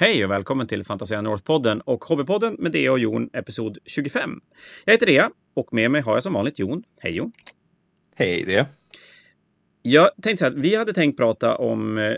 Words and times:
Hej 0.00 0.24
och 0.24 0.30
välkommen 0.30 0.66
till 0.66 0.84
Fantasia 0.84 1.20
North-podden 1.20 1.80
och 1.80 2.04
Hobbypodden 2.04 2.56
med 2.58 2.72
Dea 2.72 2.92
och 2.92 2.98
Jon, 2.98 3.30
episod 3.32 3.78
25. 3.84 4.40
Jag 4.84 4.92
heter 4.92 5.06
Dea 5.06 5.30
och 5.54 5.72
med 5.72 5.90
mig 5.90 6.00
har 6.00 6.14
jag 6.14 6.22
som 6.22 6.32
vanligt 6.32 6.58
Jon. 6.58 6.82
Hej 6.98 7.16
Jon! 7.16 7.32
Hej 8.14 8.44
Dea! 8.44 8.66
Jag 9.82 10.10
tänkte 10.22 10.36
så 10.36 10.44
här, 10.44 10.52
vi 10.52 10.76
hade 10.76 10.92
tänkt 10.92 11.16
prata 11.16 11.56
om 11.56 11.98
eh, 11.98 12.04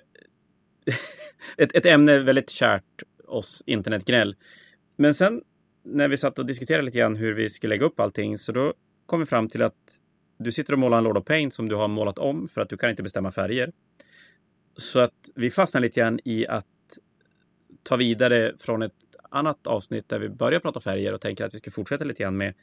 ett, 1.56 1.74
ett 1.74 1.87
ämne 1.87 2.19
väldigt 2.19 2.51
kärt 2.51 3.03
oss 3.26 3.62
internetgnäll. 3.66 4.37
Men 4.97 5.15
sen 5.15 5.42
när 5.85 6.08
vi 6.08 6.17
satt 6.17 6.38
och 6.38 6.47
diskuterade 6.47 6.85
lite 6.85 6.99
grann 6.99 7.17
hur 7.17 7.35
vi 7.35 7.51
skulle 7.51 7.74
lägga 7.74 7.87
upp 7.87 8.01
allting 8.01 8.38
så 8.38 8.53
då 8.53 8.74
kom 9.06 9.21
vi 9.21 9.26
fram 9.26 9.49
till 9.49 9.62
att 9.62 10.01
du 10.38 10.53
sitter 10.53 10.72
och 10.72 10.78
målar 10.78 10.99
en 10.99 11.04
Lord 11.04 11.19
of 11.19 11.24
Paint 11.24 11.54
som 11.54 11.69
du 11.69 11.74
har 11.74 11.88
målat 11.88 12.19
om 12.19 12.49
för 12.49 12.60
att 12.60 12.69
du 12.69 12.76
kan 12.76 12.90
inte 12.90 13.03
bestämma 13.03 13.33
färger. 13.33 13.72
Så 14.76 14.99
att 14.99 15.31
vi 15.35 15.51
fastnar 15.51 15.81
lite 15.81 16.01
grann 16.01 16.20
i 16.24 16.47
att 16.47 16.66
ta 17.83 17.97
vidare 17.97 18.52
från 18.59 18.83
ett 18.83 18.93
annat 19.30 19.66
avsnitt 19.66 20.09
där 20.09 20.19
vi 20.19 20.29
börjar 20.29 20.61
prata 20.61 20.80
färger 20.80 21.15
och 21.15 21.20
tänker 21.20 21.45
att 21.45 21.55
vi 21.55 21.59
ska 21.59 21.70
fortsätta 21.70 22.05
lite 22.05 22.23
grann 22.23 22.37
med, 22.37 22.55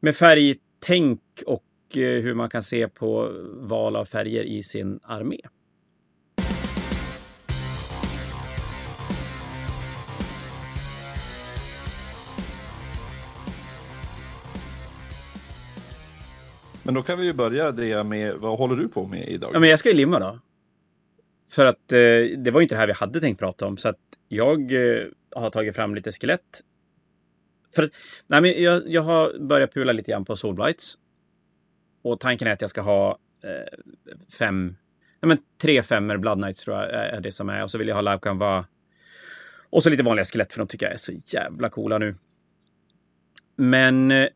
med 0.00 0.16
färgtänk 0.16 1.20
och 1.46 1.64
eh, 1.96 2.22
hur 2.22 2.34
man 2.34 2.48
kan 2.48 2.62
se 2.62 2.88
på 2.88 3.30
val 3.52 3.96
av 3.96 4.04
färger 4.04 4.42
i 4.44 4.62
sin 4.62 5.00
armé. 5.02 5.40
Men 16.82 16.94
då 16.94 17.02
kan 17.02 17.18
vi 17.18 17.24
ju 17.24 17.32
börja 17.32 17.72
det 17.72 18.04
med, 18.04 18.34
vad 18.34 18.58
håller 18.58 18.76
du 18.76 18.88
på 18.88 19.06
med 19.06 19.28
idag? 19.28 19.50
Ja, 19.54 19.58
men 19.58 19.70
jag 19.70 19.78
ska 19.78 19.88
ju 19.88 19.94
limma 19.94 20.18
då. 20.18 20.38
För 21.54 21.66
att 21.66 21.92
eh, 21.92 22.38
det 22.38 22.50
var 22.50 22.60
inte 22.60 22.74
det 22.74 22.78
här 22.78 22.86
vi 22.86 22.92
hade 22.92 23.20
tänkt 23.20 23.38
prata 23.38 23.66
om. 23.66 23.76
Så 23.76 23.88
att 23.88 24.00
jag 24.28 24.72
eh, 24.72 25.04
har 25.36 25.50
tagit 25.50 25.74
fram 25.74 25.94
lite 25.94 26.12
skelett. 26.12 26.60
För 27.74 27.82
att, 27.82 27.90
nej, 28.26 28.40
men 28.40 28.62
jag, 28.62 28.82
jag 28.88 29.02
har 29.02 29.38
börjat 29.38 29.74
pula 29.74 29.92
lite 29.92 30.10
grann 30.10 30.24
på 30.24 30.36
Solblights. 30.36 30.94
Och 32.02 32.20
tanken 32.20 32.48
är 32.48 32.52
att 32.52 32.60
jag 32.60 32.70
ska 32.70 32.80
ha 32.80 33.18
eh, 33.44 33.78
fem, 34.38 34.76
nej, 35.22 35.28
men 35.28 35.38
tre 35.60 35.82
femmer 35.82 36.16
Blood 36.16 36.38
Knights 36.38 36.64
tror 36.64 36.76
jag 36.76 36.90
är 36.90 37.20
det 37.20 37.32
som 37.32 37.48
är. 37.48 37.62
Och 37.62 37.70
så 37.70 37.78
vill 37.78 37.88
jag 37.88 37.94
ha 37.94 38.02
Live 38.02 38.18
Canva. 38.22 38.66
Och 39.70 39.82
så 39.82 39.90
lite 39.90 40.02
vanliga 40.02 40.24
skelett 40.24 40.52
för 40.52 40.58
de 40.58 40.68
tycker 40.68 40.86
jag 40.86 40.92
är 40.94 40.98
så 40.98 41.12
jävla 41.26 41.70
coola 41.70 41.98
nu. 41.98 42.16
Men 43.56 44.10
eh, 44.10 44.28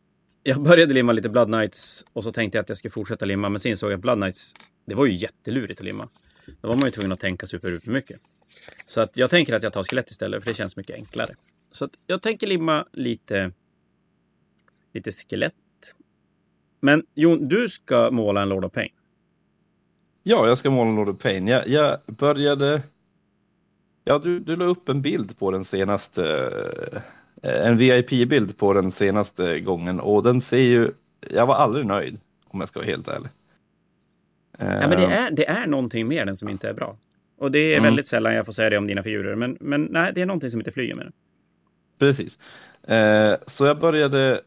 jag 0.43 0.63
började 0.63 0.95
limma 0.95 1.13
lite 1.13 1.29
Blood 1.29 1.49
Knights 1.49 2.05
och 2.13 2.25
så 2.25 2.33
tänkte 2.33 2.59
jag 2.59 2.63
att 2.63 2.69
jag 2.69 2.79
skulle 2.79 2.93
fortsätta 2.93 3.25
limma. 3.25 3.49
Men 3.49 3.61
sen 3.61 3.77
såg 3.77 3.91
jag 3.91 3.97
att 3.97 4.03
Blood 4.03 4.19
Knights, 4.19 4.53
det 4.87 4.95
var 4.95 5.07
ju 5.07 5.13
jättelurigt 5.13 5.81
att 5.81 5.85
limma. 5.85 6.09
Då 6.61 6.69
var 6.69 6.75
man 6.75 6.85
ju 6.85 6.91
tvungen 6.91 7.13
att 7.13 7.21
tänka 7.21 7.47
super, 7.47 7.69
super 7.69 7.93
mycket. 7.93 8.21
Så 8.87 9.01
att 9.01 9.17
jag 9.17 9.31
tänker 9.31 9.53
att 9.53 9.63
jag 9.63 9.73
tar 9.73 9.83
skelett 9.83 10.11
istället, 10.11 10.43
för 10.43 10.51
det 10.51 10.55
känns 10.55 10.77
mycket 10.77 10.97
enklare. 10.97 11.35
Så 11.73 11.85
att 11.85 11.91
jag 12.07 12.23
tänker 12.23 12.47
limma 12.47 12.87
lite, 12.93 13.53
lite 14.95 15.11
skelett. 15.13 15.55
Men 16.81 17.07
Jon, 17.15 17.49
du 17.49 17.69
ska 17.69 18.11
måla 18.11 18.43
en 18.43 18.49
Lord 18.49 18.65
of 18.65 18.73
Pain. 18.73 18.91
Ja, 20.23 20.49
jag 20.49 20.59
ska 20.59 20.71
måla 20.71 20.91
en 20.91 20.97
Lord 20.97 21.09
of 21.09 21.19
Pain. 21.19 21.47
Jag, 21.47 21.69
jag 21.69 21.99
började... 22.07 22.83
Ja, 24.05 24.19
du, 24.19 24.41
du 24.41 24.57
la 24.57 24.65
upp 24.65 24.89
en 24.89 25.03
bild 25.03 25.39
på 25.39 25.51
den 25.51 25.65
senaste... 25.65 26.25
Eh, 27.43 27.67
en 27.67 27.77
VIP-bild 27.77 28.59
på 28.59 28.73
den 28.73 28.93
senaste 28.93 29.61
gången 29.61 30.01
och 30.01 30.23
den 30.23 30.41
ser 30.41 30.57
ju... 30.57 30.93
Jag 31.21 31.47
var 31.47 31.55
aldrig 31.55 31.87
nöjd, 31.87 32.21
om 32.45 32.61
jag 32.61 32.69
ska 32.69 32.79
vara 32.79 32.87
helt 32.91 33.09
ärlig. 33.09 33.31
Ja, 34.59 34.65
men 34.89 34.91
det 34.91 35.05
är, 35.05 35.31
det 35.31 35.49
är 35.49 35.67
någonting 35.67 36.09
med 36.09 36.27
den 36.27 36.37
som 36.37 36.49
inte 36.49 36.69
är 36.69 36.73
bra. 36.75 36.97
Och 37.39 37.51
det 37.53 37.59
är 37.59 37.73
Mm. 37.73 37.85
väldigt 37.85 38.07
sällan 38.07 38.35
jag 38.35 38.47
får 38.47 38.53
säga 38.53 38.71
det 38.71 38.79
om 38.79 38.87
dina 38.87 39.03
figurer. 39.03 39.35
Men, 39.35 39.57
men 39.61 39.85
nej, 39.85 40.13
det 40.15 40.23
är 40.23 40.27
någonting 40.27 40.51
som 40.51 40.61
inte 40.61 40.73
flyger 40.73 40.95
med 40.95 41.07
den. 41.07 41.13
Precis. 41.99 42.39
Eh, 42.83 43.35
så 43.47 43.67
jag 43.67 43.79
började 43.81 44.43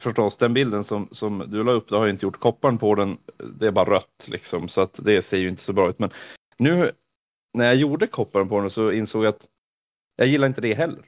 förstås 0.00 0.36
den 0.36 0.54
bilden 0.54 0.84
som, 0.84 1.08
som 1.10 1.44
du 1.48 1.64
la 1.64 1.72
upp, 1.72 1.88
det 1.88 1.96
har 1.96 2.06
jag 2.06 2.14
inte 2.14 2.26
gjort 2.26 2.40
kopparn 2.40 2.78
på 2.78 2.94
den. 2.94 3.16
Det 3.58 3.66
är 3.66 3.70
bara 3.72 3.90
rött 3.90 4.28
liksom 4.28 4.68
så 4.68 4.80
att 4.80 5.00
det 5.02 5.22
ser 5.22 5.36
ju 5.38 5.48
inte 5.48 5.62
så 5.62 5.72
bra 5.72 5.90
ut. 5.90 5.98
Men 5.98 6.10
nu 6.58 6.92
när 7.54 7.64
jag 7.64 7.76
gjorde 7.76 8.06
kopparn 8.06 8.48
på 8.48 8.60
den 8.60 8.70
så 8.70 8.92
insåg 8.92 9.24
jag 9.24 9.28
att 9.28 9.46
jag 10.16 10.28
gillar 10.28 10.46
inte 10.46 10.60
det 10.60 10.74
heller. 10.74 11.02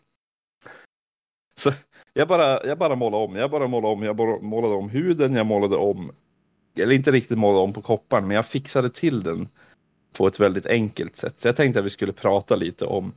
Så 1.57 1.73
jag 2.13 2.29
bara, 2.29 2.67
jag 2.67 2.79
bara 2.79 2.95
målade 2.95 3.25
om, 3.25 3.37
jag 3.37 3.51
bara 3.51 3.67
målade 3.67 3.93
om, 3.93 4.03
jag 4.03 4.17
bara 4.17 4.41
målade 4.41 4.75
om 4.75 4.89
huden, 4.89 5.35
jag 5.35 5.47
målade 5.47 5.77
om, 5.77 6.13
eller 6.79 6.93
inte 6.95 7.11
riktigt 7.11 7.39
målade 7.39 7.65
om 7.65 7.73
på 7.73 7.83
kopparn, 7.83 8.27
men 8.27 8.37
jag 8.37 8.47
fixade 8.47 8.91
till 8.91 9.23
den 9.23 9.49
på 10.13 10.27
ett 10.27 10.41
väldigt 10.41 10.67
enkelt 10.67 11.17
sätt. 11.17 11.41
Så 11.41 11.49
jag 11.49 11.57
tänkte 11.57 11.79
att 11.81 11.87
vi 11.87 11.91
skulle 11.91 12.13
prata 12.13 12.57
lite 12.57 12.85
om, 12.85 13.13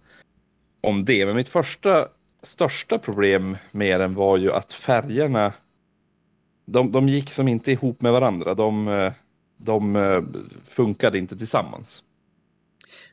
om 0.82 1.06
det. 1.06 1.26
Men 1.26 1.36
mitt 1.36 1.50
första 1.50 2.08
största 2.42 3.00
problem 3.00 3.58
med 3.72 4.00
den 4.00 4.14
var 4.14 4.38
ju 4.38 4.52
att 4.52 4.74
färgerna 4.74 5.54
de, 6.66 6.92
de 6.92 7.10
gick 7.10 7.30
som 7.30 7.48
inte 7.48 7.72
ihop 7.72 8.02
med 8.02 8.12
varandra. 8.12 8.54
De, 8.54 9.12
de 9.58 9.96
eh, 9.96 10.24
funkade 10.70 11.18
inte 11.18 11.38
tillsammans. 11.38 12.04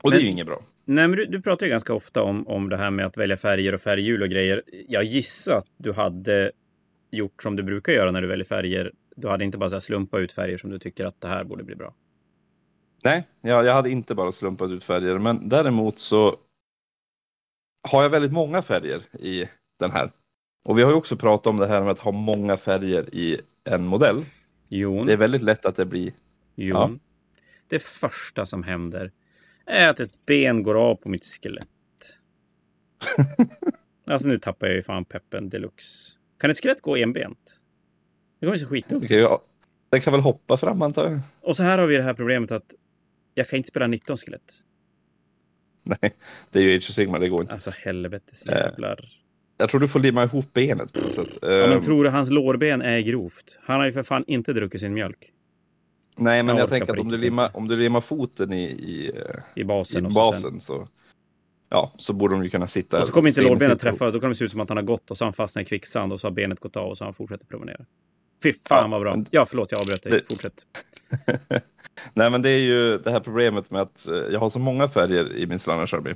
Och 0.01 0.11
det 0.11 0.15
är 0.15 0.19
Men- 0.19 0.25
ju 0.25 0.31
inget 0.31 0.47
bra. 0.47 0.61
Nej, 0.85 1.07
men 1.07 1.17
du, 1.17 1.25
du 1.25 1.41
pratar 1.41 1.65
ju 1.65 1.69
ganska 1.69 1.93
ofta 1.93 2.23
om, 2.23 2.47
om 2.47 2.69
det 2.69 2.77
här 2.77 2.91
med 2.91 3.05
att 3.05 3.17
välja 3.17 3.37
färger 3.37 3.73
och 3.73 3.81
färghjul 3.81 4.21
och 4.21 4.29
grejer. 4.29 4.63
Jag 4.87 5.03
gissar 5.03 5.57
att 5.57 5.67
du 5.77 5.93
hade 5.93 6.51
gjort 7.11 7.43
som 7.43 7.55
du 7.55 7.63
brukar 7.63 7.93
göra 7.93 8.11
när 8.11 8.21
du 8.21 8.27
väljer 8.27 8.45
färger. 8.45 8.91
Du 9.19 9.27
hade 9.27 9.45
inte 9.45 9.57
bara 9.57 9.69
så 9.69 9.75
här 9.75 9.79
slumpa 9.79 10.19
ut 10.19 10.31
färger 10.31 10.57
som 10.57 10.69
du 10.69 10.79
tycker 10.79 11.05
att 11.05 11.21
det 11.21 11.27
här 11.27 11.43
borde 11.43 11.63
bli 11.63 11.75
bra. 11.75 11.93
Nej, 13.03 13.27
jag, 13.41 13.65
jag 13.65 13.73
hade 13.73 13.89
inte 13.89 14.15
bara 14.15 14.31
slumpat 14.31 14.69
ut 14.69 14.83
färger, 14.83 15.19
men 15.19 15.49
däremot 15.49 15.99
så 15.99 16.39
har 17.89 18.03
jag 18.03 18.09
väldigt 18.09 18.33
många 18.33 18.61
färger 18.61 19.01
i 19.19 19.49
den 19.79 19.91
här. 19.91 20.11
Och 20.63 20.77
vi 20.77 20.83
har 20.83 20.89
ju 20.89 20.95
också 20.95 21.17
pratat 21.17 21.47
om 21.47 21.57
det 21.57 21.67
här 21.67 21.81
med 21.81 21.91
att 21.91 21.99
ha 21.99 22.11
många 22.11 22.57
färger 22.57 23.15
i 23.15 23.41
en 23.63 23.87
modell. 23.87 24.23
Jon, 24.67 25.05
Det 25.05 25.13
är 25.13 25.17
väldigt 25.17 25.41
lätt 25.41 25.65
att 25.65 25.75
det 25.75 25.85
blir 25.85 26.13
Jon. 26.55 26.99
Det 27.67 27.79
första 27.83 28.45
som 28.45 28.63
händer 28.63 29.11
är 29.65 29.89
att 29.89 29.99
ett 29.99 30.25
ben 30.25 30.63
går 30.63 30.75
av 30.75 30.95
på 30.95 31.09
mitt 31.09 31.25
skelett. 31.25 31.67
alltså 34.07 34.27
nu 34.27 34.39
tappar 34.39 34.67
jag 34.67 34.75
ju 34.75 34.83
fan 34.83 35.05
peppen 35.05 35.49
deluxe. 35.49 36.11
Kan 36.39 36.51
ett 36.51 36.61
skelett 36.61 36.81
gå 36.81 36.95
enbent? 36.95 37.58
Det 38.39 38.45
kommer 38.45 38.55
ju 38.55 38.59
se 38.59 38.65
skitdumt. 38.65 39.03
Okej, 39.03 39.19
ja, 39.19 39.41
den 39.89 40.01
kan 40.01 40.13
väl 40.13 40.21
hoppa 40.21 40.57
fram 40.57 40.81
antar 40.81 41.09
jag. 41.09 41.19
Och 41.41 41.57
så 41.57 41.63
här 41.63 41.77
har 41.77 41.87
vi 41.87 41.97
det 41.97 42.03
här 42.03 42.13
problemet 42.13 42.51
att 42.51 42.73
jag 43.33 43.47
kan 43.47 43.57
inte 43.57 43.69
spela 43.69 43.87
19 43.87 44.17
skelett. 44.17 44.53
Nej, 45.83 46.13
det 46.51 46.59
är 46.59 46.63
ju 46.63 46.77
Age 46.77 46.89
of 46.89 46.95
Sigmar, 46.95 47.19
det 47.19 47.29
går 47.29 47.41
inte. 47.41 47.53
Alltså 47.53 47.71
helvetes 47.85 48.47
Eh, 48.47 48.57
jävlar. 48.57 49.09
Jag 49.57 49.69
tror 49.69 49.81
du 49.81 49.87
får 49.87 49.99
limma 49.99 50.23
ihop 50.23 50.53
benet 50.53 50.93
på 50.93 50.99
något 50.99 51.13
sätt. 51.13 51.37
Ja, 51.41 51.47
men 51.47 51.71
Ehm, 51.71 51.81
tror 51.81 52.03
du 52.03 52.09
hans 52.09 52.29
lårben 52.29 52.81
är 52.81 52.99
grovt? 52.99 53.57
Han 53.61 53.79
har 53.79 53.85
ju 53.85 53.93
för 53.93 54.03
fan 54.03 54.23
inte 54.27 54.53
druckit 54.53 54.81
sin 54.81 54.93
mjölk 54.93 55.31
Nej, 56.17 56.43
men 56.43 56.55
jag 56.55 56.63
jag, 56.63 56.69
tänker 56.69 56.93
att 56.93 56.99
om 56.99 57.09
du, 57.09 57.17
limmar, 57.17 57.49
om 57.53 57.67
du 57.67 57.77
limmar 57.77 58.01
foten 58.01 58.53
i, 58.53 58.63
i, 58.63 59.11
eh, 59.15 59.35
i 59.55 59.61
i 59.61 59.63
basen. 59.63 60.05
och, 60.05 60.13
så 60.13 60.33
sen, 60.33 60.41
basen 60.41 60.59
så, 60.59 60.87
ja, 61.69 61.93
så 61.97 62.13
borde 62.13 62.35
de 62.35 62.43
ju 62.43 62.49
kunna 62.49 62.67
sitta. 62.67 62.99
och 62.99 63.05
så 63.05 63.13
kommer 63.13 63.29
inte 63.29 63.41
lårbenet 63.41 63.79
träffa. 63.79 64.11
Då 64.11 64.19
kommer 64.19 64.29
det 64.29 64.35
se 64.35 64.45
ut 64.45 64.51
som 64.51 64.59
att 64.59 64.69
han 64.69 64.77
har 64.77 64.83
gått 64.83 65.11
och 65.11 65.17
så 65.17 65.23
har 65.23 65.27
han 65.27 65.33
fastnat 65.33 65.61
i 65.61 65.65
kvicksand 65.65 66.13
och 66.13 66.19
så 66.19 66.27
har 66.27 66.31
benet 66.31 66.59
gått 66.59 66.75
av 66.75 66.89
och 66.89 66.97
så 66.97 67.03
har 67.03 67.07
han 67.07 67.13
fortsätter 67.13 67.45
promenera. 67.45 67.85
Fy 68.43 68.53
fan 68.53 68.91
Ja, 68.91 68.97
vad 68.99 69.01
bra. 69.01 69.25
Ja, 69.31 69.45
förlåt, 69.45 69.71
jag 69.71 69.81
avbröt 69.81 70.03
dig. 70.03 70.11
Det- 70.11 70.29
Fortsätt. 70.29 70.65
Nej, 72.13 72.29
men 72.29 72.41
det 72.41 72.49
är 72.49 72.59
ju 72.59 72.97
det 72.97 73.11
här 73.11 73.19
problemet 73.19 73.71
med 73.71 73.81
att 73.81 74.07
eh, 74.07 74.13
jag 74.15 74.39
har 74.39 74.49
så 74.49 74.59
många 74.59 74.87
färger 74.87 75.35
i 75.37 75.47
min 75.47 75.59
Slanners 75.59 75.93
Army. 75.93 76.13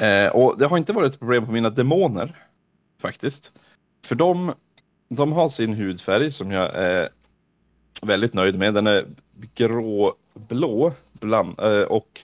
Eh, 0.00 0.28
och 0.28 0.58
det 0.58 0.66
har 0.66 0.78
inte 0.78 0.92
varit 0.92 1.12
ett 1.12 1.18
problem 1.18 1.46
på 1.46 1.52
mina 1.52 1.70
demoner 1.70 2.46
faktiskt. 3.00 3.52
För 4.06 4.14
de, 4.14 4.52
de 5.08 5.32
har 5.32 5.48
sin 5.48 5.74
hudfärg 5.74 6.30
som 6.30 6.50
jag 6.50 6.74
är 6.74 7.08
väldigt 8.02 8.34
nöjd 8.34 8.58
med. 8.58 8.74
Den 8.74 8.86
är 8.86 9.06
gråblå 9.54 10.92
bland, 11.12 11.60
eh, 11.60 11.80
och 11.82 12.20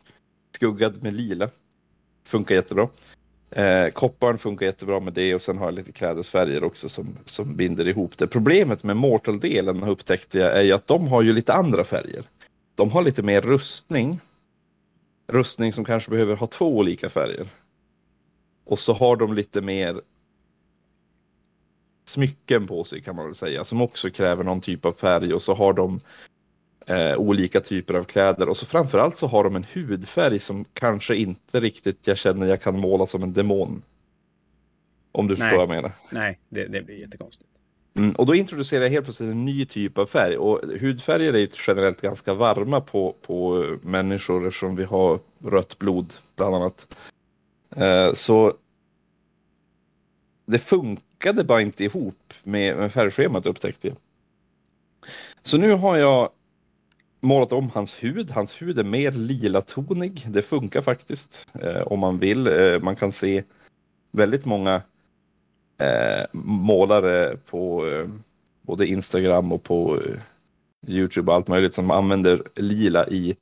skuggad 0.56 1.02
med 1.02 1.12
lila. 1.14 1.50
Funkar 2.25 2.55
jättebra. 2.55 2.88
Eh, 3.52 3.88
kopparn 3.88 4.38
funkar 4.38 4.66
jättebra 4.66 5.00
med 5.00 5.12
det 5.12 5.34
och 5.34 5.43
sen 5.43 5.58
har 5.58 5.64
jag 5.64 5.75
lite 5.75 5.93
klädesfärger 5.93 6.64
också 6.64 6.88
som, 6.88 7.19
som 7.25 7.56
binder 7.56 7.88
ihop 7.88 8.19
det. 8.19 8.26
Problemet 8.26 8.82
med 8.82 8.96
Mortal-delen 8.96 9.82
upptäckte 9.82 10.38
jag 10.38 10.58
är 10.58 10.62
ju 10.62 10.72
att 10.72 10.87
de 10.87 11.08
har 11.08 11.22
ju 11.22 11.32
lite 11.32 11.52
andra 11.52 11.84
färger. 11.84 12.25
De 12.75 12.90
har 12.90 13.02
lite 13.02 13.22
mer 13.22 13.40
rustning. 13.40 14.20
Rustning 15.26 15.72
som 15.72 15.84
kanske 15.84 16.10
behöver 16.10 16.37
ha 16.37 16.46
två 16.46 16.76
olika 16.76 17.08
färger. 17.08 17.46
Och 18.64 18.78
så 18.78 18.93
har 18.93 19.16
de 19.16 19.34
lite 19.34 19.60
mer 19.60 20.00
smycken 22.05 22.66
på 22.66 22.84
sig 22.84 23.02
kan 23.02 23.16
man 23.16 23.25
väl 23.25 23.34
säga 23.34 23.64
som 23.64 23.82
också 23.82 24.10
kräver 24.10 24.44
någon 24.44 24.60
typ 24.60 24.84
av 24.84 24.93
färg 24.93 25.34
och 25.34 25.43
så 25.43 25.55
har 25.55 25.72
de 25.72 26.00
eh, 26.87 27.17
olika 27.17 27.61
typer 27.61 27.94
av 27.94 28.05
kläder 28.05 28.49
och 28.49 28.56
så 28.56 28.67
framförallt 28.67 29.17
så 29.17 29.26
har 29.26 29.44
de 29.44 29.56
en 29.56 29.67
hudfärg 29.75 30.38
som 30.38 30.64
kanske 30.75 31.17
inte 31.17 31.61
riktigt 31.61 32.06
jag 32.06 32.19
känner 32.19 32.46
jag 32.46 32.62
kan 32.62 32.81
måla 32.81 33.06
som 33.06 33.23
en 33.23 33.32
demon. 33.32 33.82
Om 35.12 35.29
du 35.29 35.34
Nej. 35.34 35.43
förstår 35.43 35.56
vad 35.56 35.69
jag 35.69 35.82
menar. 35.82 35.93
Nej, 36.12 36.38
det, 36.49 36.67
det 36.67 36.82
blir 36.82 37.00
jättekonstigt. 37.00 37.49
Mm, 37.94 38.12
och 38.12 38.26
då 38.26 38.34
introducerar 38.34 38.82
jag 38.82 38.90
helt 38.90 39.05
plötsligt 39.05 39.31
en 39.31 39.44
ny 39.44 39.67
typ 39.67 39.99
av 39.99 40.06
färg 40.06 40.37
och 40.37 40.61
hudfärger 40.81 41.32
är 41.32 41.38
ju 41.38 41.49
generellt 41.67 42.00
ganska 42.00 42.34
varma 42.34 42.81
på, 42.81 43.14
på 43.23 43.64
människor 43.82 44.46
eftersom 44.46 44.76
vi 44.76 44.84
har 44.84 45.20
rött 45.44 45.79
blod 45.79 46.12
bland 46.37 46.55
annat. 46.55 46.96
Eh, 47.76 48.12
så 48.12 48.55
det 50.46 50.58
funkade 50.58 51.44
bara 51.44 51.62
inte 51.62 51.84
ihop 51.84 52.34
med, 52.43 52.76
med 52.76 52.93
färgschemat 52.93 53.46
upptäckte 53.46 53.88
jag. 53.88 53.96
Så 55.43 55.58
nu 55.58 55.73
har 55.73 55.96
jag 55.96 56.31
målat 57.22 57.52
om 57.52 57.70
hans 57.70 58.02
hud. 58.04 58.30
Hans 58.30 58.62
hud 58.62 58.78
är 58.78 58.84
mer 58.84 59.12
lila 59.12 59.60
tonig. 59.60 60.24
Det 60.28 60.42
funkar 60.42 60.82
faktiskt 60.82 61.48
eh, 61.60 61.82
om 61.82 62.00
man 62.00 62.19
vill. 62.19 62.46
Eh, 62.46 62.80
man 62.80 62.96
kan 62.96 63.12
se 63.12 63.44
väldigt 64.10 64.44
många 64.44 64.82
eh, 65.78 66.24
målare 66.32 67.36
på 67.36 67.88
eh, 67.88 68.08
både 68.62 68.86
Instagram 68.86 69.52
och 69.52 69.62
på 69.62 70.00
eh, 70.00 70.19
Youtube 70.86 71.30
och 71.30 71.36
allt 71.36 71.48
möjligt 71.48 71.74
som 71.74 71.90
använder 71.90 72.42
lila 72.54 73.08
i 73.08 73.36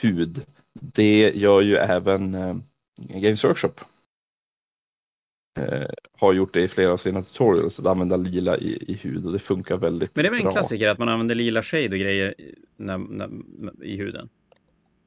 hud. 0.00 0.44
Det 0.80 1.32
gör 1.34 1.60
ju 1.60 1.76
även 1.76 2.34
eh, 2.34 2.56
Games 2.96 3.44
Workshop. 3.44 3.80
Eh, 5.58 5.88
har 6.18 6.32
gjort 6.32 6.54
det 6.54 6.62
i 6.62 6.68
flera 6.68 6.92
av 6.92 6.96
sina 6.96 7.22
tutorials, 7.22 7.80
att 7.80 7.86
använda 7.86 8.16
lila 8.16 8.58
i, 8.58 8.84
i 8.88 8.94
hud 8.94 9.26
och 9.26 9.32
det 9.32 9.38
funkar 9.38 9.76
väldigt 9.76 10.14
bra. 10.14 10.22
Men 10.22 10.24
det 10.24 10.28
är 10.28 10.30
väl 10.30 10.40
en 10.40 10.44
bra. 10.44 10.52
klassiker 10.52 10.88
att 10.88 10.98
man 10.98 11.08
använder 11.08 11.34
lila 11.34 11.62
shade 11.62 11.88
och 11.88 11.98
grejer 11.98 12.34
när, 12.76 12.98
när, 12.98 13.30
i 13.82 13.96
huden? 13.96 14.28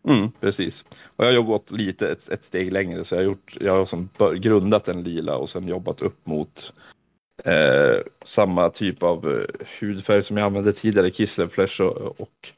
Mm, 0.08 0.32
precis. 0.40 0.86
Och 1.16 1.26
jag 1.26 1.34
har 1.34 1.42
gått 1.42 1.72
lite 1.72 2.08
ett, 2.08 2.30
ett 2.30 2.44
steg 2.44 2.72
längre 2.72 3.04
så 3.04 3.16
jag 3.16 3.20
har, 3.20 3.26
gjort, 3.26 3.58
jag 3.60 3.74
har 3.74 3.86
som 3.86 4.10
grundat 4.38 4.88
en 4.88 5.04
lila 5.04 5.36
och 5.36 5.50
sen 5.50 5.68
jobbat 5.68 6.02
upp 6.02 6.28
mot 6.28 6.74
eh, 7.44 8.02
samma 8.26 8.70
typ 8.70 9.04
av 9.04 9.32
eh, 9.32 9.66
hudfärg 9.80 10.24
som 10.24 10.38
jag 10.38 10.46
använde 10.46 10.74
tidigare, 10.74 11.12
Kislev 11.12 11.48
Flesh 11.48 11.82
och, 11.82 12.22
och 12.22 12.54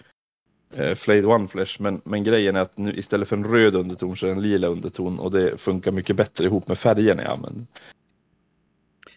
eh, 0.76 0.96
Flayed 0.96 1.26
One 1.26 1.48
Flesh. 1.48 1.82
Men, 1.82 2.02
men 2.06 2.24
grejen 2.24 2.56
är 2.56 2.62
att 2.62 2.78
nu 2.78 2.94
istället 2.98 3.28
för 3.28 3.36
en 3.36 3.44
röd 3.44 3.76
underton 3.76 4.16
så 4.16 4.26
är 4.26 4.30
det 4.30 4.36
en 4.36 4.42
lila 4.42 4.68
underton 4.68 5.20
och 5.20 5.32
det 5.32 5.58
funkar 5.58 5.92
mycket 5.92 6.16
bättre 6.16 6.46
ihop 6.46 6.68
med 6.68 6.78
färgerna 6.80 7.24
jag 7.24 7.32
använder. 7.32 7.66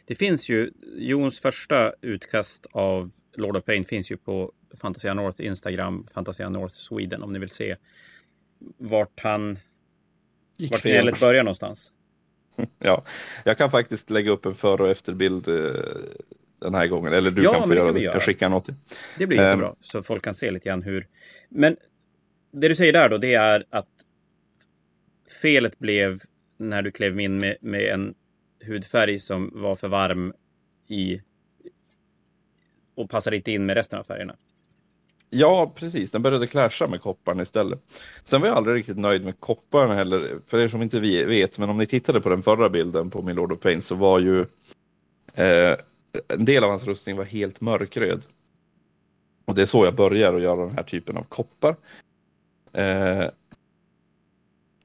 Det 0.05 0.15
finns 0.15 0.49
ju, 0.49 0.71
Jons 0.97 1.41
första 1.41 1.93
utkast 2.01 2.67
av 2.73 3.11
Lord 3.37 3.57
of 3.57 3.65
Pain 3.65 3.85
finns 3.85 4.11
ju 4.11 4.17
på 4.17 4.53
Fantasia 4.81 5.15
North 5.15 5.41
Instagram, 5.45 6.07
Fantasia 6.15 6.49
North 6.49 6.75
Sweden 6.75 7.23
om 7.23 7.33
ni 7.33 7.39
vill 7.39 7.49
se 7.49 7.77
vart 8.79 9.21
han, 9.21 9.59
Gick 10.57 10.71
vart 10.71 10.81
fel. 10.81 10.93
gnället 10.93 11.21
börjar 11.21 11.45
någonstans. 11.45 11.93
Ja, 12.79 13.05
jag 13.45 13.59
kan 13.59 13.71
faktiskt 13.71 14.11
lägga 14.11 14.31
upp 14.31 14.47
en 14.47 14.55
före 14.55 14.83
och 14.83 14.89
efterbild 14.89 15.49
eh, 15.49 15.55
den 16.59 16.75
här 16.75 16.87
gången. 16.87 17.13
Eller 17.13 17.31
du 17.31 17.43
Ja, 17.43 17.53
kan 17.53 17.69
få 17.69 17.75
göra 17.75 17.93
det. 17.93 18.01
göra. 18.01 18.15
Jag 18.15 18.23
skickar 18.23 18.49
något. 18.49 18.69
Det 19.19 19.27
blir 19.27 19.39
jättebra, 19.39 19.75
så 19.81 20.03
folk 20.03 20.25
kan 20.25 20.35
se 20.35 20.51
lite 20.51 20.69
grann 20.69 20.83
hur... 20.83 21.07
Men 21.49 21.77
det 22.53 22.69
du 22.69 22.75
säger 22.75 22.93
där 22.93 23.09
då, 23.09 23.19
det 23.19 23.35
är 23.35 23.65
att 23.71 23.89
felet 25.43 25.79
blev 25.79 26.21
när 26.57 26.83
du 26.83 26.91
klev 26.91 27.21
in 27.21 27.37
med, 27.37 27.57
med 27.61 27.83
en 27.95 28.15
hudfärg 28.67 29.19
som 29.19 29.51
var 29.55 29.77
för 29.77 29.89
varm 29.89 30.33
i 30.89 31.21
och 32.95 33.11
passade 33.11 33.37
inte 33.37 33.53
in 33.53 33.67
med 33.67 33.77
resten 33.77 33.99
av 33.99 34.05
färgerna. 34.05 34.37
Ja, 35.31 35.73
precis. 35.77 36.11
Den 36.11 36.23
började 36.23 36.47
clasha 36.47 36.87
med 36.87 37.01
kopparn 37.01 37.41
istället. 37.41 37.81
Sen 38.25 38.41
var 38.41 38.49
jag 38.49 38.57
aldrig 38.57 38.77
riktigt 38.77 38.99
nöjd 38.99 39.25
med 39.25 39.41
kopparn 39.41 39.91
heller. 39.91 40.39
För 40.47 40.59
er 40.59 40.69
som 40.69 40.83
inte 40.83 41.01
vet, 41.01 41.59
men 41.59 41.71
om 41.71 41.79
ni 41.79 41.87
tittade 41.87 42.21
på 42.21 42.29
den 42.29 42.43
förra 42.43 42.69
bilden 42.69 43.11
på 43.11 43.23
min 43.23 43.37
Lord 43.37 43.53
of 43.53 43.61
Pain 43.61 43.81
så 43.83 43.95
var 43.95 44.19
ju 44.19 44.41
eh, 45.35 45.77
en 46.29 46.45
del 46.45 46.65
av 46.65 46.71
hans 46.71 46.85
rustning 46.85 47.17
var 47.17 47.25
helt 47.25 47.61
mörkröd. 47.61 48.23
Och 49.45 49.55
det 49.55 49.63
är 49.63 49.67
så 49.67 49.85
jag 49.85 49.95
börjar 49.95 50.35
att 50.35 50.43
göra 50.43 50.67
den 50.67 50.77
här 50.77 50.83
typen 50.83 51.17
av 51.17 51.23
koppar. 51.23 51.77
Eh, 52.73 53.27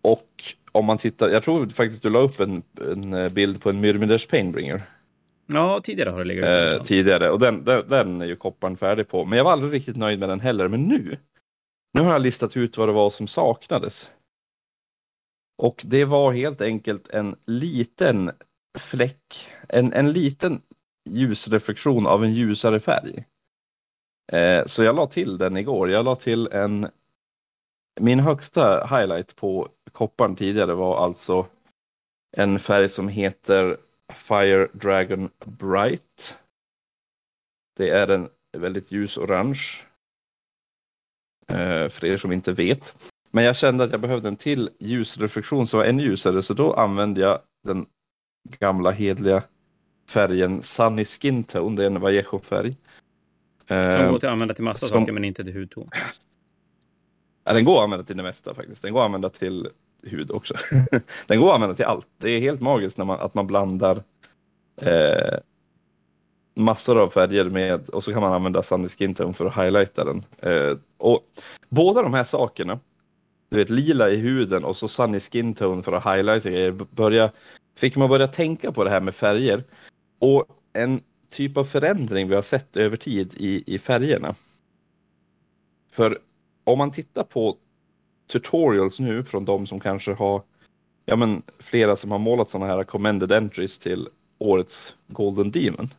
och 0.02 0.30
om 0.72 0.86
man 0.86 0.98
tittar, 0.98 1.30
jag 1.30 1.44
tror 1.44 1.68
faktiskt 1.68 2.04
du 2.04 2.10
la 2.10 2.20
upp 2.20 2.40
en, 2.40 2.64
en 2.82 3.34
bild 3.34 3.62
på 3.62 3.70
en 3.70 3.80
Myrmiders 3.80 4.28
Painbringer 4.28 4.82
Ja, 5.48 5.82
tidigare 5.84 6.10
har 6.10 6.18
det 6.18 6.24
legat 6.24 6.46
eh. 6.46 6.74
Eh, 6.74 6.84
tidigare 6.84 7.30
och 7.30 7.40
den, 7.40 7.64
den, 7.64 7.88
den 7.88 8.22
är 8.22 8.26
ju 8.26 8.36
kopparn 8.36 8.78
färdig 8.78 9.08
på. 9.08 9.26
Men 9.26 9.38
jag 9.38 9.46
var 9.46 9.52
aldrig 9.52 9.74
riktigt 9.74 9.98
nöjd 9.98 10.20
med 10.20 10.30
den 10.30 10.40
heller. 10.40 10.68
Men 10.68 10.84
nu, 10.84 11.18
nu 11.94 12.02
har 12.02 12.12
jag 12.12 12.22
listat 12.22 12.58
ut 12.58 12.78
vad 12.78 12.90
det 12.90 12.94
var 12.94 13.10
som 13.10 13.28
saknades. 13.28 14.12
Och 15.58 15.82
det 15.86 16.06
var 16.06 16.34
helt 16.34 16.62
enkelt 16.62 17.10
en 17.10 17.36
liten 17.46 18.32
fläck, 18.80 19.52
en, 19.70 19.94
en 19.94 20.12
liten 20.12 20.62
ljusreflektion 21.10 22.08
av 22.08 22.24
en 22.24 22.34
ljusare 22.34 22.80
färg. 22.80 23.26
Eh, 24.32 24.66
så 24.66 24.84
jag 24.84 24.96
la 24.96 25.08
till 25.08 25.38
den 25.38 25.58
igår. 25.58 25.90
Jag 25.90 26.06
la 26.06 26.16
till 26.16 26.48
en 26.48 26.88
min 28.02 28.20
högsta 28.20 28.86
highlight 28.86 29.36
på 29.36 29.70
kopparn 29.92 30.36
tidigare 30.36 30.74
var 30.74 31.06
alltså 31.06 31.48
en 32.38 32.60
färg 32.60 32.90
som 32.90 33.08
heter 33.08 33.78
Fire 34.14 34.68
Dragon 34.74 35.30
Bright. 35.46 36.38
Det 37.78 37.90
är 37.90 38.08
en 38.08 38.30
väldigt 38.58 38.92
ljus 38.92 39.18
orange. 39.18 39.62
Eh, 41.48 41.90
för 41.90 42.06
er 42.06 42.18
som 42.18 42.32
inte 42.32 42.52
vet. 42.52 43.12
Men 43.32 43.44
jag 43.44 43.56
kände 43.56 43.84
att 43.84 43.92
jag 43.92 44.02
behövde 44.02 44.28
en 44.28 44.36
till 44.36 44.70
ljusreflektion 44.80 45.68
som 45.68 45.80
var 45.80 45.86
ännu 45.86 46.04
ljusare 46.04 46.44
så 46.44 46.54
då 46.54 46.74
använde 46.74 47.22
jag 47.22 47.42
den 47.64 47.86
gamla 48.60 48.92
hedliga 48.92 49.44
färgen 50.14 50.62
Sunny 50.62 51.06
Skin 51.06 51.44
Tone. 51.44 51.76
Det 51.76 51.84
är 51.84 51.88
en 51.88 52.00
Vallejo-färg. 52.02 52.76
Som 53.68 53.78
Eh, 53.78 54.12
går 54.12 54.20
till 54.20 54.28
att 54.28 54.34
använda 54.34 54.54
till 54.54 54.64
massa 54.64 54.86
som- 54.88 55.02
saker 55.02 55.12
men 55.14 55.26
inte 55.26 55.44
till 55.44 55.54
hudton. 55.54 55.90
Ja, 57.44 57.54
den 57.54 57.66
går 57.66 57.78
att 57.78 57.84
använda 57.84 58.04
till 58.06 58.18
det 58.18 58.24
mesta 58.24 58.54
faktiskt. 58.54 58.82
Den 58.82 58.94
går 58.94 59.00
att 59.02 59.06
använda 59.06 59.30
till 59.30 59.70
hud 60.04 60.32
också. 60.32 60.54
den 61.28 61.40
går 61.40 61.48
att 61.50 61.56
använda 61.56 61.76
till 61.76 61.86
allt. 61.86 62.08
Det 62.18 62.30
är 62.30 62.40
helt 62.40 62.62
magiskt 62.62 62.98
när 62.98 63.06
man, 63.06 63.20
att 63.20 63.34
man 63.34 63.48
blandar 63.48 64.04
eh, 64.82 65.38
massor 66.56 67.00
av 67.02 67.10
färger 67.10 67.46
med 67.46 67.90
och 67.90 68.04
så 68.04 68.14
kan 68.14 68.22
man 68.22 68.34
använda 68.34 68.64
Sunny 68.64 68.88
Skin 68.88 69.14
Tone 69.14 69.34
för 69.34 69.46
att 69.46 69.56
highlighta 69.56 70.06
den. 70.06 70.26
Eh, 70.40 70.78
och 70.98 71.22
båda 71.70 72.02
de 72.02 72.14
här 72.14 72.24
sakerna, 72.24 72.80
du 73.50 73.58
vet 73.58 73.70
lila 73.70 74.10
i 74.10 74.16
huden 74.16 74.64
och 74.64 74.78
så 74.78 74.88
Sunny 74.88 75.20
Skin 75.20 75.54
Tone 75.54 75.84
för 75.84 75.92
att 75.94 76.04
highlighta 76.04 76.50
grejer, 76.50 76.72
börja, 76.72 77.32
fick 77.78 77.96
man 77.96 78.10
börja 78.10 78.28
tänka 78.28 78.72
på 78.72 78.84
det 78.84 78.90
här 78.90 79.00
med 79.02 79.16
färger. 79.16 79.64
Och 80.24 80.46
en 80.74 81.02
typ 81.30 81.58
av 81.58 81.64
förändring 81.64 82.28
vi 82.28 82.36
har 82.36 82.42
sett 82.42 82.78
över 82.78 82.98
tid 82.98 83.34
i, 83.38 83.76
i 83.76 83.80
färgerna. 83.80 84.36
För 85.92 86.20
om 86.64 86.78
man 86.78 86.92
tittar 86.92 87.24
på 87.24 87.58
tutorials 88.32 89.00
nu 89.00 89.24
från 89.24 89.46
de 89.46 89.68
som 89.68 89.80
kanske 89.80 90.14
har, 90.14 90.42
ja 91.06 91.16
men 91.16 91.42
flera 91.60 91.96
som 91.96 92.12
har 92.12 92.20
målat 92.20 92.50
sådana 92.50 92.74
här 92.74 92.84
commended 92.84 93.32
entries 93.32 93.80
till 93.80 94.08
årets 94.38 94.96
Golden 95.08 95.52
Demon. 95.52 95.90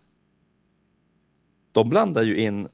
De 1.73 1.89
blandar 1.89 2.23
ju 2.23 2.37
in 2.37 2.69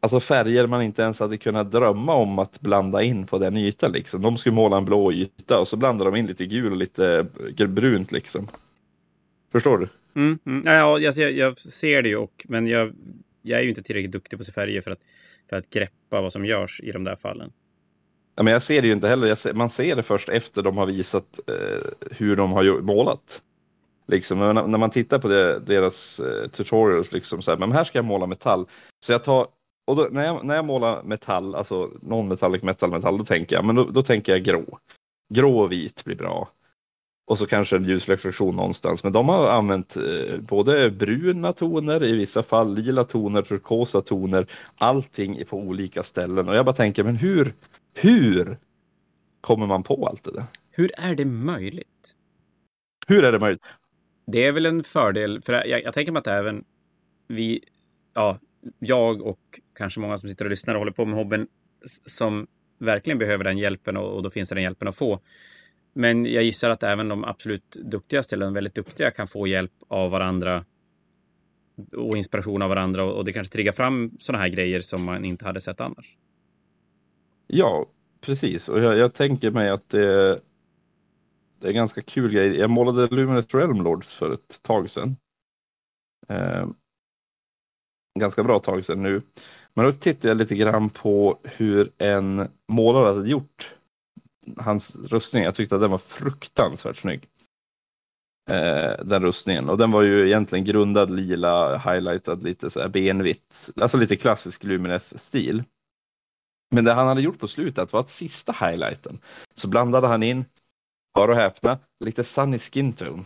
Alltså 0.00 0.20
färger 0.20 0.66
man 0.66 0.82
inte 0.82 1.02
ens 1.02 1.20
hade 1.20 1.38
kunnat 1.38 1.72
drömma 1.72 2.14
om 2.14 2.38
att 2.38 2.60
blanda 2.60 3.02
in 3.02 3.26
på 3.26 3.38
den 3.38 3.56
ytan 3.56 3.92
liksom. 3.92 4.22
De 4.22 4.36
skulle 4.36 4.54
måla 4.54 4.76
en 4.76 4.84
blå 4.84 5.12
yta 5.12 5.58
och 5.58 5.68
så 5.68 5.76
blandar 5.76 6.04
de 6.04 6.16
in 6.16 6.26
lite 6.26 6.46
gul 6.46 6.72
och 6.72 6.78
lite 6.78 7.26
brunt 7.68 8.12
liksom. 8.12 8.48
Förstår 9.54 9.78
du? 9.78 9.88
Mm, 10.20 10.38
mm. 10.46 10.62
Ja, 10.64 10.98
jag, 10.98 11.14
jag, 11.14 11.32
jag 11.32 11.58
ser 11.58 12.02
det 12.02 12.08
ju, 12.08 12.16
och, 12.16 12.46
men 12.48 12.66
jag, 12.66 12.92
jag 13.42 13.58
är 13.58 13.62
ju 13.62 13.68
inte 13.68 13.82
tillräckligt 13.82 14.12
duktig 14.12 14.38
på 14.38 14.44
färger 14.44 14.80
för 14.80 14.90
att, 14.90 15.00
för 15.48 15.56
att 15.56 15.70
greppa 15.70 16.20
vad 16.20 16.32
som 16.32 16.44
görs 16.44 16.80
i 16.80 16.92
de 16.92 17.04
där 17.04 17.16
fallen. 17.16 17.52
Ja, 18.36 18.42
men 18.42 18.52
jag 18.52 18.62
ser 18.62 18.82
det 18.82 18.88
ju 18.88 18.94
inte 18.94 19.08
heller. 19.08 19.34
Ser, 19.34 19.52
man 19.52 19.70
ser 19.70 19.96
det 19.96 20.02
först 20.02 20.28
efter 20.28 20.62
de 20.62 20.78
har 20.78 20.86
visat 20.86 21.40
eh, 21.46 22.08
hur 22.10 22.36
de 22.36 22.52
har 22.52 22.80
målat. 22.80 23.42
Liksom, 24.06 24.38
när, 24.38 24.54
när 24.54 24.78
man 24.78 24.90
tittar 24.90 25.18
på 25.18 25.28
det, 25.28 25.58
deras 25.58 26.20
eh, 26.20 26.48
tutorials, 26.48 27.12
liksom, 27.12 27.42
så 27.42 27.50
här, 27.50 27.58
men 27.58 27.72
här 27.72 27.84
ska 27.84 27.98
jag 27.98 28.04
måla 28.04 28.26
metall. 28.26 28.66
Så 29.00 29.12
jag 29.12 29.24
tar, 29.24 29.46
och 29.86 29.96
då, 29.96 30.08
när, 30.10 30.24
jag, 30.24 30.44
när 30.44 30.54
jag 30.54 30.64
målar 30.64 31.02
metall, 31.02 31.54
alltså 31.54 31.90
non-metallic 32.02 32.64
metal, 32.64 32.90
metall, 32.90 33.18
då 33.18 33.24
tänker 33.24 33.56
jag, 33.56 33.64
men 33.64 33.76
då, 33.76 33.84
då 33.84 34.02
tänker 34.02 34.32
jag 34.32 34.42
grå. 34.42 34.78
Grå 35.34 35.58
och 35.58 35.72
vit 35.72 36.04
blir 36.04 36.16
bra. 36.16 36.48
Och 37.26 37.38
så 37.38 37.46
kanske 37.46 37.76
en 37.76 37.84
ljusreflektion 37.84 38.56
någonstans. 38.56 39.04
Men 39.04 39.12
de 39.12 39.28
har 39.28 39.48
använt 39.48 39.96
eh, 39.96 40.40
både 40.40 40.90
bruna 40.90 41.52
toner, 41.52 42.04
i 42.04 42.16
vissa 42.16 42.42
fall 42.42 42.74
lila 42.74 43.04
toner, 43.04 43.42
turkosa 43.42 44.00
toner, 44.00 44.46
allting 44.78 45.44
på 45.46 45.58
olika 45.58 46.02
ställen. 46.02 46.48
Och 46.48 46.56
jag 46.56 46.64
bara 46.64 46.76
tänker, 46.76 47.04
men 47.04 47.16
hur, 47.16 47.54
hur 47.94 48.58
kommer 49.40 49.66
man 49.66 49.82
på 49.82 50.06
allt 50.06 50.24
det 50.24 50.32
där? 50.32 50.44
Hur 50.70 50.90
är 50.96 51.14
det 51.14 51.24
möjligt? 51.24 51.88
Hur 53.06 53.24
är 53.24 53.32
det 53.32 53.38
möjligt? 53.38 53.74
Det 54.26 54.44
är 54.44 54.52
väl 54.52 54.66
en 54.66 54.84
fördel, 54.84 55.42
för 55.42 55.52
jag, 55.52 55.82
jag 55.82 55.94
tänker 55.94 56.12
mig 56.12 56.20
att 56.20 56.26
även 56.26 56.64
vi, 57.28 57.64
ja, 58.14 58.38
jag 58.78 59.22
och 59.22 59.60
kanske 59.78 60.00
många 60.00 60.18
som 60.18 60.28
sitter 60.28 60.44
och 60.44 60.50
lyssnar 60.50 60.74
och 60.74 60.80
håller 60.80 60.92
på 60.92 61.04
med 61.04 61.18
hobben 61.18 61.46
som 62.06 62.46
verkligen 62.78 63.18
behöver 63.18 63.44
den 63.44 63.58
hjälpen 63.58 63.96
och, 63.96 64.16
och 64.16 64.22
då 64.22 64.30
finns 64.30 64.48
det 64.48 64.54
den 64.54 64.64
hjälpen 64.64 64.88
att 64.88 64.96
få. 64.96 65.20
Men 65.94 66.26
jag 66.26 66.44
gissar 66.44 66.70
att 66.70 66.82
även 66.82 67.08
de 67.08 67.24
absolut 67.24 67.70
duktigaste 67.70 68.34
eller 68.34 68.44
de 68.44 68.54
väldigt 68.54 68.74
duktiga 68.74 69.10
kan 69.10 69.26
få 69.26 69.46
hjälp 69.46 69.72
av 69.88 70.10
varandra 70.10 70.64
och 71.96 72.16
inspiration 72.16 72.62
av 72.62 72.68
varandra 72.68 73.04
och, 73.04 73.24
det 73.24 73.32
kanske 73.32 73.52
triggar 73.52 73.72
fram 73.72 74.10
sådana 74.18 74.42
här 74.42 74.48
grejer 74.48 74.80
som 74.80 75.04
man 75.04 75.24
inte 75.24 75.44
hade 75.44 75.60
sett 75.60 75.80
annars. 75.80 76.16
Ja, 77.46 77.86
precis. 78.20 78.68
Och 78.68 78.80
jag, 78.80 78.96
jag 78.96 79.14
tänker 79.14 79.50
mig 79.50 79.70
att 79.70 79.88
det, 79.88 80.40
Det 81.60 81.66
är 81.66 81.68
en 81.68 81.74
ganska 81.74 82.02
kul 82.02 82.30
grej. 82.30 82.56
Jag 82.56 82.70
målade 82.70 83.14
Luminous 83.14 83.54
Realm 83.54 83.80
Lords 83.80 84.14
för 84.14 84.32
ett 84.32 84.62
tag 84.62 84.90
sedan. 84.90 85.16
Eh, 86.28 86.68
ganska 88.18 88.44
bra 88.44 88.58
tag 88.58 88.84
sedan 88.84 89.02
nu. 89.02 89.22
Men 89.74 89.84
då 89.84 89.92
tittade 89.92 90.28
jag 90.28 90.36
lite 90.36 90.54
grann 90.54 90.90
på 90.90 91.38
hur 91.42 91.92
en 91.98 92.48
målare 92.68 93.14
hade 93.14 93.28
gjort 93.28 93.73
hans 94.56 94.96
rustning. 94.96 95.44
Jag 95.44 95.54
tyckte 95.54 95.74
att 95.74 95.80
den 95.80 95.90
var 95.90 95.98
fruktansvärt 95.98 96.96
snygg. 96.96 97.28
Eh, 98.50 99.04
den 99.04 99.22
rustningen 99.22 99.68
och 99.68 99.78
den 99.78 99.90
var 99.90 100.02
ju 100.02 100.26
egentligen 100.26 100.64
grundad 100.64 101.10
lila, 101.10 101.78
highlightad 101.78 102.42
lite 102.42 102.70
så 102.70 102.80
här 102.80 102.88
benvitt, 102.88 103.70
alltså 103.76 103.98
lite 103.98 104.16
klassisk 104.16 104.64
Lumineth-stil. 104.64 105.64
Men 106.70 106.84
det 106.84 106.92
han 106.92 107.06
hade 107.06 107.22
gjort 107.22 107.38
på 107.38 107.46
slutet 107.46 107.92
var 107.92 108.00
att 108.00 108.10
sista 108.10 108.52
highlighten 108.52 109.18
så 109.54 109.68
blandade 109.68 110.06
han 110.06 110.22
in, 110.22 110.44
bara 111.14 111.30
och 111.30 111.36
häpna, 111.36 111.78
lite 112.04 112.24
sunny 112.24 112.58
skin 112.58 112.92
tone. 112.92 113.24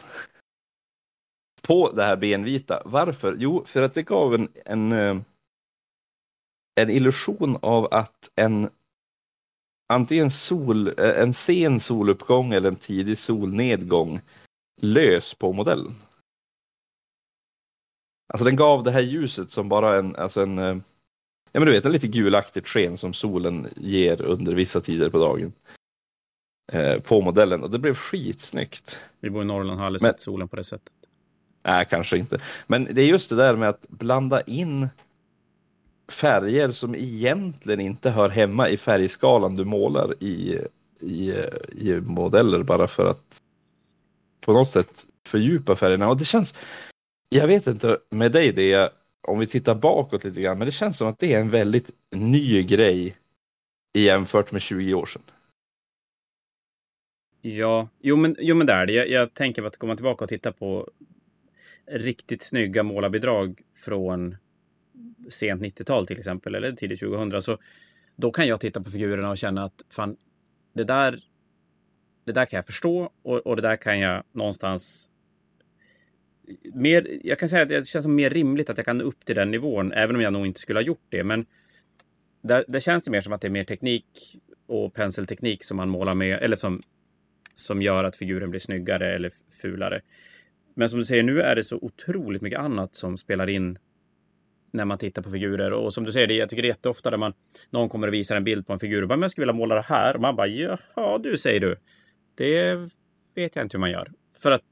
På 1.63 1.93
det 1.93 2.05
här 2.05 2.17
benvita. 2.17 2.83
Varför? 2.85 3.37
Jo, 3.39 3.65
för 3.65 3.83
att 3.83 3.95
det 3.95 4.03
gav 4.03 4.35
en, 4.35 4.49
en, 4.65 4.93
eh, 4.93 5.17
en 6.81 6.91
illusion 6.91 7.59
av 7.63 7.89
att 7.95 8.31
en 8.35 8.71
antingen 9.89 10.31
sol, 10.31 10.89
eh, 10.89 11.23
en 11.23 11.33
sen 11.33 11.81
soluppgång 11.81 12.53
eller 12.53 12.69
en 12.69 12.77
tidig 12.77 13.19
solnedgång 13.19 14.21
lös 14.81 15.35
på 15.35 15.53
modellen. 15.53 15.95
Alltså 18.33 18.45
den 18.45 18.57
gav 18.57 18.83
det 18.83 18.91
här 18.91 19.01
ljuset 19.01 19.51
som 19.51 19.69
bara 19.69 19.99
en, 19.99 20.17
alltså 20.17 20.43
en, 20.43 20.59
eh, 20.59 20.77
ja 21.53 21.61
men 21.61 21.67
du 21.67 21.73
vet 21.73 21.85
en 21.85 21.93
lite 21.93 22.09
gulaktigt 22.09 22.69
sken 22.69 22.97
som 22.97 23.13
solen 23.13 23.69
ger 23.77 24.23
under 24.23 24.55
vissa 24.55 24.81
tider 24.81 25.11
på 25.11 25.19
dagen. 25.19 25.53
Eh, 26.73 27.01
på 27.01 27.21
modellen 27.21 27.63
och 27.63 27.71
det 27.71 27.79
blev 27.79 27.95
skitsnyggt. 27.95 28.99
Vi 29.21 29.31
bor 29.31 29.43
i 29.43 29.47
Norrland 29.47 29.79
har 29.79 29.87
aldrig 29.87 30.03
men, 30.03 30.13
sett 30.13 30.21
solen 30.21 30.49
på 30.49 30.57
det 30.57 30.65
sättet. 30.65 30.93
Nej, 31.63 31.87
kanske 31.91 32.19
inte. 32.19 32.41
Men 32.67 32.89
det 32.91 33.03
är 33.03 33.07
just 33.07 33.31
det 33.31 33.37
där 33.37 33.57
med 33.57 33.69
att 33.69 33.89
blanda 33.89 34.43
in 34.43 34.89
färger 36.13 36.69
som 36.69 36.95
egentligen 36.95 37.81
inte 37.81 38.11
hör 38.11 38.29
hemma 38.29 38.69
i 38.69 38.77
färgskalan 38.77 39.57
du 39.57 39.65
målar 39.65 40.23
i, 40.23 40.59
i, 41.01 41.33
i 41.73 42.01
modeller 42.01 42.63
bara 42.63 42.87
för 42.87 43.11
att 43.11 43.43
på 44.41 44.53
något 44.53 44.69
sätt 44.69 45.07
fördjupa 45.27 45.77
färgerna. 45.77 46.09
Och 46.09 46.19
det 46.19 46.25
känns, 46.25 46.55
jag 47.29 47.47
vet 47.47 47.67
inte 47.67 47.99
med 48.11 48.33
dig 48.33 48.53
det, 48.53 48.93
om 49.29 49.39
vi 49.39 49.47
tittar 49.47 49.75
bakåt 49.75 50.25
lite 50.25 50.41
grann, 50.41 50.59
men 50.59 50.67
det 50.67 50.73
känns 50.73 50.97
som 50.97 51.09
att 51.09 51.19
det 51.19 51.35
är 51.35 51.41
en 51.41 51.51
väldigt 51.51 51.91
ny 52.11 52.63
grej 52.63 53.17
jämfört 53.99 54.53
med 54.53 54.63
20 54.63 54.95
år 54.95 55.07
sedan. 55.07 55.23
Ja, 57.41 57.89
jo 58.01 58.17
men, 58.17 58.37
jo, 58.39 58.55
men 58.55 58.67
det 58.67 58.73
är 58.73 58.87
det. 58.87 58.93
Jag, 58.93 59.09
jag 59.09 59.35
tänker 59.35 59.63
att 59.63 59.77
komma 59.77 59.97
tillbaka 59.97 60.25
och 60.25 60.29
titta 60.29 60.53
på 60.53 60.91
riktigt 61.87 62.43
snygga 62.43 62.83
målarbidrag 62.83 63.61
från 63.77 64.37
sent 65.31 65.63
90-tal 65.63 66.07
till 66.07 66.19
exempel, 66.19 66.55
eller 66.55 66.73
tidigt 66.73 67.01
2000, 67.01 67.43
så 67.43 67.59
då 68.17 68.31
kan 68.31 68.47
jag 68.47 68.61
titta 68.61 68.81
på 68.81 68.91
figurerna 68.91 69.31
och 69.31 69.39
känna 69.39 69.65
att 69.65 69.83
fan, 69.91 70.17
det 70.73 70.85
där, 70.85 71.21
det 72.25 72.33
där 72.33 72.47
kan 72.47 72.57
jag 72.57 72.67
förstå 72.67 73.11
och, 73.23 73.47
och 73.47 73.57
det 73.57 73.63
där 73.63 73.77
kan 73.77 74.01
jag 74.01 74.25
någonstans 74.33 75.09
mer, 76.75 77.19
jag 77.23 77.39
kan 77.39 77.49
säga 77.49 77.63
att 77.63 77.69
det 77.69 77.87
känns 77.87 78.03
som 78.03 78.15
mer 78.15 78.31
rimligt 78.31 78.71
att 78.71 78.77
jag 78.77 78.85
kan 78.85 79.01
upp 79.01 79.25
till 79.25 79.35
den 79.35 79.51
nivån, 79.51 79.93
även 79.93 80.17
om 80.17 80.23
jag 80.23 80.33
nog 80.33 80.47
inte 80.47 80.61
skulle 80.61 80.79
ha 80.79 80.85
gjort 80.85 81.07
det. 81.09 81.25
Men 81.25 81.47
där, 82.43 82.65
där 82.69 82.81
känns 82.81 83.05
det 83.05 83.11
mer 83.11 83.21
som 83.21 83.33
att 83.33 83.41
det 83.41 83.49
är 83.49 83.51
mer 83.51 83.65
teknik 83.65 84.37
och 84.67 84.95
penselteknik 84.95 85.65
som 85.65 85.77
man 85.77 85.89
målar 85.89 86.15
med, 86.15 86.43
eller 86.43 86.57
som, 86.57 86.81
som 87.55 87.83
gör 87.83 88.05
att 88.05 88.17
figuren 88.17 88.51
blir 88.51 88.61
snyggare 88.61 89.15
eller 89.15 89.33
fulare. 89.63 90.01
Men 90.75 90.89
som 90.89 90.99
du 90.99 91.05
säger, 91.05 91.23
nu 91.23 91.41
är 91.41 91.57
det 91.57 91.65
så 91.65 91.77
otroligt 91.77 92.43
mycket 92.43 92.59
annat 92.59 92.95
som 92.95 93.19
spelar 93.19 93.49
in 93.49 93.79
när 94.71 94.85
man 94.85 94.99
tittar 94.99 95.23
på 95.23 95.31
figurer. 95.31 95.73
Och 95.73 95.95
som 95.95 96.05
du 96.05 96.13
säger, 96.13 96.29
jag 96.29 96.49
tycker 96.49 96.63
det 96.63 96.67
är 96.67 96.71
jätteofta 96.71 97.11
där 97.11 97.19
man, 97.19 97.33
någon 97.71 97.89
kommer 97.89 98.09
och 98.09 98.15
visar 98.15 98.37
en 98.37 98.45
bild 98.45 98.67
på 98.67 98.73
en 98.73 98.79
figur 98.79 99.03
och 99.03 99.09
bara, 99.09 99.17
men 99.17 99.23
jag 99.23 99.31
skulle 99.31 99.43
vilja 99.45 99.59
måla 99.59 99.75
det 99.75 99.85
här. 99.89 100.15
Och 100.15 100.21
man 100.21 100.37
bara, 100.37 100.47
jaha 100.47 101.19
du 101.19 101.39
säger 101.39 101.61
du. 101.61 101.77
Det 102.35 102.75
vet 103.35 103.57
jag 103.57 103.65
inte 103.65 103.77
hur 103.77 103.81
man 103.81 103.91
gör. 103.91 104.13
För 104.39 104.51
att 104.51 104.63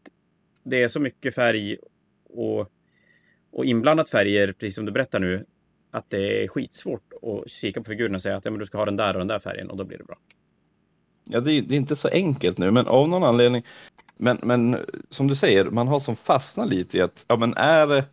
det 0.64 0.82
är 0.82 0.88
så 0.88 1.00
mycket 1.00 1.34
färg 1.34 1.76
och, 2.24 2.68
och 3.52 3.64
inblandat 3.64 4.08
färger, 4.08 4.52
precis 4.52 4.74
som 4.74 4.84
du 4.84 4.92
berättar 4.92 5.20
nu, 5.20 5.44
att 5.90 6.10
det 6.10 6.44
är 6.44 6.48
skitsvårt 6.48 7.12
att 7.22 7.50
kika 7.50 7.80
på 7.80 7.88
figurerna 7.88 8.16
och 8.16 8.22
säga 8.22 8.36
att 8.36 8.44
ja, 8.44 8.50
men 8.50 8.60
du 8.60 8.66
ska 8.66 8.78
ha 8.78 8.84
den 8.84 8.96
där 8.96 9.14
och 9.14 9.18
den 9.18 9.28
där 9.28 9.38
färgen 9.38 9.70
och 9.70 9.76
då 9.76 9.84
blir 9.84 9.98
det 9.98 10.04
bra. 10.04 10.16
Ja, 11.28 11.40
det 11.40 11.52
är, 11.52 11.62
det 11.62 11.74
är 11.74 11.76
inte 11.76 11.96
så 11.96 12.08
enkelt 12.08 12.58
nu, 12.58 12.70
men 12.70 12.86
av 12.86 13.08
någon 13.08 13.24
anledning. 13.24 13.64
Men, 14.16 14.38
men 14.42 14.76
som 15.10 15.28
du 15.28 15.34
säger, 15.34 15.64
man 15.64 15.88
har 15.88 16.00
som 16.00 16.16
fastnat 16.16 16.68
lite 16.68 16.98
i 16.98 17.00
att 17.00 17.24
ja, 17.28 17.36
men 17.36 17.54
är 17.54 17.86
det 17.86 18.04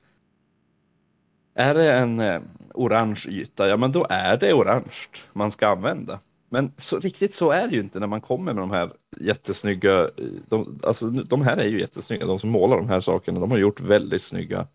är 1.54 1.76
det 1.76 1.94
en 1.94 2.20
eh, 2.20 2.42
orange 2.74 3.26
yta, 3.30 3.68
ja 3.68 3.78
men 3.78 3.92
då 3.92 4.08
är 4.10 4.38
det 4.38 4.54
orange 4.54 5.08
man 5.34 5.52
ska 5.52 5.68
använda. 5.68 6.20
Men 6.50 6.72
så, 6.78 7.00
riktigt 7.00 7.34
så 7.34 7.52
är 7.52 7.68
det 7.68 7.76
ju 7.76 7.80
inte 7.80 8.00
när 8.00 8.08
man 8.08 8.22
kommer 8.22 8.54
med 8.54 8.64
de 8.64 8.72
här 8.72 8.92
jättesnygga, 9.20 10.02
eh, 10.02 10.10
de, 10.50 10.80
alltså 10.84 11.10
de 11.10 11.42
här 11.42 11.58
är 11.58 11.68
ju 11.68 11.80
jättesnygga, 11.80 12.26
de 12.26 12.40
som 12.40 12.50
målar 12.50 12.78
de 12.78 12.90
här 12.90 13.00
sakerna, 13.00 13.40
de 13.40 13.52
har 13.52 13.58
gjort 13.58 13.82
väldigt 13.82 14.24
snygga 14.24 14.68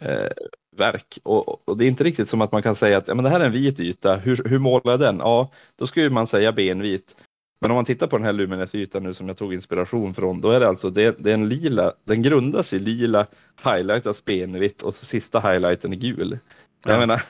eh, 0.00 0.30
verk. 0.76 1.18
Och, 1.22 1.68
och, 1.68 1.76
det 1.76 1.84
är 1.84 1.88
inte 1.88 2.04
riktigt 2.04 2.28
som 2.28 2.40
att 2.40 2.52
man 2.52 2.62
kan 2.62 2.74
säga 2.74 2.98
att 2.98 3.08
ja, 3.08 3.14
men 3.14 3.24
det 3.24 3.30
här 3.30 3.40
är 3.40 3.44
en 3.44 3.52
vit 3.52 3.80
yta, 3.80 4.16
hur, 4.16 4.42
hur 4.44 4.58
målar 4.58 4.90
jag 4.92 5.00
den? 5.00 5.18
Ja, 5.18 5.50
då 5.76 5.86
skulle 5.86 6.10
man 6.10 6.26
säga 6.26 6.52
benvit. 6.52 7.16
Men 7.60 7.70
om 7.70 7.74
man 7.74 7.84
tittar 7.84 8.06
på 8.06 8.16
den 8.16 8.24
här 8.26 8.32
Lumineth-ytan 8.32 9.02
nu 9.02 9.14
som 9.14 9.28
jag 9.28 9.36
tog 9.36 9.54
inspiration 9.54 10.14
från, 10.14 10.40
då 10.40 10.50
är 10.50 10.60
det 10.60 10.68
alltså 10.68 10.90
det, 10.90 11.16
det 11.18 11.30
är 11.30 11.34
en 11.34 11.48
lila, 11.48 11.92
den 12.04 12.22
grundas 12.22 12.72
i 12.72 12.78
lila, 12.78 13.26
highlightas 13.64 14.24
benvitt 14.24 14.82
och 14.82 14.94
så 14.94 15.06
sista 15.06 15.40
highlighten 15.40 15.92
är 15.92 15.96
gul. 15.96 16.38
Ja. 16.84 16.90
Jag 16.90 17.00
menar, 17.00 17.22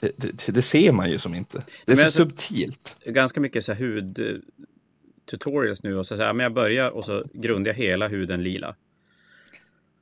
det, 0.00 0.48
det, 0.48 0.62
ser 0.62 0.92
man 0.92 1.10
ju 1.10 1.18
som 1.18 1.34
inte. 1.34 1.64
Det 1.84 1.92
är 1.92 1.96
så 1.96 2.04
alltså, 2.04 2.22
subtilt. 2.22 2.96
Ganska 3.06 3.40
mycket 3.40 3.64
så 3.64 3.72
här 3.72 3.80
hud 3.80 4.42
tutorials 5.30 5.82
nu 5.82 5.96
och 5.96 6.06
så 6.06 6.16
säger 6.16 6.32
men 6.32 6.44
jag 6.44 6.52
börjar 6.52 6.90
och 6.90 7.04
så 7.04 7.24
grundar 7.32 7.70
jag 7.70 7.76
hela 7.76 8.08
huden 8.08 8.42
lila. 8.42 8.74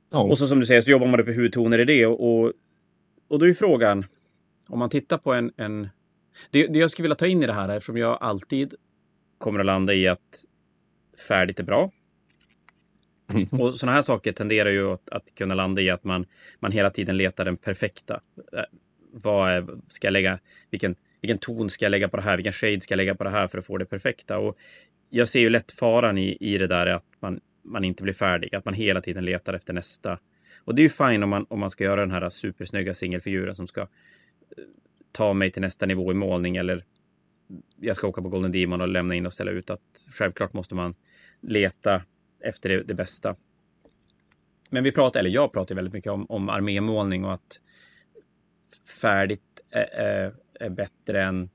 Ja. 0.09 0.19
Och 0.19 0.37
så 0.37 0.47
som 0.47 0.59
du 0.59 0.65
säger 0.65 0.81
så 0.81 0.91
jobbar 0.91 1.07
man 1.07 1.19
upp 1.19 1.27
i 1.27 1.33
hudtoner 1.33 1.79
i 1.79 1.85
det 1.85 2.05
och, 2.05 2.43
och, 2.43 2.53
och 3.27 3.39
då 3.39 3.47
är 3.47 3.53
frågan 3.53 4.05
om 4.67 4.79
man 4.79 4.89
tittar 4.89 5.17
på 5.17 5.33
en, 5.33 5.51
en 5.57 5.89
det, 6.51 6.67
det 6.67 6.79
jag 6.79 6.91
skulle 6.91 7.03
vilja 7.03 7.15
ta 7.15 7.27
in 7.27 7.43
i 7.43 7.47
det 7.47 7.53
här, 7.53 7.69
eftersom 7.69 7.97
jag 7.97 8.17
alltid 8.21 8.73
kommer 9.37 9.59
att 9.59 9.65
landa 9.65 9.93
i 9.93 10.07
att 10.07 10.45
färdigt 11.27 11.59
är 11.59 11.63
bra. 11.63 11.91
Mm. 13.33 13.47
Och 13.61 13.73
sådana 13.75 13.95
här 13.95 14.01
saker 14.01 14.31
tenderar 14.31 14.69
ju 14.69 14.91
att, 14.91 15.09
att, 15.09 15.35
kunna 15.35 15.55
landa 15.55 15.81
i 15.81 15.89
att 15.89 16.03
man, 16.03 16.25
man 16.59 16.71
hela 16.71 16.89
tiden 16.89 17.17
letar 17.17 17.45
den 17.45 17.57
perfekta. 17.57 18.21
Eh, 18.53 18.63
vad 19.11 19.51
är, 19.51 19.67
ska 19.87 20.07
jag 20.07 20.11
lägga, 20.11 20.39
vilken, 20.69 20.95
vilken 21.21 21.37
ton 21.37 21.69
ska 21.69 21.85
jag 21.85 21.91
lägga 21.91 22.09
på 22.09 22.17
det 22.17 22.23
här? 22.23 22.37
Vilken 22.37 22.53
shade 22.53 22.81
ska 22.81 22.91
jag 22.91 22.97
lägga 22.97 23.15
på 23.15 23.23
det 23.23 23.29
här 23.29 23.47
för 23.47 23.57
att 23.57 23.65
få 23.65 23.77
det 23.77 23.85
perfekta? 23.85 24.37
Och 24.37 24.57
jag 25.09 25.27
ser 25.27 25.39
ju 25.39 25.49
lätt 25.49 25.71
faran 25.71 26.17
i, 26.17 26.37
i 26.39 26.57
det 26.57 26.67
där 26.67 26.87
att 26.87 27.05
man, 27.19 27.39
man 27.63 27.83
inte 27.83 28.03
blir 28.03 28.13
färdig, 28.13 28.55
att 28.55 28.65
man 28.65 28.73
hela 28.73 29.01
tiden 29.01 29.25
letar 29.25 29.53
efter 29.53 29.73
nästa. 29.73 30.19
Och 30.57 30.75
det 30.75 30.81
är 30.81 30.83
ju 30.83 30.89
fine 30.89 31.23
om 31.23 31.29
man, 31.29 31.45
om 31.49 31.59
man 31.59 31.69
ska 31.69 31.83
göra 31.83 32.01
den 32.01 32.11
här 32.11 32.29
supersnygga 32.29 32.93
singelfiguren 32.93 33.55
som 33.55 33.67
ska 33.67 33.81
eh, 33.81 33.87
ta 35.11 35.33
mig 35.33 35.51
till 35.51 35.61
nästa 35.61 35.85
nivå 35.85 36.11
i 36.11 36.15
målning 36.15 36.57
eller 36.57 36.83
jag 37.79 37.95
ska 37.95 38.07
åka 38.07 38.21
på 38.21 38.29
Golden 38.29 38.51
Demon 38.51 38.81
och 38.81 38.87
lämna 38.87 39.15
in 39.15 39.25
och 39.25 39.33
ställa 39.33 39.51
ut 39.51 39.69
att 39.69 40.07
självklart 40.11 40.53
måste 40.53 40.75
man 40.75 40.95
leta 41.41 42.01
efter 42.43 42.69
det, 42.69 42.83
det 42.83 42.93
bästa. 42.93 43.35
Men 44.69 44.83
vi 44.83 44.91
pratar, 44.91 45.19
eller 45.19 45.29
jag 45.29 45.53
pratar 45.53 45.75
väldigt 45.75 45.93
mycket 45.93 46.11
om, 46.11 46.25
om 46.29 46.49
armémålning 46.49 47.25
och 47.25 47.33
att 47.33 47.59
färdigt 49.01 49.41
är, 49.71 50.33
är, 50.59 50.69
bättre 50.69 51.23
än, 51.23 51.49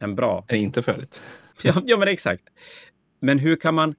än 0.00 0.14
bra. 0.14 0.44
Är 0.48 0.56
inte 0.56 0.82
färdigt. 0.82 1.22
ja, 1.62 1.82
ja, 1.86 1.96
men 1.96 2.08
exakt. 2.08 2.44
Men 3.20 3.38
hur 3.38 3.56
kan 3.56 3.74
man... 3.74 3.94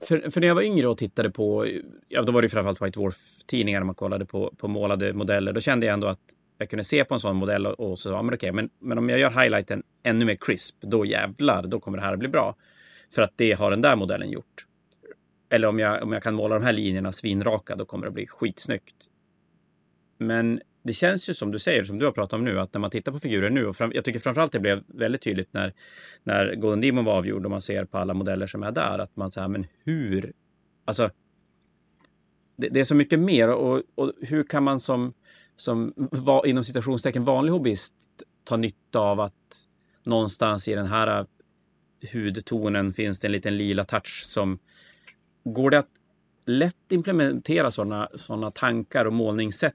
För, 0.00 0.30
för, 0.30 0.40
när 0.40 0.48
jag 0.48 0.54
var 0.54 0.62
yngre 0.62 0.88
och 0.88 0.98
tittade 0.98 1.30
på, 1.30 1.66
ja 2.08 2.22
då 2.22 2.32
var 2.32 2.42
det 2.42 2.48
framförallt 2.48 2.82
White 2.82 2.98
Dwarf-tidningar 2.98 3.84
man 3.84 3.94
kollade 3.94 4.26
på, 4.26 4.54
på 4.56 4.68
målade 4.68 5.12
modeller. 5.12 5.52
Då 5.52 5.60
kände 5.60 5.86
jag 5.86 5.94
ändå 5.94 6.06
att 6.06 6.20
jag 6.58 6.70
kunde 6.70 6.84
se 6.84 7.04
på 7.04 7.14
en 7.14 7.20
sån 7.20 7.36
modell 7.36 7.66
och, 7.66 7.90
och 7.90 7.98
så, 7.98 8.08
ja 8.08 8.22
men 8.22 8.34
okej, 8.34 8.52
men, 8.52 8.70
men 8.78 8.98
om 8.98 9.08
jag 9.08 9.18
gör 9.18 9.30
highlighten 9.30 9.82
ännu 10.02 10.24
mer 10.24 10.36
crisp, 10.36 10.80
då 10.80 11.04
jävlar, 11.04 11.66
då 11.66 11.80
kommer 11.80 11.98
det 11.98 12.04
här 12.04 12.12
att 12.12 12.18
bli 12.18 12.28
bra. 12.28 12.56
För 13.14 13.22
att 13.22 13.32
det 13.36 13.52
har 13.52 13.70
den 13.70 13.82
där 13.82 13.96
modellen 13.96 14.30
gjort. 14.30 14.66
Eller 15.50 15.68
om 15.68 15.78
jag, 15.78 16.02
om 16.02 16.12
jag 16.12 16.22
kan 16.22 16.34
måla 16.34 16.54
de 16.54 16.64
här 16.64 16.72
linjerna 16.72 17.12
svinraka, 17.12 17.76
då 17.76 17.84
kommer 17.84 18.04
det 18.04 18.08
att 18.08 18.14
bli 18.14 18.26
skitsnyggt. 18.26 18.94
Men 20.18 20.60
det 20.82 20.92
känns 20.92 21.28
ju 21.28 21.34
som 21.34 21.50
du 21.50 21.58
säger, 21.58 21.84
som 21.84 21.98
du 21.98 22.04
har 22.04 22.12
pratat 22.12 22.32
om 22.32 22.44
nu, 22.44 22.60
att 22.60 22.74
när 22.74 22.80
man 22.80 22.90
tittar 22.90 23.12
på 23.12 23.20
figurer 23.20 23.50
nu, 23.50 23.66
och 23.66 23.76
fram, 23.76 23.92
jag 23.94 24.04
tycker 24.04 24.20
framförallt 24.20 24.52
det 24.52 24.60
blev 24.60 24.82
väldigt 24.86 25.22
tydligt 25.22 25.52
när, 25.52 25.72
när 26.22 26.54
Golden 26.54 26.80
Demon 26.80 27.04
var 27.04 27.12
avgjord 27.12 27.44
och 27.44 27.50
man 27.50 27.62
ser 27.62 27.84
på 27.84 27.98
alla 27.98 28.14
modeller 28.14 28.46
som 28.46 28.62
är 28.62 28.72
där, 28.72 28.98
att 28.98 29.16
man 29.16 29.30
säger, 29.30 29.48
men 29.48 29.66
hur? 29.84 30.32
Alltså, 30.84 31.10
det, 32.56 32.68
det, 32.68 32.80
är 32.80 32.84
så 32.84 32.94
mycket 32.94 33.20
mer 33.20 33.48
och, 33.48 33.82
och 33.94 34.12
hur 34.20 34.42
kan 34.42 34.62
man 34.62 34.80
som 34.80 35.14
som 35.56 35.92
var, 35.96 36.46
inom 36.46 36.64
citationstecken 36.64 37.24
vanlig 37.24 37.52
hobbyist 37.52 37.94
tar 38.44 38.56
nytta 38.56 38.98
av 38.98 39.20
att 39.20 39.32
någonstans 40.02 40.68
i 40.68 40.74
den 40.74 40.86
här 40.86 41.26
hudtonen 42.12 42.92
finns 42.92 43.20
det 43.20 43.28
en 43.28 43.32
liten 43.32 43.56
lila 43.56 43.84
touch 43.84 44.22
som... 44.24 44.58
Går 45.46 45.70
det 45.70 45.78
att 45.78 45.88
lätt 46.46 46.92
implementera 46.92 47.70
sådana 47.70 48.08
såna 48.14 48.50
tankar 48.50 49.04
och 49.04 49.12
målningssätt 49.12 49.74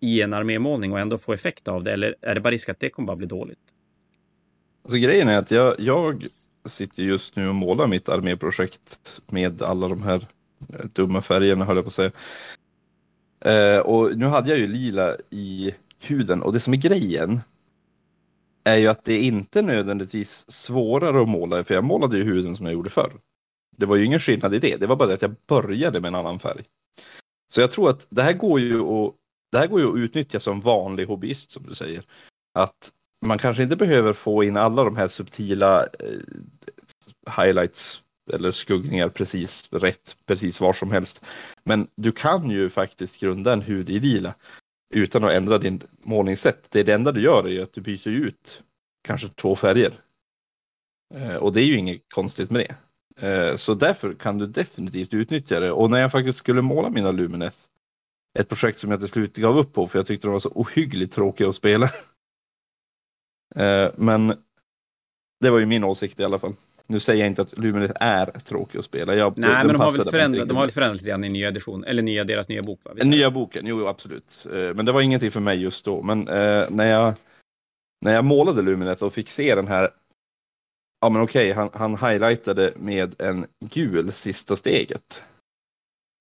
i 0.00 0.22
en 0.22 0.34
armémålning 0.34 0.92
och 0.92 1.00
ändå 1.00 1.18
få 1.18 1.32
effekt 1.32 1.68
av 1.68 1.84
det? 1.84 1.92
Eller 1.92 2.14
är 2.20 2.34
det 2.34 2.40
bara 2.40 2.50
risk 2.50 2.68
att 2.68 2.80
det 2.80 2.90
kommer 2.90 3.06
bara 3.06 3.16
bli 3.16 3.26
dåligt? 3.26 3.58
Alltså, 4.82 4.98
grejen 4.98 5.28
är 5.28 5.38
att 5.38 5.50
jag, 5.50 5.74
jag 5.78 6.26
sitter 6.66 7.02
just 7.02 7.36
nu 7.36 7.48
och 7.48 7.54
målar 7.54 7.86
mitt 7.86 8.08
arméprojekt 8.08 9.20
med 9.26 9.62
alla 9.62 9.88
de 9.88 10.02
här 10.02 10.26
dumma 10.92 11.22
färgerna 11.22 11.64
höll 11.64 11.76
jag 11.76 11.84
på 11.84 11.88
att 11.88 11.92
säga. 11.92 12.10
Eh, 13.40 13.78
och 13.78 14.18
nu 14.18 14.26
hade 14.26 14.50
jag 14.50 14.58
ju 14.58 14.66
lila 14.66 15.16
i 15.30 15.74
huden 16.00 16.42
och 16.42 16.52
det 16.52 16.60
som 16.60 16.72
är 16.72 16.76
grejen 16.76 17.40
är 18.64 18.76
ju 18.76 18.88
att 18.88 19.04
det 19.04 19.12
är 19.12 19.22
inte 19.22 19.62
nödvändigtvis 19.62 20.50
svårare 20.50 21.22
att 21.22 21.28
måla, 21.28 21.64
för 21.64 21.74
jag 21.74 21.84
målade 21.84 22.16
ju 22.16 22.24
huden 22.24 22.56
som 22.56 22.66
jag 22.66 22.72
gjorde 22.72 22.90
förr. 22.90 23.12
Det 23.76 23.86
var 23.86 23.96
ju 23.96 24.04
ingen 24.04 24.18
skillnad 24.18 24.54
i 24.54 24.58
det, 24.58 24.76
det 24.76 24.86
var 24.86 24.96
bara 24.96 25.08
det 25.08 25.14
att 25.14 25.22
jag 25.22 25.34
började 25.46 26.00
med 26.00 26.08
en 26.08 26.14
annan 26.14 26.38
färg. 26.38 26.64
Så 27.52 27.60
jag 27.60 27.70
tror 27.70 27.90
att 27.90 28.06
det 28.10 28.22
här 28.22 28.32
går 28.32 28.60
ju 28.60 28.80
att, 28.80 29.14
det 29.52 29.58
här 29.58 29.66
går 29.66 29.80
ju 29.80 29.88
att 29.88 29.96
utnyttja 29.96 30.40
som 30.40 30.60
vanlig 30.60 31.06
hobbyist 31.06 31.50
som 31.50 31.62
du 31.62 31.74
säger. 31.74 32.04
Att 32.54 32.92
man 33.26 33.38
kanske 33.38 33.62
inte 33.62 33.76
behöver 33.76 34.12
få 34.12 34.44
in 34.44 34.56
alla 34.56 34.84
de 34.84 34.96
här 34.96 35.08
subtila 35.08 35.86
eh, 35.86 36.20
highlights 37.36 38.02
eller 38.30 38.50
skuggningar 38.50 39.08
precis 39.08 39.68
rätt, 39.70 40.16
precis 40.26 40.60
var 40.60 40.72
som 40.72 40.92
helst. 40.92 41.24
Men 41.64 41.88
du 41.96 42.12
kan 42.12 42.50
ju 42.50 42.70
faktiskt 42.70 43.20
grunda 43.20 43.52
en 43.52 43.62
hud 43.62 43.90
i 43.90 44.00
lila 44.00 44.34
utan 44.94 45.24
att 45.24 45.30
ändra 45.30 45.58
din 45.58 45.82
målningssätt. 45.98 46.70
Det, 46.70 46.82
det 46.82 46.94
enda 46.94 47.12
du 47.12 47.20
gör 47.20 47.48
är 47.48 47.62
att 47.62 47.72
du 47.72 47.80
byter 47.80 48.08
ut 48.08 48.62
kanske 49.02 49.28
två 49.28 49.56
färger. 49.56 50.00
Eh, 51.14 51.34
och 51.34 51.52
det 51.52 51.60
är 51.60 51.64
ju 51.64 51.78
inget 51.78 52.02
konstigt 52.14 52.50
med 52.50 52.60
det. 52.60 52.76
Eh, 53.26 53.56
så 53.56 53.74
därför 53.74 54.14
kan 54.14 54.38
du 54.38 54.46
definitivt 54.46 55.14
utnyttja 55.14 55.60
det. 55.60 55.72
Och 55.72 55.90
när 55.90 56.00
jag 56.00 56.12
faktiskt 56.12 56.38
skulle 56.38 56.62
måla 56.62 56.90
mina 56.90 57.10
Lumineth, 57.10 57.56
ett 58.38 58.48
projekt 58.48 58.78
som 58.78 58.90
jag 58.90 59.00
till 59.00 59.08
slut 59.08 59.36
gav 59.36 59.58
upp 59.58 59.72
på 59.72 59.86
för 59.86 59.98
jag 59.98 60.06
tyckte 60.06 60.26
de 60.26 60.32
var 60.32 60.40
så 60.40 60.52
ohyggligt 60.54 61.14
tråkiga 61.14 61.48
att 61.48 61.54
spela. 61.54 61.88
Eh, 63.54 63.90
men 63.96 64.28
det 65.40 65.50
var 65.50 65.58
ju 65.58 65.66
min 65.66 65.84
åsikt 65.84 66.20
i 66.20 66.24
alla 66.24 66.38
fall. 66.38 66.54
Nu 66.90 67.00
säger 67.00 67.20
jag 67.20 67.30
inte 67.30 67.42
att 67.42 67.58
Lumineth 67.58 67.94
är 68.00 68.26
tråkig 68.26 68.78
att 68.78 68.84
spela. 68.84 69.14
Jag, 69.14 69.38
Nej, 69.38 69.50
men 69.50 69.66
de 69.66 69.80
har, 69.80 69.92
väl 69.92 70.10
förändrat, 70.10 70.48
de 70.48 70.56
har 70.56 70.64
väl 70.64 70.70
förändrat 70.70 70.96
lite 70.96 71.08
grann 71.08 71.24
i 71.24 71.28
nya 71.28 71.48
edition, 71.48 71.84
eller 71.84 72.02
nya, 72.02 72.24
deras 72.24 72.48
nya 72.48 72.62
bok? 72.62 72.80
Va? 72.82 72.92
Visst 72.94 73.06
nya 73.06 73.30
boken, 73.30 73.66
jo 73.66 73.86
absolut. 73.86 74.46
Eh, 74.52 74.74
men 74.74 74.84
det 74.84 74.92
var 74.92 75.00
ingenting 75.00 75.30
för 75.30 75.40
mig 75.40 75.58
just 75.62 75.84
då. 75.84 76.02
Men 76.02 76.28
eh, 76.28 76.70
när, 76.70 76.86
jag, 76.86 77.14
när 78.00 78.14
jag 78.14 78.24
målade 78.24 78.62
Lumineth 78.62 79.04
och 79.04 79.12
fick 79.12 79.30
se 79.30 79.54
den 79.54 79.68
här 79.68 79.90
Ja 81.00 81.08
men 81.08 81.22
okej, 81.22 81.52
han, 81.52 81.70
han 81.72 81.96
highlightade 81.96 82.72
med 82.76 83.20
en 83.20 83.46
gul 83.60 84.12
sista 84.12 84.56
steget. 84.56 85.22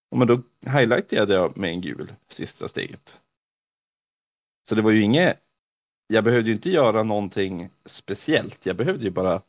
Ja, 0.09 0.17
men 0.17 0.27
då 0.27 0.41
highlightade 0.65 1.33
jag 1.33 1.57
med 1.57 1.69
en 1.69 1.81
gul 1.81 2.13
sista 2.27 2.67
steget. 2.67 3.19
Så 4.69 4.75
det 4.75 4.81
var 4.81 4.91
ju 4.91 5.01
inget, 5.01 5.39
jag 6.07 6.23
behövde 6.23 6.49
ju 6.49 6.55
inte 6.55 6.69
göra 6.69 7.03
någonting 7.03 7.69
speciellt. 7.85 8.65
Jag 8.65 8.75
behövde 8.75 9.03
ju 9.03 9.11
bara 9.11 9.41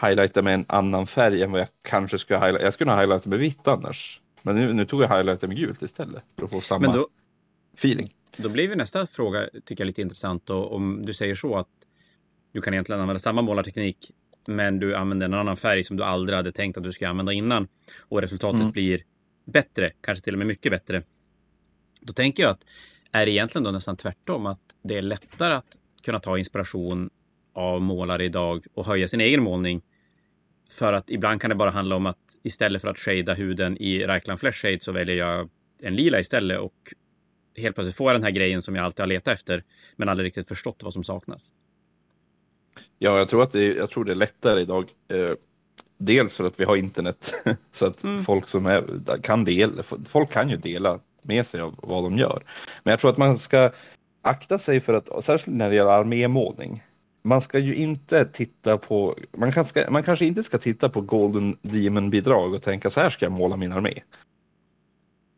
highlighta 0.00 0.42
med 0.42 0.54
en 0.54 0.64
annan 0.68 1.06
färg 1.06 1.42
än 1.42 1.52
vad 1.52 1.60
jag 1.60 1.68
kanske 1.82 2.18
skulle 2.18 2.38
highlighta. 2.38 2.64
Jag 2.64 2.72
skulle 2.72 2.90
ha 2.90 3.00
highlightat 3.00 3.26
med 3.26 3.38
vitt 3.38 3.68
annars. 3.68 4.20
Men 4.42 4.56
nu, 4.56 4.72
nu 4.72 4.84
tog 4.84 5.02
jag 5.02 5.08
highlighta 5.08 5.46
med 5.46 5.56
gult 5.56 5.82
istället 5.82 6.24
för 6.38 6.44
att 6.44 6.50
få 6.50 6.60
samma 6.60 6.92
då, 6.92 7.08
feeling. 7.74 8.10
Då 8.36 8.48
blir 8.48 8.68
vi 8.68 8.76
nästa 8.76 9.06
fråga, 9.06 9.48
tycker 9.64 9.84
jag, 9.84 9.86
lite 9.86 10.02
intressant. 10.02 10.50
Och 10.50 10.74
om 10.74 11.06
du 11.06 11.14
säger 11.14 11.34
så 11.34 11.58
att 11.58 11.68
du 12.52 12.60
kan 12.60 12.74
egentligen 12.74 13.00
använda 13.00 13.18
samma 13.18 13.42
målarteknik 13.42 14.10
men 14.46 14.78
du 14.78 14.96
använder 14.96 15.26
en 15.26 15.34
annan 15.34 15.56
färg 15.56 15.84
som 15.84 15.96
du 15.96 16.04
aldrig 16.04 16.36
hade 16.36 16.52
tänkt 16.52 16.76
att 16.76 16.84
du 16.84 16.92
skulle 16.92 17.10
använda 17.10 17.32
innan 17.32 17.68
och 17.98 18.20
resultatet 18.20 18.60
mm. 18.60 18.72
blir 18.72 19.02
bättre, 19.44 19.92
kanske 20.00 20.24
till 20.24 20.34
och 20.34 20.38
med 20.38 20.46
mycket 20.46 20.72
bättre. 20.72 21.02
Då 22.00 22.12
tänker 22.12 22.42
jag 22.42 22.50
att 22.50 22.64
är 23.12 23.26
det 23.26 23.32
egentligen 23.32 23.64
då 23.64 23.70
nästan 23.70 23.96
tvärtom 23.96 24.46
att 24.46 24.60
det 24.82 24.98
är 24.98 25.02
lättare 25.02 25.54
att 25.54 25.76
kunna 26.02 26.20
ta 26.20 26.38
inspiration 26.38 27.10
av 27.56 27.82
målare 27.82 28.24
idag 28.24 28.66
och 28.74 28.86
höja 28.86 29.08
sin 29.08 29.20
egen 29.20 29.42
målning. 29.42 29.82
För 30.70 30.92
att 30.92 31.10
ibland 31.10 31.40
kan 31.40 31.50
det 31.50 31.56
bara 31.56 31.70
handla 31.70 31.96
om 31.96 32.06
att 32.06 32.18
istället 32.42 32.82
för 32.82 32.88
att 32.88 32.98
shada 32.98 33.34
huden 33.34 33.76
i 33.76 34.06
Reichland 34.06 34.40
Flash 34.40 34.52
Shade 34.52 34.80
så 34.80 34.92
väljer 34.92 35.16
jag 35.16 35.48
en 35.82 35.94
lila 35.94 36.20
istället 36.20 36.60
och 36.60 36.94
helt 37.56 37.74
plötsligt 37.74 37.96
får 37.96 38.10
jag 38.10 38.14
den 38.14 38.24
här 38.24 38.30
grejen 38.30 38.62
som 38.62 38.76
jag 38.76 38.84
alltid 38.84 39.00
har 39.00 39.06
letat 39.06 39.34
efter 39.34 39.64
men 39.96 40.08
aldrig 40.08 40.26
riktigt 40.26 40.48
förstått 40.48 40.82
vad 40.82 40.92
som 40.92 41.04
saknas. 41.04 41.52
Ja, 42.98 43.18
jag 43.18 43.28
tror 43.28 43.42
att 43.42 43.52
det 43.52 43.60
är, 43.60 43.74
jag 43.74 43.90
tror 43.90 44.04
det 44.04 44.12
är 44.12 44.16
lättare 44.16 44.60
idag. 44.60 44.90
Eh, 45.08 45.30
dels 45.98 46.36
för 46.36 46.44
att 46.44 46.60
vi 46.60 46.64
har 46.64 46.76
internet 46.76 47.34
så 47.70 47.86
att 47.86 48.04
mm. 48.04 48.24
folk 48.24 48.48
som 48.48 48.66
är, 48.66 49.22
kan 49.22 49.44
dela, 49.44 49.82
folk 50.08 50.30
kan 50.30 50.50
ju 50.50 50.56
dela 50.56 51.00
med 51.22 51.46
sig 51.46 51.60
av 51.60 51.74
vad 51.82 52.04
de 52.04 52.18
gör. 52.18 52.42
Men 52.82 52.90
jag 52.90 53.00
tror 53.00 53.10
att 53.10 53.18
man 53.18 53.38
ska 53.38 53.70
akta 54.22 54.58
sig 54.58 54.80
för 54.80 54.94
att, 54.94 55.24
särskilt 55.24 55.56
när 55.56 55.70
det 55.70 55.76
gäller 55.76 55.90
armémålning, 55.90 56.82
man 57.26 57.40
ska 57.42 57.58
ju 57.58 57.74
inte 57.74 58.24
titta 58.24 58.78
på, 58.78 59.18
man, 59.32 59.52
kan, 59.52 59.64
ska, 59.64 59.90
man 59.90 60.02
kanske 60.02 60.26
inte 60.26 60.42
ska 60.42 60.58
titta 60.58 60.88
på 60.88 61.00
Golden 61.00 61.56
Demon-bidrag 61.62 62.54
och 62.54 62.62
tänka 62.62 62.90
så 62.90 63.00
här 63.00 63.10
ska 63.10 63.24
jag 63.24 63.32
måla 63.32 63.56
min 63.56 63.72
armé. 63.72 64.02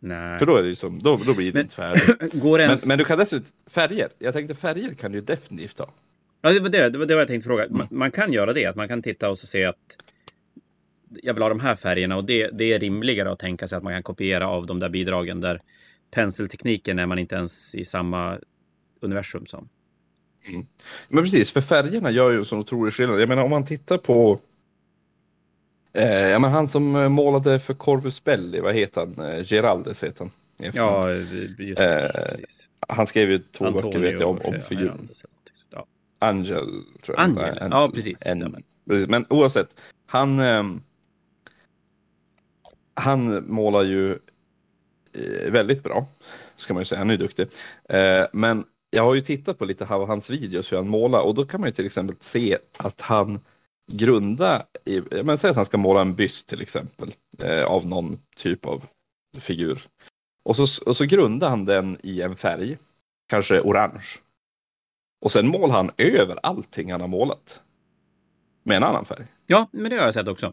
Nej. 0.00 0.38
För 0.38 0.46
då 0.46 0.56
är 0.56 0.62
det 0.62 0.68
ju 0.68 0.74
som, 0.74 0.98
då, 0.98 1.16
då 1.16 1.34
blir 1.34 1.46
det 1.46 1.52
men, 1.52 1.62
inte 1.62 1.74
färdigt. 1.74 2.34
ens... 2.44 2.86
men, 2.86 2.88
men, 2.88 2.98
du 2.98 3.04
kan 3.04 3.18
dessutom, 3.18 3.52
färger, 3.66 4.08
jag 4.18 4.34
tänkte 4.34 4.54
färger 4.54 4.94
kan 4.94 5.12
du 5.12 5.20
definitivt 5.20 5.78
ha. 5.78 5.92
Ja, 6.40 6.50
det 6.50 6.60
var 6.60 6.68
det, 6.68 6.90
det, 6.90 6.98
var 6.98 7.06
det 7.06 7.14
jag 7.14 7.28
tänkte 7.28 7.46
fråga. 7.46 7.66
Man, 7.70 7.86
man, 7.90 8.10
kan 8.10 8.32
göra 8.32 8.52
det, 8.52 8.66
att 8.66 8.76
man 8.76 8.88
kan 8.88 9.02
titta 9.02 9.30
och 9.30 9.38
se 9.38 9.64
att 9.64 9.96
jag 11.22 11.34
vill 11.34 11.42
ha 11.42 11.48
de 11.48 11.60
här 11.60 11.76
färgerna 11.76 12.16
och 12.16 12.24
det, 12.24 12.50
det 12.50 12.72
är 12.72 12.78
rimligare 12.78 13.32
att 13.32 13.38
tänka 13.38 13.68
sig 13.68 13.76
att 13.76 13.82
man 13.82 13.92
kan 13.92 14.02
kopiera 14.02 14.48
av 14.48 14.66
de 14.66 14.78
där 14.78 14.88
bidragen 14.88 15.40
där 15.40 15.60
penseltekniken 16.10 16.98
är 16.98 17.06
man 17.06 17.18
inte 17.18 17.34
ens 17.34 17.74
i 17.74 17.84
samma 17.84 18.38
universum 19.00 19.46
som. 19.46 19.68
Mm. 20.48 20.66
Men 21.08 21.24
precis, 21.24 21.52
för 21.52 21.60
färgerna 21.60 22.10
gör 22.10 22.30
ju 22.30 22.38
en 22.38 22.44
sån 22.44 22.58
otrolig 22.58 22.94
skillnad. 22.94 23.20
Jag 23.20 23.28
menar 23.28 23.42
om 23.42 23.50
man 23.50 23.64
tittar 23.64 23.98
på 23.98 24.40
eh, 25.92 26.28
ja, 26.28 26.38
men 26.38 26.50
han 26.50 26.68
som 26.68 27.12
målade 27.12 27.60
för 27.60 27.74
Corvus 27.74 28.24
Belli, 28.24 28.60
vad 28.60 28.74
heter 28.74 29.00
han? 29.00 29.26
Eh, 29.26 29.44
Geraldes 29.44 30.04
heter 30.04 30.18
han. 30.18 30.30
Ja, 30.74 31.12
just 31.12 31.78
det, 31.78 32.30
eh, 32.30 32.48
Han 32.88 33.06
skrev 33.06 33.30
ju 33.30 33.38
två 33.38 33.66
Antonio 33.66 33.86
böcker 33.86 34.00
vet 34.00 34.20
jag, 34.20 34.30
om, 34.30 34.40
om 34.44 34.60
figuren. 34.60 35.08
Ja. 35.70 35.86
Angel, 36.18 36.84
tror 37.02 37.18
jag. 37.18 37.24
Angel, 37.24 37.44
Angel. 37.44 37.68
ja 37.70 37.90
precis. 37.94 38.26
En, 38.26 38.64
men 38.84 39.26
oavsett, 39.28 39.80
han, 40.06 40.38
eh, 40.40 40.64
han 42.94 43.44
målar 43.52 43.82
ju 43.82 44.12
eh, 45.12 45.50
väldigt 45.50 45.82
bra, 45.82 46.06
ska 46.56 46.74
man 46.74 46.80
ju 46.80 46.84
säga. 46.84 46.98
Han 46.98 47.10
är 47.10 47.14
ju 47.14 47.18
duktig. 47.18 47.48
Eh, 47.88 48.26
men 48.32 48.64
jag 48.90 49.02
har 49.02 49.14
ju 49.14 49.20
tittat 49.20 49.58
på 49.58 49.64
lite 49.64 49.86
av 49.86 50.06
hans 50.06 50.30
videos 50.30 50.72
hur 50.72 50.76
han 50.76 50.88
målar 50.88 51.20
och 51.20 51.34
då 51.34 51.44
kan 51.46 51.60
man 51.60 51.68
ju 51.68 51.74
till 51.74 51.86
exempel 51.86 52.16
se 52.20 52.58
att 52.76 53.00
han 53.00 53.40
grundar, 53.92 54.64
i, 54.84 55.00
men 55.24 55.38
säg 55.38 55.50
att 55.50 55.56
han 55.56 55.64
ska 55.64 55.76
måla 55.76 56.00
en 56.00 56.14
byst 56.14 56.48
till 56.48 56.62
exempel 56.62 57.14
eh, 57.38 57.64
av 57.64 57.86
någon 57.86 58.20
typ 58.36 58.66
av 58.66 58.84
figur. 59.38 59.82
Och 60.42 60.56
så, 60.56 60.84
och 60.86 60.96
så 60.96 61.04
grundar 61.04 61.48
han 61.48 61.64
den 61.64 61.98
i 62.02 62.22
en 62.22 62.36
färg, 62.36 62.78
kanske 63.28 63.60
orange. 63.60 64.06
Och 65.20 65.32
sen 65.32 65.48
målar 65.48 65.74
han 65.74 65.90
över 65.96 66.38
allting 66.42 66.92
han 66.92 67.00
har 67.00 67.08
målat. 67.08 67.60
Med 68.62 68.76
en 68.76 68.84
annan 68.84 69.04
färg. 69.04 69.26
Ja, 69.46 69.68
men 69.72 69.90
det 69.90 69.96
har 69.96 70.04
jag 70.04 70.14
sett 70.14 70.28
också. 70.28 70.52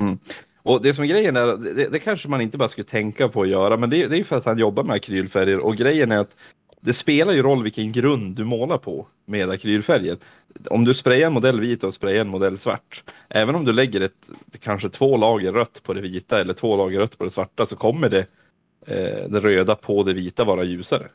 Mm. 0.00 0.18
Och 0.62 0.82
det 0.82 0.94
som 0.94 1.04
är 1.04 1.08
grejen 1.08 1.36
är, 1.36 1.46
det, 1.46 1.88
det, 1.88 1.98
kanske 1.98 2.28
man 2.28 2.40
inte 2.40 2.58
bara 2.58 2.68
skulle 2.68 2.84
tänka 2.84 3.28
på 3.28 3.42
att 3.42 3.48
göra, 3.48 3.76
men 3.76 3.90
det, 3.90 4.06
det 4.06 4.18
är 4.18 4.24
för 4.24 4.36
att 4.36 4.44
han 4.44 4.58
jobbar 4.58 4.84
med 4.84 4.96
akrylfärger 4.96 5.58
och 5.58 5.76
grejen 5.76 6.12
är 6.12 6.18
att 6.18 6.36
det 6.84 6.92
spelar 6.92 7.32
ju 7.32 7.42
roll 7.42 7.62
vilken 7.62 7.92
grund 7.92 8.36
du 8.36 8.44
målar 8.44 8.78
på 8.78 9.06
med 9.24 9.50
akrylfärger. 9.50 10.18
Om 10.70 10.84
du 10.84 10.94
sprayar 10.94 11.26
en 11.26 11.32
modell 11.32 11.60
vit 11.60 11.84
och 11.84 11.94
sprayar 11.94 12.20
en 12.20 12.28
modell 12.28 12.58
svart, 12.58 13.04
även 13.28 13.54
om 13.54 13.64
du 13.64 13.72
lägger 13.72 14.00
ett, 14.00 14.28
kanske 14.60 14.88
två 14.88 15.16
lager 15.16 15.52
rött 15.52 15.82
på 15.82 15.94
det 15.94 16.00
vita 16.00 16.40
eller 16.40 16.54
två 16.54 16.76
lager 16.76 16.98
rött 16.98 17.18
på 17.18 17.24
det 17.24 17.30
svarta 17.30 17.66
så 17.66 17.76
kommer 17.76 18.08
det, 18.08 18.26
eh, 18.86 19.28
det 19.28 19.40
röda 19.40 19.74
på 19.74 20.02
det 20.02 20.12
vita 20.12 20.44
vara 20.44 20.64
ljusare. 20.64 21.08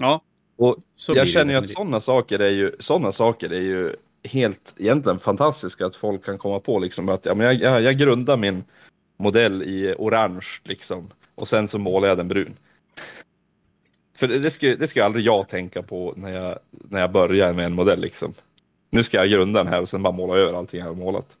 Ja, 0.00 0.22
och 0.56 0.76
jag 1.08 1.28
känner 1.28 1.52
ju 1.52 1.58
att 1.58 1.68
sådana 1.68 2.00
saker 2.00 2.38
är 2.38 2.50
ju, 2.50 2.72
sådana 2.78 3.12
saker 3.12 3.50
är 3.50 3.60
ju 3.60 3.96
helt 4.24 4.74
egentligen 4.76 5.18
fantastiska 5.18 5.86
att 5.86 5.96
folk 5.96 6.24
kan 6.24 6.38
komma 6.38 6.60
på 6.60 6.78
liksom 6.78 7.08
att 7.08 7.26
ja, 7.26 7.34
men 7.34 7.46
jag, 7.46 7.54
jag, 7.54 7.82
jag 7.82 7.98
grundar 7.98 8.36
min 8.36 8.64
modell 9.16 9.62
i 9.62 9.94
orange 9.98 10.46
liksom 10.64 11.10
och 11.34 11.48
sen 11.48 11.68
så 11.68 11.78
målar 11.78 12.08
jag 12.08 12.18
den 12.18 12.28
brun. 12.28 12.56
För 14.22 14.28
det, 14.28 14.38
det, 14.38 14.50
skulle, 14.50 14.76
det 14.76 14.88
skulle 14.88 15.04
aldrig 15.04 15.24
jag 15.26 15.48
tänka 15.48 15.82
på 15.82 16.14
när 16.16 16.32
jag, 16.32 16.58
när 16.70 17.00
jag 17.00 17.12
börjar 17.12 17.52
med 17.52 17.64
en 17.64 17.72
modell. 17.72 18.00
Liksom. 18.00 18.34
Nu 18.90 19.02
ska 19.02 19.16
jag 19.16 19.30
grunda 19.30 19.64
den 19.64 19.72
här 19.72 19.80
och 19.80 19.88
sen 19.88 20.02
bara 20.02 20.12
måla 20.12 20.36
över 20.36 20.52
allting 20.52 20.80
jag 20.80 20.86
har 20.86 20.94
målat. 20.94 21.36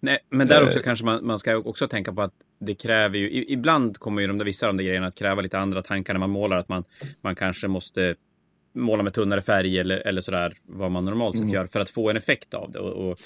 Nej, 0.00 0.18
men 0.30 0.48
där 0.48 0.64
också 0.64 0.78
eh. 0.78 0.82
kanske 0.84 1.04
man, 1.04 1.26
man 1.26 1.38
ska 1.38 1.56
också 1.56 1.88
tänka 1.88 2.12
på 2.12 2.22
att 2.22 2.32
det 2.60 2.74
kräver 2.74 3.18
ju, 3.18 3.44
ibland 3.48 3.98
kommer 3.98 4.22
ju 4.22 4.28
de 4.28 4.38
där, 4.38 4.44
vissa 4.44 4.66
av 4.66 4.72
de 4.72 4.76
där 4.76 4.84
grejerna 4.84 5.06
att 5.06 5.14
kräva 5.14 5.42
lite 5.42 5.58
andra 5.58 5.82
tankar 5.82 6.14
när 6.14 6.20
man 6.20 6.30
målar. 6.30 6.56
Att 6.56 6.68
man, 6.68 6.84
man 7.20 7.34
kanske 7.34 7.68
måste 7.68 8.14
måla 8.74 9.02
med 9.02 9.14
tunnare 9.14 9.42
färg 9.42 9.78
eller, 9.78 9.96
eller 9.96 10.20
sådär, 10.20 10.56
vad 10.62 10.90
man 10.90 11.04
normalt 11.04 11.36
sett 11.36 11.42
Mm. 11.42 11.54
gör, 11.54 11.66
för 11.66 11.80
att 11.80 11.90
få 11.90 12.10
en 12.10 12.16
effekt 12.16 12.54
av 12.54 12.70
det. 12.72 12.78
Och, 12.78 13.10
och 13.10 13.18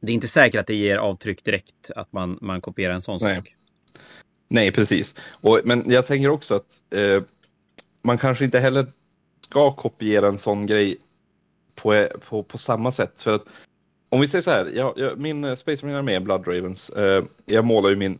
det 0.00 0.12
är 0.12 0.14
inte 0.14 0.28
säkert 0.28 0.60
att 0.60 0.66
det 0.66 0.74
ger 0.74 0.96
avtryck 0.96 1.44
direkt, 1.44 1.90
att 1.96 2.12
man, 2.12 2.38
man 2.40 2.60
kopierar 2.60 2.94
en 2.94 3.02
sån 3.02 3.18
Nej. 3.22 3.36
sak. 3.36 3.56
Nej, 4.52 4.72
precis. 4.72 5.14
Och, 5.30 5.60
men 5.64 5.90
jag 5.90 6.06
tänker 6.06 6.28
också 6.28 6.54
att 6.54 6.80
eh, 6.90 7.22
man 8.02 8.18
kanske 8.18 8.44
inte 8.44 8.58
heller 8.58 8.86
ska 9.40 9.72
kopiera 9.72 10.28
en 10.28 10.38
sån 10.38 10.66
grej 10.66 10.96
på, 11.74 12.08
på, 12.28 12.42
på 12.42 12.58
samma 12.58 12.92
sätt. 12.92 13.22
För 13.22 13.34
att 13.34 13.44
om 14.08 14.20
vi 14.20 14.28
säger 14.28 14.42
så 14.42 14.50
här, 14.50 14.72
jag, 14.74 14.98
jag, 14.98 15.18
min 15.18 15.44
eh, 15.44 15.54
Space 15.54 15.86
Marine 15.86 15.98
armé, 15.98 16.20
Blood 16.20 16.48
Ravens, 16.48 16.90
eh, 16.90 17.24
jag 17.44 17.64
målar 17.64 17.90
ju 17.90 17.96
min... 17.96 18.18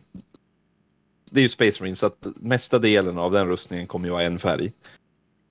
Det 1.31 1.39
är 1.39 1.41
ju 1.41 1.49
Space 1.49 1.83
Marine 1.83 1.95
så 1.95 2.05
att 2.05 2.27
mesta 2.35 2.79
delen 2.79 3.17
av 3.17 3.31
den 3.31 3.47
rustningen 3.47 3.87
kommer 3.87 4.07
ju 4.07 4.11
vara 4.11 4.23
en 4.23 4.39
färg. 4.39 4.73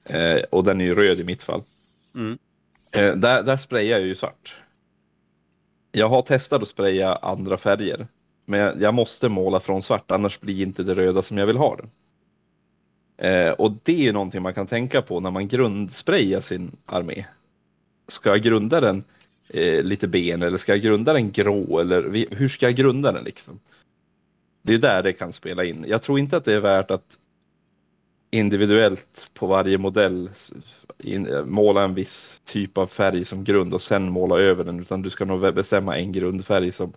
Eh, 0.04 0.42
och 0.50 0.64
den 0.64 0.80
är 0.80 0.84
ju 0.84 0.94
röd 0.94 1.20
i 1.20 1.24
mitt 1.24 1.42
fall. 1.42 1.62
Mm. 2.14 2.38
Eh, 2.92 3.16
där, 3.16 3.42
där 3.42 3.56
sprayar 3.56 3.98
jag 3.98 4.06
ju 4.06 4.14
svart. 4.14 4.56
Jag 5.92 6.08
har 6.08 6.22
testat 6.22 6.62
att 6.62 6.68
spraya 6.68 7.14
andra 7.14 7.56
färger. 7.56 8.06
Men 8.46 8.60
jag, 8.60 8.82
jag 8.82 8.94
måste 8.94 9.28
måla 9.28 9.60
från 9.60 9.82
svart, 9.82 10.10
annars 10.10 10.40
blir 10.40 10.62
inte 10.62 10.82
det 10.82 10.94
röda 10.94 11.22
som 11.22 11.38
jag 11.38 11.46
vill 11.46 11.56
ha 11.56 11.76
det. 11.76 11.88
Eh, 13.28 13.52
och 13.52 13.72
det 13.82 13.92
är 13.92 14.02
ju 14.02 14.12
någonting 14.12 14.42
man 14.42 14.54
kan 14.54 14.66
tänka 14.66 15.02
på 15.02 15.20
när 15.20 15.30
man 15.30 15.48
grundsprayar 15.48 16.40
sin 16.40 16.76
armé. 16.86 17.24
Ska 18.08 18.30
jag 18.30 18.42
grunda 18.42 18.80
den 18.80 19.04
eh, 19.48 19.82
lite 19.82 20.08
ben 20.08 20.42
eller 20.42 20.56
ska 20.58 20.72
jag 20.72 20.82
grunda 20.82 21.12
den 21.12 21.30
grå 21.32 21.78
eller 21.78 22.02
vi- 22.02 22.28
hur 22.30 22.48
ska 22.48 22.66
jag 22.66 22.74
grunda 22.74 23.12
den 23.12 23.24
liksom? 23.24 23.60
Det 24.62 24.74
är 24.74 24.78
där 24.78 25.02
det 25.02 25.12
kan 25.12 25.32
spela 25.32 25.64
in. 25.64 25.84
Jag 25.88 26.02
tror 26.02 26.18
inte 26.18 26.36
att 26.36 26.44
det 26.44 26.54
är 26.54 26.60
värt 26.60 26.90
att 26.90 27.18
individuellt 28.30 29.30
på 29.34 29.46
varje 29.46 29.78
modell 29.78 30.30
in, 30.98 31.26
eh, 31.26 31.44
måla 31.44 31.82
en 31.84 31.94
viss 31.94 32.42
typ 32.44 32.78
av 32.78 32.86
färg 32.86 33.24
som 33.24 33.44
grund 33.44 33.74
och 33.74 33.82
sen 33.82 34.10
måla 34.12 34.38
över 34.38 34.64
den 34.64 34.80
utan 34.80 35.02
du 35.02 35.10
ska 35.10 35.24
nog 35.24 35.54
bestämma 35.54 35.96
en 35.98 36.12
grundfärg 36.12 36.72
som 36.72 36.92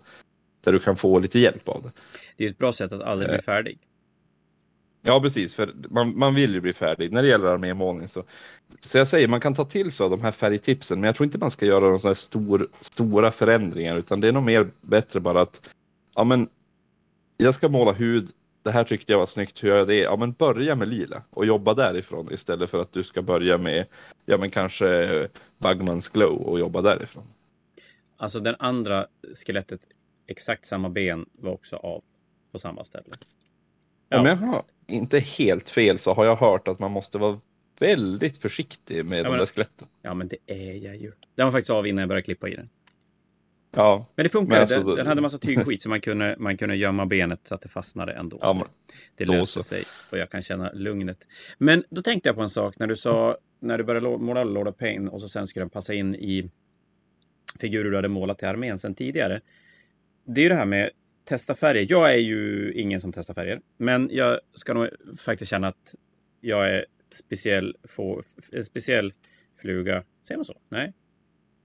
där 0.66 0.72
du 0.72 0.78
kan 0.78 0.96
få 0.96 1.18
lite 1.18 1.38
hjälp 1.38 1.68
av 1.68 1.82
det. 1.82 1.90
Det 2.36 2.44
är 2.44 2.50
ett 2.50 2.58
bra 2.58 2.72
sätt 2.72 2.92
att 2.92 3.02
aldrig 3.02 3.30
Eh. 3.30 3.34
bli 3.36 3.42
färdig. 3.42 3.78
Ja, 5.02 5.20
precis, 5.20 5.54
för 5.54 5.74
man, 5.90 6.18
man 6.18 6.34
vill 6.34 6.54
ju 6.54 6.60
bli 6.60 6.72
färdig 6.72 7.12
när 7.12 7.22
det 7.22 7.28
gäller 7.28 7.46
armémålning. 7.46 8.08
Så, 8.08 8.24
så 8.80 8.98
jag 8.98 9.08
säger, 9.08 9.28
man 9.28 9.40
kan 9.40 9.54
ta 9.54 9.64
till 9.64 9.92
sig 9.92 10.04
av 10.04 10.10
de 10.10 10.22
här 10.22 10.32
färgtipsen, 10.32 11.00
men 11.00 11.06
jag 11.08 11.16
tror 11.16 11.24
inte 11.24 11.38
man 11.38 11.50
ska 11.50 11.66
göra 11.66 11.84
några 11.84 12.14
stor, 12.14 12.68
stora 12.80 13.30
förändringar, 13.30 13.96
utan 13.96 14.20
det 14.20 14.28
är 14.28 14.32
nog 14.32 14.42
mer 14.42 14.70
bättre 14.80 15.20
bara 15.20 15.40
att, 15.40 15.68
ja 16.14 16.24
men, 16.24 16.48
jag 17.36 17.54
ska 17.54 17.68
måla 17.68 17.92
hud, 17.92 18.30
det 18.62 18.70
här 18.70 18.84
tyckte 18.84 19.12
jag 19.12 19.18
var 19.18 19.26
snyggt, 19.26 19.62
hur 19.62 19.68
gör 19.68 19.76
jag 19.76 19.88
det? 19.88 19.98
Ja 19.98 20.16
men 20.16 20.32
börja 20.32 20.74
med 20.74 20.88
lila 20.88 21.22
och 21.30 21.46
jobba 21.46 21.74
därifrån 21.74 22.32
istället 22.32 22.70
för 22.70 22.80
att 22.80 22.92
du 22.92 23.02
ska 23.02 23.22
börja 23.22 23.58
med, 23.58 23.86
ja 24.24 24.36
men 24.38 24.50
kanske 24.50 24.88
eh, 24.88 25.26
Bagmans 25.58 26.08
glow 26.08 26.36
och 26.36 26.58
jobba 26.58 26.82
därifrån. 26.82 27.24
Alltså 28.16 28.40
den 28.40 28.56
andra 28.58 29.06
skelettet, 29.46 29.80
exakt 30.26 30.66
samma 30.66 30.88
ben, 30.88 31.26
var 31.32 31.52
också 31.52 31.76
av 31.76 32.02
på 32.52 32.58
samma 32.58 32.84
ställe. 32.84 33.16
Ja. 34.08 34.20
Om 34.20 34.26
jag 34.26 34.36
har 34.36 34.64
inte 34.86 35.18
helt 35.18 35.70
fel 35.70 35.98
så 35.98 36.14
har 36.14 36.24
jag 36.24 36.36
hört 36.36 36.68
att 36.68 36.78
man 36.78 36.90
måste 36.90 37.18
vara 37.18 37.40
väldigt 37.78 38.38
försiktig 38.38 39.04
med 39.04 39.24
de 39.24 39.30
men- 39.30 39.38
där 39.38 39.46
skeletten. 39.46 39.88
Ja, 40.02 40.14
men 40.14 40.28
det 40.28 40.36
är 40.46 40.72
jag 40.72 40.96
ju. 40.96 41.12
Den 41.34 41.46
var 41.46 41.52
faktiskt 41.52 41.70
av 41.70 41.86
innan 41.86 42.00
jag 42.02 42.08
började 42.08 42.22
klippa 42.24 42.48
i 42.48 42.54
den. 42.54 42.68
Ja, 43.76 44.06
Men 44.14 44.24
det 44.24 44.28
funkar. 44.28 44.50
Men 44.50 44.60
alltså, 44.60 44.80
den, 44.80 44.96
den 44.96 45.06
hade 45.06 45.20
massa 45.20 45.38
tygskit 45.38 45.82
så 45.82 45.88
man 45.88 46.00
kunde, 46.00 46.36
man 46.38 46.56
kunde 46.56 46.76
gömma 46.76 47.06
benet 47.06 47.40
så 47.42 47.54
att 47.54 47.60
det 47.60 47.68
fastnade 47.68 48.12
ändå. 48.12 48.38
Ja, 48.40 48.54
men 48.54 48.66
det 49.14 49.24
löste 49.24 49.52
så. 49.52 49.62
sig 49.62 49.84
och 50.10 50.18
jag 50.18 50.30
kan 50.30 50.42
känna 50.42 50.72
lugnet. 50.72 51.26
Men 51.58 51.84
då 51.90 52.02
tänkte 52.02 52.28
jag 52.28 52.36
på 52.36 52.42
en 52.42 52.50
sak 52.50 52.78
när 52.78 52.86
du 52.86 52.96
sa, 52.96 53.36
när 53.60 53.78
du 53.78 53.84
började 53.84 54.18
måla 54.18 54.44
Lord 54.44 54.68
of 54.68 54.76
Pain 54.76 55.08
och 55.08 55.20
så 55.20 55.28
sen 55.28 55.46
skulle 55.46 55.62
den 55.62 55.70
passa 55.70 55.94
in 55.94 56.14
i 56.14 56.50
figurer 57.60 57.90
du 57.90 57.96
hade 57.96 58.08
målat 58.08 58.42
i 58.42 58.46
armén 58.46 58.78
sen 58.78 58.94
tidigare. 58.94 59.40
Det 60.26 60.40
är 60.40 60.42
ju 60.42 60.48
det 60.48 60.54
här 60.54 60.64
med 60.64 60.90
testa 61.24 61.54
färger. 61.54 61.86
Jag 61.88 62.12
är 62.12 62.18
ju 62.18 62.72
ingen 62.72 63.00
som 63.00 63.12
testar 63.12 63.34
färger, 63.34 63.60
men 63.76 64.08
jag 64.12 64.40
ska 64.54 64.74
nog 64.74 64.88
faktiskt 65.18 65.50
känna 65.50 65.68
att 65.68 65.94
jag 66.40 66.70
är 66.70 66.86
speciell, 67.12 67.76
få, 67.84 68.22
en 68.52 68.64
speciell 68.64 69.12
fluga. 69.60 70.04
Säger 70.26 70.38
man 70.38 70.44
så? 70.44 70.56
Nej? 70.68 70.92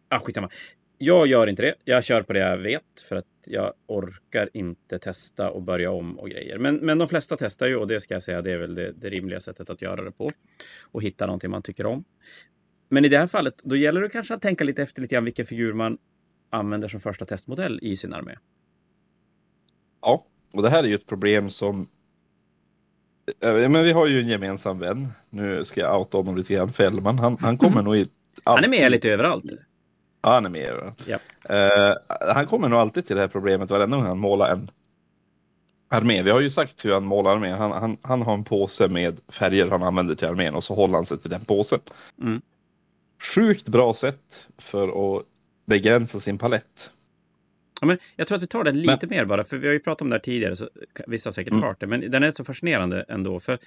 Ah, 0.10 0.19
skitsamma. 0.19 0.50
Jag 0.97 1.28
gör 1.28 1.47
inte 1.47 1.62
det. 1.62 1.76
Jag 1.84 2.04
kör 2.04 2.21
på 2.21 2.34
det 2.34 2.39
jag 2.39 2.58
vet 2.58 3.02
för 3.10 3.15
att 3.15 3.26
jag 3.45 3.74
orkar 3.88 4.50
inte 4.54 5.00
testa 5.00 5.52
och 5.52 5.62
börja 5.63 5.91
om 5.91 6.19
och 6.19 6.30
grejer. 6.30 6.58
Men, 6.58 6.76
men 6.76 6.97
de 6.97 7.08
flesta 7.08 7.38
testar 7.38 7.67
ju 7.67 7.76
och 7.76 7.88
det 7.88 8.02
ska 8.02 8.13
jag 8.13 8.24
säga, 8.24 8.41
det 8.41 8.52
är 8.52 8.58
väl 8.58 8.76
det, 8.76 8.91
det 8.91 9.10
rimliga 9.10 9.39
sättet 9.39 9.69
att 9.69 9.82
göra 9.82 10.04
det 10.04 10.12
på. 10.12 10.32
Och 10.82 11.04
hitta 11.04 11.26
någonting 11.26 11.50
man 11.50 11.62
tycker 11.62 11.86
om. 11.86 12.04
Men 12.89 13.06
i 13.06 13.10
det 13.10 13.17
här 13.17 13.28
fallet, 13.28 13.54
då 13.63 13.76
gäller 13.76 14.02
det 14.02 14.10
kanske 14.10 14.34
att 14.34 14.41
tänka 14.41 14.63
lite 14.63 14.84
efter 14.84 15.02
lite 15.02 15.15
grann 15.15 15.26
vilken 15.26 15.45
figur 15.45 15.74
man 15.74 15.97
använder 16.52 16.88
som 16.88 17.00
första 17.00 17.26
testmodell 17.26 17.80
i 17.82 17.98
sin 17.98 18.14
armé. 18.14 18.36
Ja, 20.02 20.26
och 20.54 20.64
det 20.64 20.70
här 20.70 20.84
är 20.84 20.88
ju 20.88 20.96
ett 20.96 21.06
problem 21.08 21.50
som 21.50 21.88
Eh, 23.40 23.70
Men 23.70 23.84
vi 23.84 23.92
har 23.92 24.08
ju 24.08 24.20
en 24.20 24.28
gemensam 24.28 24.80
vän. 24.80 25.08
Nu 25.30 25.66
ska 25.66 25.82
jag 25.82 26.00
outa 26.00 26.18
honom 26.18 26.38
lite 26.38 26.54
grann. 26.54 26.70
Fällman. 26.70 27.20
Han, 27.20 27.38
han 27.42 27.58
kommer 27.58 27.82
nog 27.84 27.98
i... 27.98 28.06
Han 28.44 28.64
är 28.64 28.68
med 28.68 28.92
lite 28.92 29.10
överallt. 29.10 29.44
Ja, 30.22 30.34
han 30.34 30.46
är 30.46 30.50
med. 30.50 30.94
ja. 31.06 31.20
Ja. 31.48 31.56
Eh, 31.56 31.96
han 32.34 32.48
kommer 32.48 32.70
nog 32.70 32.80
alltid 32.80 33.06
till 33.06 33.16
det 33.16 33.22
här 33.22 33.28
problemet 33.28 33.70
varenda 33.70 33.98
gång 33.98 34.06
han 34.06 34.20
målar 34.20 34.50
en 34.52 34.72
armé. 35.90 36.22
Vi 36.24 36.32
har 36.32 36.40
ju 36.40 36.50
sagt 36.50 36.86
hur 36.86 36.94
han 36.94 37.04
målar 37.04 37.32
armén. 37.32 37.58
Han, 37.58 37.72
han, 37.72 37.98
han 38.02 38.22
har 38.22 38.34
en 38.34 38.44
påse 38.44 38.88
med 38.88 39.20
färger 39.28 39.68
han 39.68 39.84
använder 39.84 40.16
till 40.16 40.28
armén 40.28 40.56
och 40.56 40.64
så 40.64 40.76
håller 40.76 40.94
han 40.94 41.06
sig 41.06 41.20
till 41.20 41.30
den 41.30 41.46
påsen. 41.46 41.80
Mm. 42.22 42.42
Sjukt 43.36 43.68
bra 43.68 43.94
sätt 43.94 44.48
för 44.58 45.18
att 45.18 45.26
begränsa 45.72 46.20
sin 46.20 46.38
palett. 46.38 46.92
Ja, 47.82 47.88
men 47.88 47.98
jag 48.16 48.28
tror 48.28 48.36
att 48.36 48.44
vi 48.44 48.48
tar 48.48 48.64
den 48.64 48.82
lite 48.82 49.08
mer 49.08 49.26
bara, 49.26 49.44
för 49.44 49.58
vi 49.58 49.68
har 49.68 49.74
ju 49.74 49.80
pratat 49.80 50.02
om 50.02 50.10
det 50.10 50.16
här 50.16 50.20
tidigare, 50.22 50.56
så 50.56 50.70
vissa 51.08 51.28
har 51.28 51.32
säkert 51.32 51.52
Mm. 51.52 51.64
hört 51.64 51.80
det, 51.80 51.88
men 51.88 52.12
den 52.12 52.24
är 52.24 52.32
så 52.32 52.44
fascinerande 52.44 53.06
ändå. 53.10 53.40
För 53.40 53.54
eh, 53.54 53.58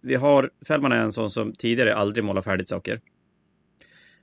vi 0.00 0.14
har, 0.14 0.50
Fällman 0.66 0.92
är 0.92 0.96
en 0.96 1.12
sån 1.12 1.30
som 1.30 1.52
tidigare 1.52 1.94
aldrig 1.94 2.24
målar 2.24 2.42
färdigt 2.42 2.68
saker. 2.68 3.00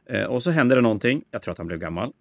Eh, 0.10 0.24
och 0.24 0.43
så 0.43 0.52
hände 0.52 0.76
det 0.76 0.82
någonting, 0.82 1.24
jag 1.32 1.41
tror 1.41 1.52
att 1.52 1.58
han 1.58 1.67
blev 1.67 1.80
gammal. 1.80 2.13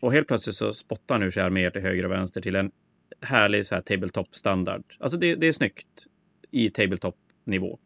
Och 0.00 0.12
helt 0.12 0.28
plötsligt 0.28 0.56
så 0.56 0.72
spottar 0.72 1.14
han 1.14 1.22
ur 1.22 1.30
sig 1.30 1.42
arméer 1.42 1.70
till 1.70 1.82
höger 1.82 2.04
och 2.04 2.10
vänster 2.10 2.40
till 2.40 2.56
en 2.56 2.70
härlig 3.20 3.66
så 3.66 3.74
här 3.74 3.82
tabletop-standard. 3.82 4.82
Alltså 4.98 5.18
det, 5.18 5.34
det 5.34 5.46
är 5.48 5.52
snyggt 5.52 5.86
i 6.50 6.70
tabletop-nivå. 6.70 7.78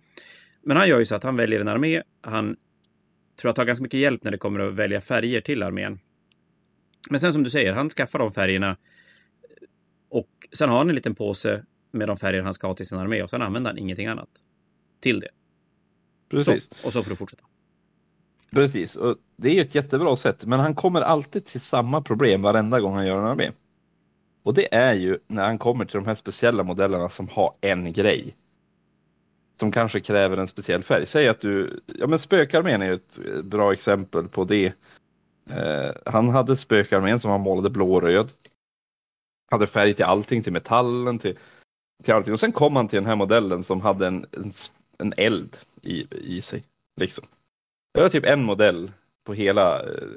Men 0.62 0.76
han 0.76 0.88
gör 0.88 0.98
ju 0.98 1.06
så 1.06 1.14
att 1.14 1.22
han 1.22 1.36
väljer 1.36 1.60
en 1.60 1.68
armé, 1.68 2.02
han 2.20 2.56
tror 3.36 3.50
att 3.50 3.56
har 3.56 3.64
ganska 3.64 3.82
mycket 3.82 4.00
hjälp 4.00 4.24
när 4.24 4.30
det 4.30 4.38
kommer 4.38 4.60
att 4.60 4.74
välja 4.74 5.00
färger 5.00 5.40
till 5.40 5.62
armén. 5.62 5.98
Men 7.10 7.20
sen 7.20 7.32
som 7.32 7.42
du 7.42 7.50
säger, 7.50 7.72
han 7.72 7.90
skaffar 7.90 8.18
de 8.18 8.32
färgerna 8.32 8.76
och 10.08 10.28
sen 10.52 10.68
har 10.68 10.78
han 10.78 10.88
en 10.88 10.94
liten 10.94 11.14
påse 11.14 11.64
med 11.90 12.08
de 12.08 12.16
färger 12.16 12.42
han 12.42 12.54
ska 12.54 12.66
ha 12.66 12.74
till 12.74 12.86
sin 12.86 12.98
armé 12.98 13.22
och 13.22 13.30
sen 13.30 13.42
använder 13.42 13.70
han 13.70 13.78
ingenting 13.78 14.06
annat 14.06 14.28
till 15.00 15.20
det. 15.20 15.28
Precis. 16.28 16.68
Så, 16.72 16.86
och 16.86 16.92
så 16.92 17.02
får 17.02 17.10
du 17.10 17.16
fortsätta. 17.16 17.44
Precis, 18.50 18.96
och 18.96 19.16
det 19.36 19.48
är 19.48 19.54
ju 19.54 19.60
ett 19.60 19.74
jättebra 19.74 20.16
sätt, 20.16 20.44
men 20.44 20.60
han 20.60 20.74
kommer 20.74 21.00
alltid 21.00 21.44
till 21.44 21.60
samma 21.60 22.02
problem 22.02 22.42
varenda 22.42 22.80
gång 22.80 22.94
han 22.94 23.06
gör 23.06 23.18
en 23.18 23.26
armé. 23.26 23.50
Och 24.42 24.54
det 24.54 24.74
är 24.74 24.94
ju 24.94 25.18
när 25.26 25.44
han 25.44 25.58
kommer 25.58 25.84
till 25.84 25.96
de 25.96 26.06
här 26.06 26.14
speciella 26.14 26.62
modellerna 26.62 27.08
som 27.08 27.28
har 27.28 27.54
en 27.60 27.92
grej. 27.92 28.36
Som 29.56 29.72
kanske 29.72 30.00
kräver 30.00 30.36
en 30.36 30.46
speciell 30.46 30.82
färg. 30.82 31.06
Säg 31.06 31.28
att 31.28 31.40
du, 31.40 31.80
ja 31.86 32.06
men 32.06 32.18
spökarmén 32.18 32.82
är 32.82 32.92
ett 32.92 33.18
eh, 33.26 33.42
bra 33.42 33.72
exempel 33.72 34.28
på 34.28 34.44
det. 34.44 34.72
Eh, 35.50 35.90
han 36.06 36.28
hade 36.28 36.56
spökarmén 36.56 37.18
som 37.18 37.30
han 37.30 37.40
målade 37.40 37.70
blå-röd. 37.70 38.32
Hade 39.50 39.66
färg 39.66 39.94
till 39.94 40.04
allting, 40.04 40.42
till 40.42 40.52
metallen, 40.52 41.18
till, 41.18 41.38
till 42.02 42.14
allting. 42.14 42.32
Och 42.32 42.40
sen 42.40 42.52
kom 42.52 42.76
han 42.76 42.88
till 42.88 42.96
den 42.96 43.06
här 43.06 43.16
modellen 43.16 43.62
som 43.62 43.80
hade 43.80 44.06
en, 44.06 44.26
en, 44.32 44.50
en 44.98 45.14
eld 45.16 45.56
i, 45.82 46.06
i 46.10 46.42
sig. 46.42 46.64
Liksom. 47.00 47.24
Det 47.94 48.00
var 48.00 48.08
typ 48.08 48.24
en 48.24 48.44
modell 48.44 48.92
på 49.26 49.34
hela 49.34 49.82
eh, 49.82 50.08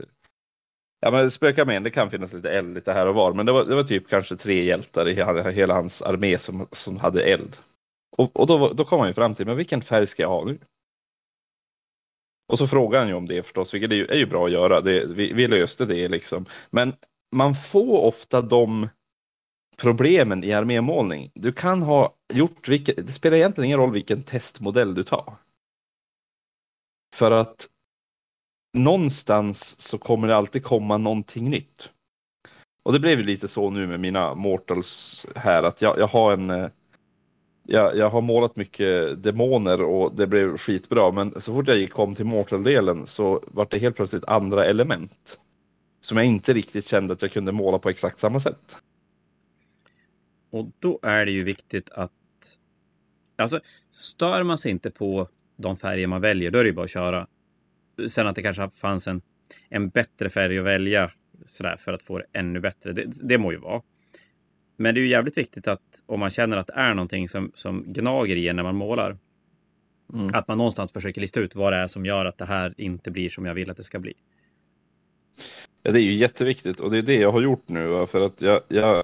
Ja 1.00 1.12
men 1.12 1.32
spökarmén, 1.32 1.84
det 1.84 1.90
kan 1.90 2.10
finnas 2.10 2.34
lite 2.34 2.50
eld 2.50 2.74
lite 2.74 2.94
här 2.94 3.08
och 3.08 3.16
var, 3.16 3.34
men 3.34 3.46
det 3.46 3.52
var, 3.52 3.66
det 3.66 3.76
var 3.76 3.84
typ 3.84 4.10
kanske 4.10 4.36
tre 4.36 4.64
hjältar 4.64 5.08
i 5.08 5.14
hela, 5.14 5.50
hela 5.50 5.74
hans 5.74 6.02
armé 6.02 6.38
som, 6.38 6.68
som 6.72 7.00
hade 7.00 7.24
eld. 7.24 7.58
Och, 8.18 8.40
och 8.40 8.48
då, 8.48 8.74
då 8.74 8.86
kom 8.86 9.00
han 9.00 9.10
ju 9.10 9.14
fram 9.14 9.36
till, 9.36 9.46
men 9.46 9.58
vilken 9.58 9.82
färg 9.82 10.08
ska 10.08 10.24
jag 10.24 10.30
ha 10.30 10.46
nu? 10.46 10.60
Och 12.48 12.58
så 12.58 12.68
frågade 12.68 13.02
han 13.02 13.08
ju 13.10 13.14
om 13.14 13.28
det 13.28 13.44
förstås, 13.44 13.74
vilket 13.74 13.92
är 13.92 13.96
ju, 13.96 14.06
är 14.06 14.18
ju 14.18 14.26
bra 14.26 14.46
att 14.46 14.52
göra. 14.52 14.82
Det, 14.82 15.06
vi, 15.06 15.34
vi 15.34 15.48
löste 15.48 15.86
det 15.86 16.10
liksom. 16.10 16.46
Men 16.70 16.94
man 17.32 17.56
får 17.56 18.02
ofta 18.02 18.42
de 18.42 18.90
problemen 19.78 20.44
i 20.44 20.54
armémålning. 20.54 21.32
Du 21.34 21.54
kan 21.54 21.82
ha 21.82 22.16
gjort 22.34 22.68
vilket, 22.68 23.08
det 23.08 23.12
spelar 23.12 23.38
egentligen 23.38 23.66
ingen 23.66 23.80
roll 23.80 23.92
vilken 23.92 24.24
testmodell 24.24 24.96
du 24.96 25.04
tar. 25.04 25.34
För 27.16 27.32
att 27.32 27.68
någonstans 28.78 29.82
så 29.82 29.98
kommer 29.98 30.28
det 30.28 30.36
alltid 30.36 30.64
komma 30.64 30.98
någonting 30.98 31.50
nytt. 31.50 31.92
Och 32.84 32.94
det 32.94 33.00
blev 33.00 33.20
ju 33.20 33.26
lite 33.26 33.48
så 33.48 33.70
nu 33.70 33.88
med 33.88 34.00
mina 34.00 34.36
Mortals 34.36 35.26
här 35.36 35.64
att 35.64 35.82
jag, 35.82 36.00
jag 36.00 36.08
har 36.08 36.34
en 36.34 36.50
eh, 36.50 36.70
jag, 37.68 37.98
jag 37.98 38.10
har 38.10 38.22
målat 38.22 38.56
mycket 38.56 39.24
demoner 39.24 39.82
och 39.82 40.16
det 40.16 40.28
blev 40.28 40.58
skitbra. 40.58 41.12
Men 41.12 41.42
så 41.42 41.54
fort 41.54 41.68
jag 41.68 41.92
kom 41.92 42.16
till 42.16 42.26
Mortal-delen 42.26 43.08
så 43.08 43.44
var 43.48 43.68
det 43.70 43.80
helt 43.80 43.96
plötsligt 43.96 44.26
andra 44.26 44.66
element. 44.66 45.40
Som 46.02 46.18
jag 46.18 46.26
inte 46.26 46.54
riktigt 46.54 46.88
kände 46.88 47.14
att 47.14 47.22
jag 47.22 47.32
kunde 47.32 47.52
måla 47.52 47.80
på 47.80 47.90
exakt 47.90 48.20
samma 48.20 48.40
sätt. 48.40 48.78
Och 50.52 50.72
då 50.80 51.00
är 51.04 51.26
det 51.26 51.32
ju 51.32 51.44
viktigt 51.44 51.90
att... 51.90 52.12
Alltså, 53.38 53.60
stör 53.92 54.44
man 54.44 54.58
sig 54.58 54.72
inte 54.72 54.92
på 54.92 55.28
de 55.58 55.78
färger 55.78 56.08
man 56.08 56.22
väljer, 56.22 56.52
då 56.52 56.60
är 56.60 56.64
det 56.64 56.70
ju 56.70 56.76
bara 56.76 56.84
att 56.84 56.90
köra. 56.90 57.28
Sen 58.10 58.28
att 58.28 58.36
det 58.36 58.42
kanske 58.42 58.70
fanns 58.70 59.08
en, 59.08 59.22
en 59.70 59.90
bättre 59.90 60.30
färg 60.30 60.60
att 60.60 60.66
välja 60.66 61.12
sådär, 61.46 61.78
för 61.78 61.94
att 61.94 62.04
få 62.04 62.18
det 62.18 62.26
ännu 62.34 62.60
bättre, 62.60 62.94
det, 62.94 63.06
det 63.24 63.38
må 63.38 63.52
ju 63.52 63.58
vara. 63.58 63.82
Men 64.78 64.96
det 64.96 65.00
är 65.00 65.02
ju 65.02 65.08
jävligt 65.08 65.38
viktigt 65.38 65.68
att 65.68 66.04
om 66.06 66.20
man 66.20 66.30
känner 66.30 66.58
att 66.58 66.68
det 66.68 66.74
är 66.74 66.94
någonting 66.94 67.30
som, 67.30 67.52
som 67.56 67.84
gnager 67.88 68.36
i 68.36 68.48
en 68.48 68.56
när 68.56 68.64
man 68.64 68.76
målar, 68.76 69.18
mm. 70.14 70.30
att 70.34 70.48
man 70.48 70.58
någonstans 70.58 70.92
försöker 70.92 71.22
lista 71.22 71.40
ut 71.40 71.56
vad 71.56 71.74
det 71.74 71.78
är 71.78 71.88
som 71.88 72.06
gör 72.06 72.26
att 72.26 72.38
det 72.38 72.46
här 72.46 72.74
inte 72.78 73.12
blir 73.12 73.30
som 73.30 73.46
jag 73.46 73.54
vill 73.54 73.70
att 73.70 73.78
det 73.78 73.84
ska 73.84 74.00
bli. 74.00 74.14
Ja, 75.84 75.92
det 75.92 76.00
är 76.00 76.04
ju 76.04 76.14
jätteviktigt 76.14 76.80
och 76.80 76.92
det 76.92 76.98
är 76.98 77.02
det 77.02 77.16
jag 77.16 77.32
har 77.32 77.42
gjort 77.42 77.70
nu. 77.70 78.08
För 78.08 78.22
att 78.22 78.42
jag, 78.42 78.62
jag, 78.68 79.04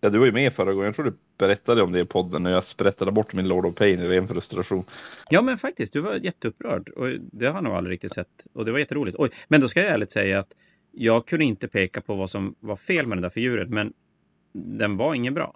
ja, 0.00 0.10
du 0.10 0.18
var 0.18 0.26
ju 0.26 0.32
med 0.32 0.52
förra 0.52 0.72
gången, 0.72 0.86
jag 0.86 0.94
tror 0.94 1.04
du 1.04 1.16
berättade 1.38 1.82
om 1.82 1.92
det 1.92 2.00
i 2.00 2.04
podden 2.04 2.42
när 2.42 2.50
jag 2.50 2.64
sprättade 2.64 3.12
bort 3.12 3.32
min 3.32 3.48
Lord 3.48 3.66
of 3.66 3.74
Pain 3.74 4.00
i 4.00 4.08
ren 4.08 4.28
frustration. 4.28 4.84
Ja, 5.30 5.42
men 5.42 5.58
faktiskt, 5.58 5.92
du 5.92 6.00
var 6.00 6.14
jätteupprörd 6.14 6.88
och 6.88 7.08
det 7.32 7.46
har 7.46 7.54
jag 7.54 7.64
nog 7.64 7.72
aldrig 7.72 7.94
riktigt 7.94 8.14
sett 8.14 8.46
och 8.52 8.64
det 8.64 8.72
var 8.72 8.78
jätteroligt. 8.78 9.16
Oj, 9.18 9.30
men 9.48 9.60
då 9.60 9.68
ska 9.68 9.80
jag 9.80 9.90
ärligt 9.90 10.12
säga 10.12 10.38
att 10.38 10.56
jag 10.92 11.26
kunde 11.26 11.44
inte 11.44 11.68
peka 11.68 12.00
på 12.00 12.14
vad 12.14 12.30
som 12.30 12.54
var 12.60 12.76
fel 12.76 13.06
med 13.06 13.18
den 13.18 13.22
där 13.22 13.30
figuren, 13.30 13.70
men 13.70 13.92
den 14.54 14.96
var 14.96 15.14
ingen 15.14 15.34
bra. 15.34 15.54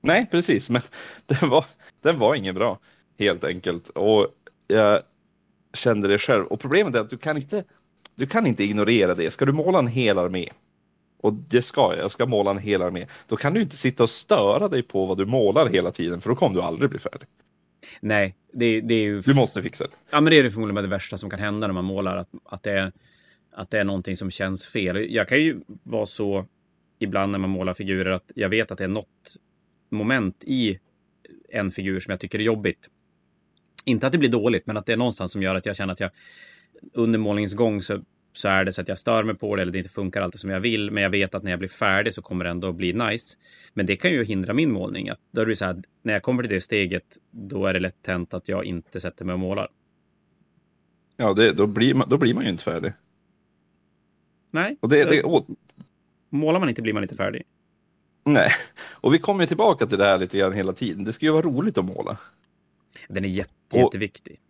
Nej, 0.00 0.26
precis, 0.30 0.70
men 0.70 0.82
den 1.26 1.48
var, 1.48 1.64
den 2.02 2.18
var 2.18 2.34
ingen 2.34 2.54
bra 2.54 2.78
helt 3.18 3.44
enkelt. 3.44 3.88
Och 3.88 4.26
jag 4.66 5.02
kände 5.74 6.08
det 6.08 6.18
själv. 6.18 6.46
Och 6.46 6.60
problemet 6.60 6.94
är 6.94 7.00
att 7.00 7.10
du 7.10 7.18
kan 7.18 7.36
inte, 7.36 7.64
du 8.14 8.26
kan 8.26 8.46
inte 8.46 8.64
ignorera 8.64 9.14
det. 9.14 9.30
Ska 9.30 9.44
du 9.44 9.52
måla 9.52 9.78
en 9.78 9.86
hel 9.86 10.18
armé, 10.18 10.48
och 11.20 11.32
det 11.32 11.62
ska 11.62 11.80
jag, 11.80 11.98
jag 11.98 12.10
ska 12.10 12.26
måla 12.26 12.50
en 12.50 12.58
hel 12.58 12.82
armé, 12.82 13.06
då 13.28 13.36
kan 13.36 13.54
du 13.54 13.62
inte 13.62 13.76
sitta 13.76 14.02
och 14.02 14.10
störa 14.10 14.68
dig 14.68 14.82
på 14.82 15.06
vad 15.06 15.18
du 15.18 15.26
målar 15.26 15.66
hela 15.66 15.90
tiden, 15.90 16.20
för 16.20 16.30
då 16.30 16.36
kommer 16.36 16.54
du 16.54 16.62
aldrig 16.62 16.90
bli 16.90 16.98
färdig. 16.98 17.28
Nej, 18.00 18.36
det, 18.52 18.80
det 18.80 18.94
är 18.94 19.02
ju... 19.02 19.20
Du 19.20 19.34
måste 19.34 19.62
fixa 19.62 19.84
det. 19.84 19.90
Ja, 20.10 20.20
men 20.20 20.30
det 20.30 20.38
är 20.38 20.50
förmodligen 20.50 20.82
det 20.82 20.88
värsta 20.88 21.18
som 21.18 21.30
kan 21.30 21.40
hända 21.40 21.66
när 21.66 21.74
man 21.74 21.84
målar, 21.84 22.16
att, 22.16 22.28
att, 22.44 22.62
det 22.62 22.72
är, 22.72 22.92
att 23.52 23.70
det 23.70 23.78
är 23.78 23.84
någonting 23.84 24.16
som 24.16 24.30
känns 24.30 24.66
fel. 24.66 25.14
Jag 25.14 25.28
kan 25.28 25.38
ju 25.38 25.60
vara 25.82 26.06
så 26.06 26.46
ibland 26.98 27.32
när 27.32 27.38
man 27.38 27.50
målar 27.50 27.74
figurer 27.74 28.10
att 28.10 28.30
jag 28.34 28.48
vet 28.48 28.70
att 28.70 28.78
det 28.78 28.84
är 28.84 28.88
något 28.88 29.36
moment 29.90 30.44
i 30.44 30.78
en 31.48 31.70
figur 31.70 32.00
som 32.00 32.10
jag 32.10 32.20
tycker 32.20 32.38
är 32.38 32.42
jobbigt. 32.42 32.88
Inte 33.84 34.06
att 34.06 34.12
det 34.12 34.18
blir 34.18 34.28
dåligt, 34.28 34.66
men 34.66 34.76
att 34.76 34.86
det 34.86 34.92
är 34.92 34.96
någonstans 34.96 35.32
som 35.32 35.42
gör 35.42 35.54
att 35.54 35.66
jag 35.66 35.76
känner 35.76 35.92
att 35.92 36.00
jag 36.00 36.10
under 36.92 37.18
målningens 37.18 37.54
gång 37.54 37.82
så, 37.82 38.02
så 38.32 38.48
är 38.48 38.64
det 38.64 38.72
så 38.72 38.80
att 38.80 38.88
jag 38.88 38.98
stör 38.98 39.24
mig 39.24 39.34
på 39.34 39.56
det 39.56 39.62
eller 39.62 39.72
det 39.72 39.78
inte 39.78 39.90
funkar 39.90 40.22
alltid 40.22 40.40
som 40.40 40.50
jag 40.50 40.60
vill. 40.60 40.90
Men 40.90 41.02
jag 41.02 41.10
vet 41.10 41.34
att 41.34 41.42
när 41.42 41.50
jag 41.50 41.58
blir 41.58 41.68
färdig 41.68 42.14
så 42.14 42.22
kommer 42.22 42.44
det 42.44 42.50
ändå 42.50 42.72
bli 42.72 42.92
nice. 42.92 43.36
Men 43.74 43.86
det 43.86 43.96
kan 43.96 44.10
ju 44.10 44.24
hindra 44.24 44.54
min 44.54 44.72
målning. 44.72 45.08
Att 45.08 45.20
då 45.30 45.40
är 45.40 45.46
det 45.46 45.56
så 45.56 45.64
här, 45.64 45.82
när 46.02 46.12
jag 46.12 46.22
kommer 46.22 46.42
till 46.42 46.52
det 46.52 46.60
steget, 46.60 47.18
då 47.30 47.66
är 47.66 47.74
det 47.74 47.80
lätt 47.80 48.06
hänt 48.06 48.34
att 48.34 48.48
jag 48.48 48.64
inte 48.64 49.00
sätter 49.00 49.24
mig 49.24 49.32
och 49.32 49.38
målar. 49.38 49.68
Ja, 51.16 51.34
det, 51.34 51.52
då, 51.52 51.66
blir 51.66 51.94
man, 51.94 52.08
då 52.08 52.18
blir 52.18 52.34
man 52.34 52.44
ju 52.44 52.50
inte 52.50 52.64
färdig. 52.64 52.92
Nej. 54.50 54.76
Och 54.80 54.88
det, 54.88 55.04
det, 55.04 55.22
Målar 56.34 56.60
man 56.60 56.68
inte 56.68 56.82
blir 56.82 56.92
man 56.92 57.02
inte 57.02 57.16
färdig. 57.16 57.42
Nej, 58.24 58.50
och 58.90 59.14
vi 59.14 59.18
kommer 59.18 59.42
ju 59.42 59.46
tillbaka 59.46 59.86
till 59.86 59.98
det 59.98 60.04
här 60.04 60.18
lite 60.18 60.38
grann 60.38 60.52
hela 60.52 60.72
tiden. 60.72 61.04
Det 61.04 61.12
ska 61.12 61.26
ju 61.26 61.32
vara 61.32 61.42
roligt 61.42 61.78
att 61.78 61.84
måla. 61.84 62.16
Den 63.08 63.24
är 63.24 63.28
jätte, 63.28 63.52
och, 63.72 63.78
jätteviktig. 63.78 64.40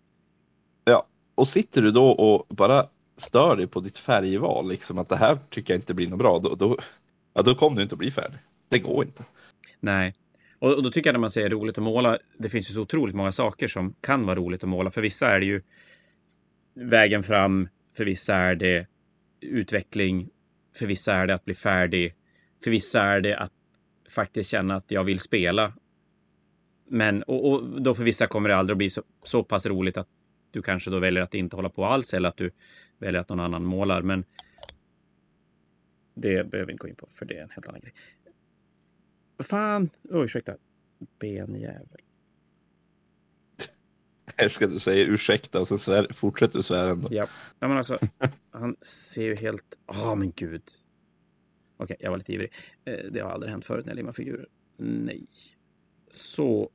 Ja, 0.85 1.07
och 1.35 1.49
sitter 1.49 1.83
du 1.83 1.91
då 1.91 2.11
och 2.11 2.57
bara 2.57 2.87
stör 3.17 3.57
dig 3.57 3.67
på 3.67 3.81
ditt 3.81 3.99
färgval, 3.99 4.69
liksom 4.69 4.99
att 4.99 5.09
det 5.09 5.17
här 5.17 5.39
tycker 5.51 5.75
jag 5.75 5.79
inte 5.79 5.95
blir 5.95 6.09
något 6.09 6.19
bra, 6.19 6.39
då, 6.39 6.55
då, 6.55 6.79
ja, 7.35 7.43
då 7.43 7.55
kommer 7.55 7.77
du 7.77 7.83
inte 7.83 7.95
att 7.95 7.99
bli 7.99 8.11
färdig. 8.11 8.39
Det 8.69 8.79
går 8.79 9.05
inte. 9.05 9.25
Nej, 9.81 10.15
och, 10.59 10.75
och 10.75 10.83
då 10.83 10.91
tycker 10.91 11.09
jag 11.09 11.15
när 11.15 11.21
man 11.21 11.31
säger 11.31 11.51
roligt 11.51 11.79
att 11.79 11.85
måla, 11.85 12.19
det 12.39 12.49
finns 12.49 12.71
ju 12.71 12.75
så 12.75 12.81
otroligt 12.81 13.15
många 13.15 13.33
saker 13.33 13.69
som 13.69 13.95
kan 14.01 14.27
vara 14.27 14.37
roligt 14.37 14.63
att 14.63 14.69
måla. 14.69 14.91
För 14.91 15.01
vissa 15.01 15.29
är 15.29 15.41
det 15.41 15.47
ju 15.47 15.63
vägen 16.75 17.23
fram, 17.23 17.69
för 17.97 18.05
vissa 18.05 18.35
är 18.35 18.55
det 18.55 18.87
utveckling, 19.41 20.29
för 20.77 20.87
vissa 20.87 21.15
är 21.15 21.27
det 21.27 21.35
att 21.35 21.45
bli 21.45 21.55
färdig. 21.55 22.15
För 22.65 22.71
vissa 22.71 23.03
är 23.03 23.21
det 23.21 23.39
att 23.39 23.53
faktiskt 24.09 24.51
känna 24.51 24.77
att 24.77 24.91
jag 24.91 25.05
vill 25.05 25.21
spela. 25.21 25.73
Men 26.89 27.23
och, 27.23 27.53
och 27.53 27.83
då 27.83 27.95
för 27.95 28.05
vissa 28.05 28.27
kommer 28.27 28.49
det 28.49 28.57
aldrig 28.57 28.75
att 28.75 28.79
bli 28.79 28.91
så, 28.91 29.03
så 29.23 29.45
pass 29.45 29.67
roligt 29.67 29.97
att 29.97 30.09
du 30.51 30.63
kanske 30.63 30.91
då 30.91 30.99
väljer 30.99 31.23
att 31.23 31.35
inte 31.35 31.57
hålla 31.57 31.69
på 31.69 31.85
alls 31.85 32.15
eller 32.15 32.29
att 32.29 32.37
du 32.37 32.51
väljer 32.99 33.21
att 33.21 33.29
någon 33.29 33.41
annan 33.41 33.65
målar. 33.65 34.03
Men 34.03 34.25
det 36.15 36.51
behöver 36.51 36.67
vi 36.67 36.73
inte 36.73 36.83
gå 36.83 36.89
in 36.89 36.95
på 36.95 37.09
för 37.11 37.27
det 37.27 37.39
är 37.39 37.43
en 37.43 37.51
helt 37.51 37.69
annan 37.69 37.81
grej. 37.81 37.93
Fan, 39.39 39.91
oh, 40.11 40.25
ursäkta. 40.25 40.57
Benjävel. 41.19 42.01
Älskar 44.37 44.67
att 44.67 44.73
du 44.73 44.79
säger 44.79 45.07
ursäkta 45.07 45.61
och 45.61 45.69
sen 45.69 45.79
svär, 45.79 46.09
fortsätter 46.15 46.59
du 46.59 46.63
svära 46.63 46.91
ändå. 46.91 47.09
Ja, 47.11 47.27
ja 47.61 47.69
men 47.69 47.77
alltså, 47.77 47.99
han 48.51 48.77
ser 48.83 49.23
ju 49.23 49.35
helt... 49.35 49.79
Ja, 49.87 50.13
oh, 50.13 50.17
men 50.17 50.33
gud. 50.37 50.63
Okej, 51.77 51.85
okay, 51.85 51.97
jag 52.01 52.11
var 52.11 52.19
lite 52.19 52.33
ivrig. 52.33 52.53
Eh, 52.85 52.95
det 53.11 53.21
har 53.21 53.31
aldrig 53.31 53.51
hänt 53.51 53.65
förut 53.65 53.87
när 53.87 53.91
jag 53.93 53.97
limmar 53.97 54.13
figurer. 54.13 54.47
Nej. 54.79 55.27
Så... 56.11 56.71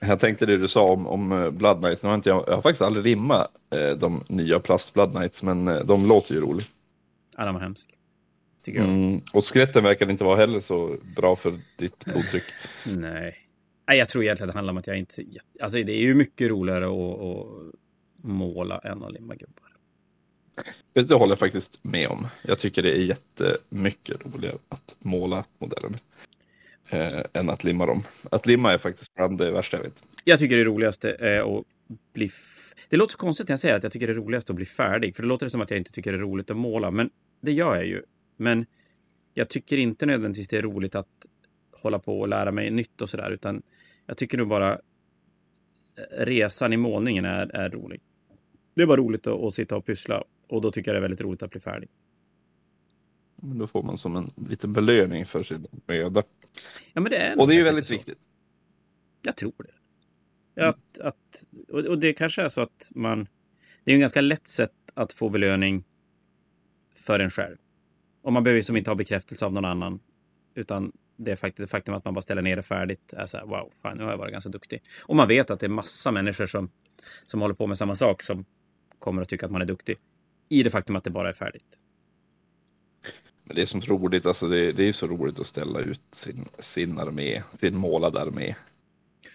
Jag 0.00 0.20
tänkte 0.20 0.46
det 0.46 0.56
du 0.56 0.68
sa 0.68 0.82
om, 0.82 1.06
om 1.06 1.32
eh, 1.32 1.50
Blood 1.50 1.78
Knights. 1.78 2.02
Nu 2.02 2.08
har 2.08 2.16
inte 2.16 2.28
jag, 2.28 2.44
jag 2.46 2.54
har 2.54 2.62
faktiskt 2.62 2.82
aldrig 2.82 3.04
limmat 3.04 3.50
eh, 3.70 3.90
de 3.90 4.24
nya 4.28 4.60
plast 4.60 4.94
Blood 4.94 5.10
Knights, 5.10 5.42
men 5.42 5.64
de 5.64 6.06
låter 6.06 6.34
ju 6.34 6.40
roliga. 6.40 6.66
Ja, 7.36 7.44
de 7.44 7.54
var 7.54 7.62
hemsk. 7.62 7.94
Tycker 8.64 8.80
jag. 8.80 8.88
Mm, 8.88 9.20
och 9.32 9.44
skeletten 9.44 9.84
verkar 9.84 10.10
inte 10.10 10.24
vara 10.24 10.36
heller 10.36 10.60
så 10.60 10.96
bra 11.16 11.36
för 11.36 11.58
ditt 11.76 12.04
blodtryck. 12.04 12.44
Nej. 12.86 13.47
Nej, 13.88 13.98
jag 13.98 14.08
tror 14.08 14.24
egentligen 14.24 14.48
det 14.48 14.54
handlar 14.54 14.72
om 14.72 14.78
att 14.78 14.86
jag 14.86 14.98
inte... 14.98 15.24
Alltså 15.60 15.82
det 15.82 15.92
är 15.92 16.00
ju 16.00 16.14
mycket 16.14 16.50
roligare 16.50 16.84
att, 16.86 17.20
att 17.20 17.74
måla 18.16 18.78
än 18.78 19.02
att 19.02 19.12
limma 19.12 19.34
gubbar. 19.34 19.76
Det 20.92 21.14
håller 21.14 21.32
jag 21.32 21.38
faktiskt 21.38 21.78
med 21.82 22.08
om. 22.08 22.26
Jag 22.42 22.58
tycker 22.58 22.82
det 22.82 22.98
är 22.98 23.02
jättemycket 23.02 24.16
roligare 24.26 24.58
att 24.68 24.96
måla 24.98 25.44
modellerna 25.58 25.96
eh, 26.88 27.22
än 27.32 27.50
att 27.50 27.64
limma 27.64 27.86
dem. 27.86 28.02
Att 28.30 28.46
limma 28.46 28.72
är 28.72 28.78
faktiskt 28.78 29.14
bland 29.14 29.38
det 29.38 29.50
värsta 29.50 29.76
jag 29.76 29.84
vet. 29.84 30.02
Jag 30.24 30.38
tycker 30.38 30.56
det 30.56 30.64
roligaste 30.64 31.16
är 31.20 31.58
att 31.58 31.64
bli... 32.12 32.30
Det 32.88 32.96
låter 32.96 33.12
så 33.12 33.18
konstigt 33.18 33.48
när 33.48 33.52
jag 33.52 33.60
säger 33.60 33.74
att 33.74 33.82
jag 33.82 33.92
tycker 33.92 34.06
det 34.06 34.12
är 34.12 34.16
roligast 34.16 34.50
att 34.50 34.56
bli 34.56 34.66
färdig. 34.66 35.16
För 35.16 35.22
det 35.22 35.28
låter 35.28 35.48
som 35.48 35.60
att 35.60 35.70
jag 35.70 35.78
inte 35.78 35.92
tycker 35.92 36.12
det 36.12 36.18
är 36.18 36.22
roligt 36.22 36.50
att 36.50 36.56
måla. 36.56 36.90
Men 36.90 37.10
det 37.40 37.52
gör 37.52 37.76
jag 37.76 37.86
ju. 37.86 38.02
Men 38.36 38.66
jag 39.34 39.48
tycker 39.48 39.76
inte 39.76 40.06
nödvändigtvis 40.06 40.48
det 40.48 40.56
är 40.56 40.62
roligt 40.62 40.94
att 40.94 41.08
hålla 41.80 41.98
på 41.98 42.20
och 42.20 42.28
lära 42.28 42.52
mig 42.52 42.70
nytt 42.70 43.00
och 43.00 43.10
sådär. 43.10 43.30
Utan 43.30 43.62
jag 44.06 44.16
tycker 44.16 44.38
nog 44.38 44.48
bara 44.48 44.80
resan 46.10 46.72
i 46.72 46.76
målningen 46.76 47.24
är, 47.24 47.56
är 47.56 47.70
rolig. 47.70 48.00
Det 48.74 48.82
är 48.82 48.86
bara 48.86 49.00
roligt 49.00 49.26
att, 49.26 49.40
att 49.40 49.54
sitta 49.54 49.76
och 49.76 49.86
pyssla 49.86 50.24
och 50.48 50.60
då 50.60 50.72
tycker 50.72 50.90
jag 50.90 50.94
det 50.94 50.98
är 50.98 51.08
väldigt 51.08 51.20
roligt 51.20 51.42
att 51.42 51.50
bli 51.50 51.60
färdig. 51.60 51.88
Men 53.36 53.58
då 53.58 53.66
får 53.66 53.82
man 53.82 53.98
som 53.98 54.16
en 54.16 54.30
liten 54.48 54.72
belöning 54.72 55.26
för 55.26 55.42
sin 55.42 55.66
möda. 55.86 56.22
Ja, 56.92 57.00
men 57.00 57.04
det 57.04 57.16
är 57.16 57.40
och 57.40 57.48
det 57.48 57.54
är 57.54 57.56
ju 57.56 57.64
väldigt 57.64 57.86
så. 57.86 57.94
viktigt. 57.94 58.18
Jag 59.22 59.36
tror 59.36 59.52
det. 59.58 59.72
Mm. 60.62 60.70
Att, 60.70 60.98
att, 60.98 61.46
och 61.88 61.98
det 61.98 62.12
kanske 62.12 62.42
är 62.42 62.48
så 62.48 62.60
att 62.60 62.90
man... 62.94 63.28
Det 63.84 63.90
är 63.90 63.94
en 63.94 64.00
ganska 64.00 64.20
lätt 64.20 64.48
sätt 64.48 64.72
att 64.94 65.12
få 65.12 65.28
belöning 65.28 65.84
för 66.94 67.20
en 67.20 67.30
själv. 67.30 67.56
Och 68.22 68.32
man 68.32 68.44
behöver 68.44 68.56
ju 68.56 68.62
som 68.62 68.76
inte 68.76 68.90
ha 68.90 68.94
bekräftelse 68.94 69.46
av 69.46 69.52
någon 69.52 69.64
annan. 69.64 70.00
Utan 70.54 70.92
det 71.18 71.32
är 71.32 71.36
faktiskt 71.36 71.70
faktum 71.70 71.94
att 71.94 72.04
man 72.04 72.14
bara 72.14 72.22
ställer 72.22 72.42
ner 72.42 72.56
det 72.56 72.62
färdigt 72.62 73.12
är 73.12 73.26
så 73.26 73.36
här, 73.36 73.46
wow, 73.46 73.72
fan, 73.82 73.96
nu 73.96 74.04
har 74.04 74.10
jag 74.10 74.18
varit 74.18 74.32
ganska 74.32 74.50
duktig. 74.50 74.82
Och 75.02 75.16
man 75.16 75.28
vet 75.28 75.50
att 75.50 75.60
det 75.60 75.66
är 75.66 75.70
massa 75.70 76.10
människor 76.10 76.46
som, 76.46 76.70
som 77.26 77.40
håller 77.40 77.54
på 77.54 77.66
med 77.66 77.78
samma 77.78 77.94
sak 77.94 78.22
som 78.22 78.44
kommer 78.98 79.22
att 79.22 79.28
tycka 79.28 79.46
att 79.46 79.52
man 79.52 79.62
är 79.62 79.66
duktig. 79.66 79.96
I 80.48 80.62
det 80.62 80.70
faktum 80.70 80.96
att 80.96 81.04
det 81.04 81.10
bara 81.10 81.28
är 81.28 81.32
färdigt. 81.32 81.78
Men 83.44 83.56
det 83.56 83.62
är 83.62 83.66
som 83.66 83.80
roligt, 83.80 84.26
alltså 84.26 84.48
det, 84.48 84.70
det 84.70 84.88
är 84.88 84.92
så 84.92 85.06
roligt 85.06 85.40
att 85.40 85.46
ställa 85.46 85.80
ut 85.80 86.02
sin, 86.10 86.48
sin 86.58 86.98
armé, 86.98 87.42
sin 87.50 87.76
målade 87.76 88.20
armé. 88.20 88.54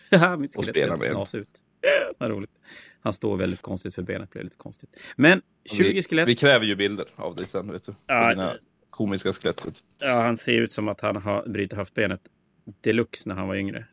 Mitt 0.38 0.56
skelett 0.56 1.00
ser 1.00 1.12
knas 1.12 1.36
ut. 1.36 1.60
Vad 2.18 2.30
roligt. 2.30 2.60
Han 3.02 3.14
står 3.14 3.38
väldigt 3.38 3.62
konstigt 3.62 3.96
för 3.96 4.02
benet 4.02 4.30
blir 4.30 4.44
lite 4.44 4.58
konstigt. 4.58 5.00
Men 5.16 5.42
20 5.66 5.94
vi, 5.94 6.04
skelett. 6.04 6.28
Vi 6.28 6.36
kräver 6.36 6.66
ju 6.66 6.76
bilder 6.76 7.08
av 7.16 7.36
dig 7.36 7.48
sen, 7.48 7.72
vet 7.72 7.84
du. 7.84 7.96
Ja, 8.08 8.56
komiska 8.94 9.34
skelettet. 9.34 9.84
Ja, 10.00 10.22
han 10.22 10.38
ser 10.38 10.62
ut 10.62 10.72
som 10.72 10.88
att 10.88 11.02
han 11.02 11.16
har 11.16 11.48
brutit 11.48 11.74
höftbenet 11.78 12.22
deluxe 12.82 13.30
när 13.30 13.36
han 13.36 13.48
var 13.48 13.56
yngre. 13.56 13.86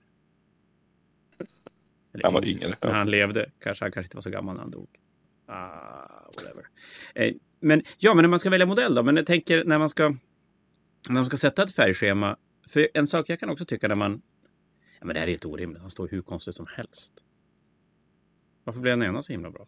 Eller 2.15 2.25
han 2.25 2.35
var 2.35 2.45
yngre. 2.45 2.77
När 2.83 2.93
han 2.93 3.11
levde. 3.11 3.51
Kanske 3.59 3.85
han 3.85 3.93
kanske 3.93 4.07
inte 4.07 4.17
var 4.17 4.23
så 4.23 4.31
gammal 4.31 4.55
när 4.55 4.63
han 4.63 4.71
dog. 4.71 4.89
Ah, 5.47 6.25
whatever. 6.37 6.67
Eh, 7.15 7.35
men 7.61 7.83
ja, 7.99 8.15
men 8.15 8.23
när 8.23 8.29
man 8.29 8.41
ska 8.41 8.51
välja 8.51 8.67
modell 8.67 8.95
då. 8.95 9.03
Men 9.03 9.17
jag 9.17 9.27
tänker 9.27 9.65
när 9.65 9.79
man 9.79 9.91
ska, 9.91 10.09
när 11.09 11.15
man 11.15 11.27
ska 11.27 11.37
sätta 11.37 11.63
ett 11.63 11.75
färgschema. 11.75 12.37
För 12.69 12.89
en 12.95 13.07
sak 13.07 13.29
jag 13.29 13.41
kan 13.41 13.51
också 13.51 13.65
tycka 13.65 13.89
när 13.89 13.97
man 13.97 14.23
Ja, 15.01 15.07
men 15.07 15.15
det 15.15 15.21
här 15.21 15.27
är 15.27 15.31
helt 15.31 15.45
orimligt. 15.45 15.81
Han 15.81 15.91
står 15.91 16.09
hur 16.09 16.23
konstigt 16.23 16.55
som 16.55 16.67
helst. 16.77 17.13
Varför 18.65 18.81
blev 18.81 18.99
den 18.99 19.09
ena 19.09 19.23
så 19.23 19.33
himla 19.33 19.51
bra? 19.51 19.67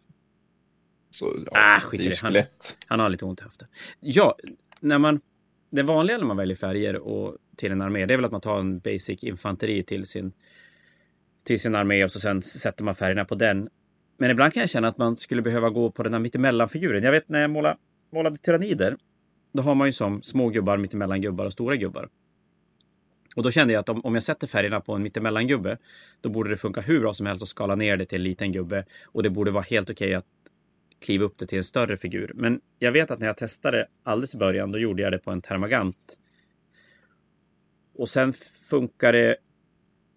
Så, 1.09 1.43
ja, 1.45 1.51
Ah, 1.55 1.79
skit 1.79 1.99
det 1.99 2.07
är 2.07 2.33
ju 2.33 2.39
Han-. 2.39 2.45
Han 2.87 2.99
har 2.99 3.09
lite 3.09 3.25
ont 3.25 3.39
i 3.39 3.43
höften. 3.43 3.67
Ja, 3.99 4.35
när 4.83 4.99
man... 4.99 5.19
Det 5.69 5.83
vanliga 5.83 6.17
när 6.17 6.25
man 6.25 6.37
väljer 6.37 6.55
färger 6.55 6.95
och 6.95 7.37
till 7.55 7.71
en 7.71 7.81
armé, 7.81 8.05
det 8.05 8.13
är 8.13 8.17
väl 8.17 8.25
att 8.25 8.31
man 8.31 8.41
tar 8.41 8.59
en 8.59 8.79
basic 8.79 9.23
infanteri 9.23 9.83
till 9.83 10.05
sin, 10.05 10.31
till 11.43 11.59
sin 11.59 11.75
armé 11.75 12.03
och 12.03 12.11
så 12.11 12.19
sen 12.19 12.41
sätter 12.41 12.83
man 12.83 12.95
färgerna 12.95 13.25
på 13.25 13.35
den. 13.35 13.69
Men 14.17 14.31
ibland 14.31 14.53
kan 14.53 14.61
jag 14.61 14.69
känna 14.69 14.87
att 14.87 14.97
man 14.97 15.15
skulle 15.15 15.41
behöva 15.41 15.69
gå 15.69 15.91
på 15.91 16.03
den 16.03 16.13
här 16.13 16.19
mittemellan-figuren. 16.19 17.03
Jag 17.03 17.11
vet 17.11 17.29
när 17.29 17.41
jag 17.41 17.49
målade, 17.49 17.77
målade 18.13 18.37
tyrannider, 18.37 18.97
då 19.53 19.63
har 19.63 19.75
man 19.75 19.87
ju 19.87 19.91
som 19.91 20.23
små 20.23 20.49
gubbar, 20.49 20.77
mittemellan-gubbar 20.77 21.45
och 21.45 21.53
stora 21.53 21.75
gubbar. 21.75 22.09
Och 23.35 23.43
då 23.43 23.51
kände 23.51 23.73
jag 23.73 23.79
att 23.79 23.89
om, 23.89 24.05
om 24.05 24.13
jag 24.13 24.23
sätter 24.23 24.47
färgerna 24.47 24.81
på 24.81 24.93
en 24.93 25.03
mittemellan-gubbe, 25.03 25.77
då 26.21 26.29
borde 26.29 26.49
det 26.49 26.57
funka 26.57 26.81
hur 26.81 26.99
bra 26.99 27.13
som 27.13 27.25
helst 27.25 27.43
att 27.43 27.49
skala 27.49 27.75
ner 27.75 27.97
det 27.97 28.05
till 28.05 28.17
en 28.17 28.23
liten 28.23 28.51
gubbe. 28.51 28.85
Och 29.05 29.23
det 29.23 29.29
borde 29.29 29.51
vara 29.51 29.63
helt 29.63 29.89
okej 29.89 30.13
att 30.13 30.25
kliva 31.03 31.25
upp 31.25 31.37
det 31.37 31.47
till 31.47 31.57
en 31.57 31.63
större 31.63 31.97
figur. 31.97 32.31
Men 32.35 32.61
jag 32.79 32.91
vet 32.91 33.11
att 33.11 33.19
när 33.19 33.27
jag 33.27 33.37
testade 33.37 33.87
alldeles 34.03 34.35
i 34.35 34.37
början, 34.37 34.71
då 34.71 34.79
gjorde 34.79 35.01
jag 35.01 35.11
det 35.11 35.19
på 35.19 35.31
en 35.31 35.41
Termagant. 35.41 36.17
Och 37.95 38.09
sen 38.09 38.33
funkar 38.69 39.13
det... 39.13 39.35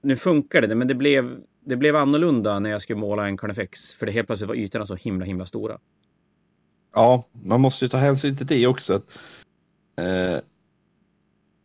Nu 0.02 0.16
funkar 0.16 0.62
det, 0.62 0.74
men 0.74 0.88
det 0.88 0.94
blev, 0.94 1.40
det 1.64 1.76
blev 1.76 1.96
annorlunda 1.96 2.58
när 2.58 2.70
jag 2.70 2.82
skulle 2.82 2.98
måla 2.98 3.26
en 3.26 3.36
Carnifex. 3.36 3.94
För 3.94 4.06
det 4.06 4.12
helt 4.12 4.26
plötsligt 4.26 4.48
var 4.48 4.54
ytorna 4.54 4.86
så 4.86 4.94
himla, 4.94 5.24
himla 5.24 5.46
stora. 5.46 5.78
Ja, 6.94 7.28
man 7.32 7.60
måste 7.60 7.84
ju 7.84 7.88
ta 7.88 7.96
hänsyn 7.96 8.36
till 8.36 8.46
det 8.46 8.66
också. 8.66 8.94
Att, 8.94 9.18
eh, 9.96 10.40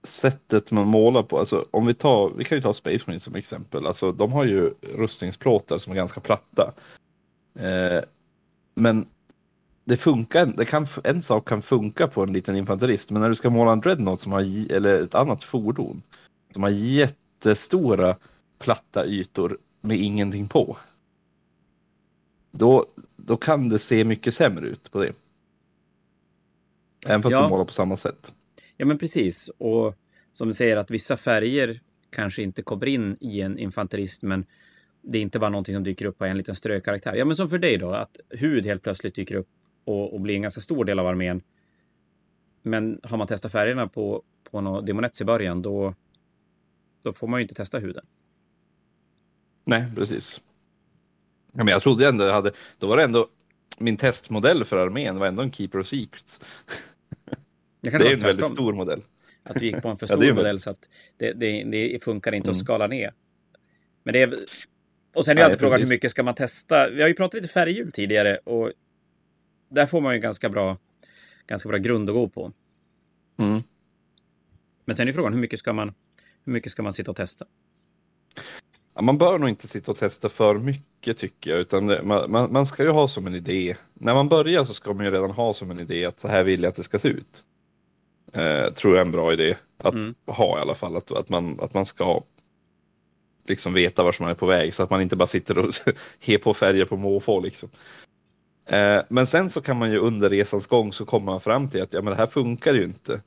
sättet 0.03 0.71
man 0.71 0.87
målar 0.87 1.23
på, 1.23 1.39
alltså 1.39 1.65
om 1.71 1.85
vi 1.85 1.93
tar, 1.93 2.33
vi 2.37 2.43
kan 2.43 2.57
ju 2.57 2.61
ta 2.61 2.73
Space 2.73 3.03
Marine 3.07 3.19
som 3.19 3.35
exempel. 3.35 3.85
Alltså 3.85 4.11
de 4.11 4.31
har 4.31 4.45
ju 4.45 4.73
rustningsplåtar 4.81 5.77
som 5.77 5.91
är 5.91 5.95
ganska 5.95 6.21
platta. 6.21 6.73
Eh, 7.59 8.03
men 8.73 9.05
det 9.85 9.97
funkar, 9.97 10.45
det 10.45 10.65
kan, 10.65 10.87
en 11.03 11.21
sak 11.21 11.47
kan 11.47 11.61
funka 11.61 12.07
på 12.07 12.23
en 12.23 12.33
liten 12.33 12.55
infanterist, 12.55 13.09
men 13.09 13.21
när 13.21 13.29
du 13.29 13.35
ska 13.35 13.49
måla 13.49 13.71
en 13.71 13.81
dreadnought 13.81 14.21
som 14.21 14.31
har, 14.31 14.71
eller 14.71 15.01
ett 15.01 15.15
annat 15.15 15.43
fordon, 15.43 16.03
som 16.53 16.63
har 16.63 16.69
jättestora 16.69 18.15
platta 18.59 19.05
ytor 19.05 19.57
med 19.81 19.97
ingenting 19.97 20.47
på. 20.47 20.77
Då, 22.51 22.85
då 23.15 23.37
kan 23.37 23.69
det 23.69 23.79
se 23.79 24.03
mycket 24.03 24.33
sämre 24.33 24.67
ut 24.67 24.91
på 24.91 24.99
det. 24.99 25.13
Även 27.05 27.21
fast 27.21 27.33
Ja. 27.33 27.43
du 27.43 27.49
målar 27.49 27.65
på 27.65 27.73
samma 27.73 27.97
sätt. 27.97 28.33
Ja, 28.77 28.85
men 28.85 28.97
precis. 28.97 29.49
Och 29.57 29.95
som 30.33 30.47
du 30.47 30.53
säger 30.53 30.77
att 30.77 30.91
vissa 30.91 31.17
färger 31.17 31.81
kanske 32.09 32.43
inte 32.43 32.61
kommer 32.61 32.85
in 32.85 33.17
i 33.19 33.41
en 33.41 33.57
infanterist, 33.57 34.21
men 34.21 34.45
det 35.01 35.19
inte 35.19 35.39
bara 35.39 35.49
någonting 35.49 35.75
som 35.75 35.83
dyker 35.83 36.05
upp 36.05 36.17
på 36.17 36.25
en 36.25 36.37
liten 36.37 36.55
strökaraktär. 36.55 37.15
Ja, 37.15 37.25
men 37.25 37.35
som 37.35 37.49
för 37.49 37.57
dig 37.57 37.77
då, 37.77 37.91
att 37.91 38.17
hud 38.29 38.65
helt 38.65 38.83
plötsligt 38.83 39.15
dyker 39.15 39.35
upp 39.35 39.47
och, 39.85 40.13
och 40.13 40.21
blir 40.21 40.35
en 40.35 40.41
ganska 40.41 40.61
stor 40.61 40.85
del 40.85 40.99
av 40.99 41.07
armén. 41.07 41.41
Men 42.61 42.99
har 43.03 43.17
man 43.17 43.27
testat 43.27 43.51
färgerna 43.51 43.87
på, 43.87 44.23
på 44.51 44.61
några 44.61 44.81
demonets 44.81 45.21
i 45.21 45.25
början, 45.25 45.61
då, 45.61 45.95
då 47.03 47.13
får 47.13 47.27
man 47.27 47.39
ju 47.39 47.41
inte 47.41 47.55
testa 47.55 47.79
huden. 47.79 48.05
Nej, 49.65 49.85
precis. 49.95 50.41
Ja, 51.53 51.57
men 51.63 51.67
jag 51.67 51.81
trodde 51.81 52.07
ändå 52.07 52.23
jag 52.23 52.33
hade, 52.33 52.51
då 52.77 52.87
var 52.87 52.97
det 52.97 53.03
ändå 53.03 53.27
min 53.79 53.97
testmodell 53.97 54.63
för 54.65 54.77
armén 54.77 55.17
var 55.19 55.27
ändå 55.27 55.41
en 55.43 55.51
Keeper 55.51 55.79
of 55.79 55.87
Secrets. 55.87 56.39
Det 57.81 57.89
är 57.89 57.93
en 57.93 57.99
väldigt 58.01 58.21
tvärtom, 58.21 58.49
stor 58.49 58.73
modell. 58.73 59.01
att 59.43 59.55
du 59.59 59.65
gick 59.65 59.81
på 59.81 59.87
en 59.87 59.97
för 59.97 60.03
Ja, 60.09 60.15
stor 60.15 60.25
väl- 60.25 60.35
modell 60.35 60.59
så 60.59 60.69
att 60.69 60.89
det, 61.17 61.33
det, 61.33 61.63
det 61.63 62.03
funkar 62.03 62.31
inte 62.31 62.49
att 62.51 62.55
Mm. 62.55 62.65
skala 62.65 62.87
ner. 62.87 63.13
Men 64.03 64.13
det 64.13 64.21
är... 64.21 64.35
Och 65.13 65.25
sen 65.25 65.37
är 65.37 65.43
alltid 65.43 65.59
frågan 65.59 65.79
hur 65.79 65.87
mycket 65.87 66.11
ska 66.11 66.23
man 66.23 66.35
testa? 66.35 66.89
Vi 66.89 67.01
har 67.01 67.09
ju 67.09 67.13
pratat 67.13 67.33
lite 67.41 67.53
färghjul 67.53 67.91
tidigare 67.91 68.37
och 68.37 68.71
där 69.69 69.85
får 69.85 70.01
man 70.01 70.13
ju 70.13 70.19
ganska 70.19 70.49
bra, 70.49 70.77
ganska 71.47 71.69
bra 71.69 71.77
grund 71.77 72.09
att 72.09 72.15
gå 72.15 72.29
på. 72.29 72.51
Mm. 73.39 73.61
Men 74.85 74.95
sen 74.95 75.07
är 75.07 75.13
frågan 75.13 75.33
hur 75.33 75.39
mycket 75.39 75.59
ska 75.59 75.73
man, 75.73 75.93
hur 76.45 76.53
mycket 76.53 76.71
ska 76.71 76.83
man 76.83 76.93
sitta 76.93 77.11
och 77.11 77.17
testa? 77.17 77.45
Ja, 78.93 79.01
man 79.01 79.17
bör 79.17 79.39
nog 79.39 79.49
inte 79.49 79.67
sitta 79.67 79.91
och 79.91 79.97
testa 79.97 80.29
för 80.29 80.55
mycket 80.57 81.17
tycker 81.17 81.51
jag, 81.51 81.59
utan 81.59 81.87
det, 81.87 82.03
man, 82.03 82.31
man, 82.31 82.53
man 82.53 82.65
ska 82.65 82.83
ju 82.83 82.89
ha 82.89 83.07
som 83.07 83.27
en 83.27 83.35
idé. 83.35 83.75
När 83.93 84.13
man 84.13 84.29
börjar 84.29 84.63
så 84.63 84.73
ska 84.73 84.93
man 84.93 85.05
ju 85.05 85.11
redan 85.11 85.31
ha 85.31 85.53
som 85.53 85.71
en 85.71 85.79
idé 85.79 86.05
att 86.05 86.19
så 86.19 86.27
här 86.27 86.43
vill 86.43 86.63
jag 86.63 86.69
att 86.69 86.75
det 86.75 86.83
ska 86.83 86.99
se 86.99 87.07
ut. 87.07 87.43
Eh, 88.33 88.73
tror 88.73 88.93
jag 88.93 89.01
är 89.01 89.05
en 89.05 89.11
bra 89.11 89.33
idé 89.33 89.57
att 89.77 89.93
Mm. 89.93 90.15
ha 90.25 90.57
i 90.57 90.61
alla 90.61 90.75
fall, 90.75 90.97
att, 90.97 91.11
att, 91.11 91.29
man, 91.29 91.59
att 91.59 91.73
man 91.73 91.85
ska 91.85 92.23
liksom 93.51 93.73
veta 93.73 94.03
vart 94.03 94.19
man 94.19 94.29
är 94.29 94.35
på 94.35 94.45
väg 94.45 94.73
så 94.73 94.83
att 94.83 94.89
man 94.89 95.01
inte 95.01 95.15
bara 95.15 95.27
sitter 95.27 95.57
och 95.57 95.73
he 96.19 96.37
på 96.37 96.53
färger 96.53 96.85
på 96.85 96.97
måfå 96.97 97.39
liksom. 97.39 97.69
Eh, 98.65 99.01
men 99.09 99.27
sen 99.27 99.49
så 99.49 99.61
kan 99.61 99.77
man 99.77 99.91
ju 99.91 99.97
under 99.97 100.29
resans 100.29 100.67
gång 100.67 100.93
så 100.93 101.05
kommer 101.05 101.25
man 101.25 101.41
fram 101.41 101.69
till 101.69 101.81
att 101.81 101.93
ja, 101.93 102.01
men 102.01 102.11
det 102.11 102.17
här 102.17 102.27
funkar 102.27 102.73
ju 102.73 102.83
inte. 102.83 103.21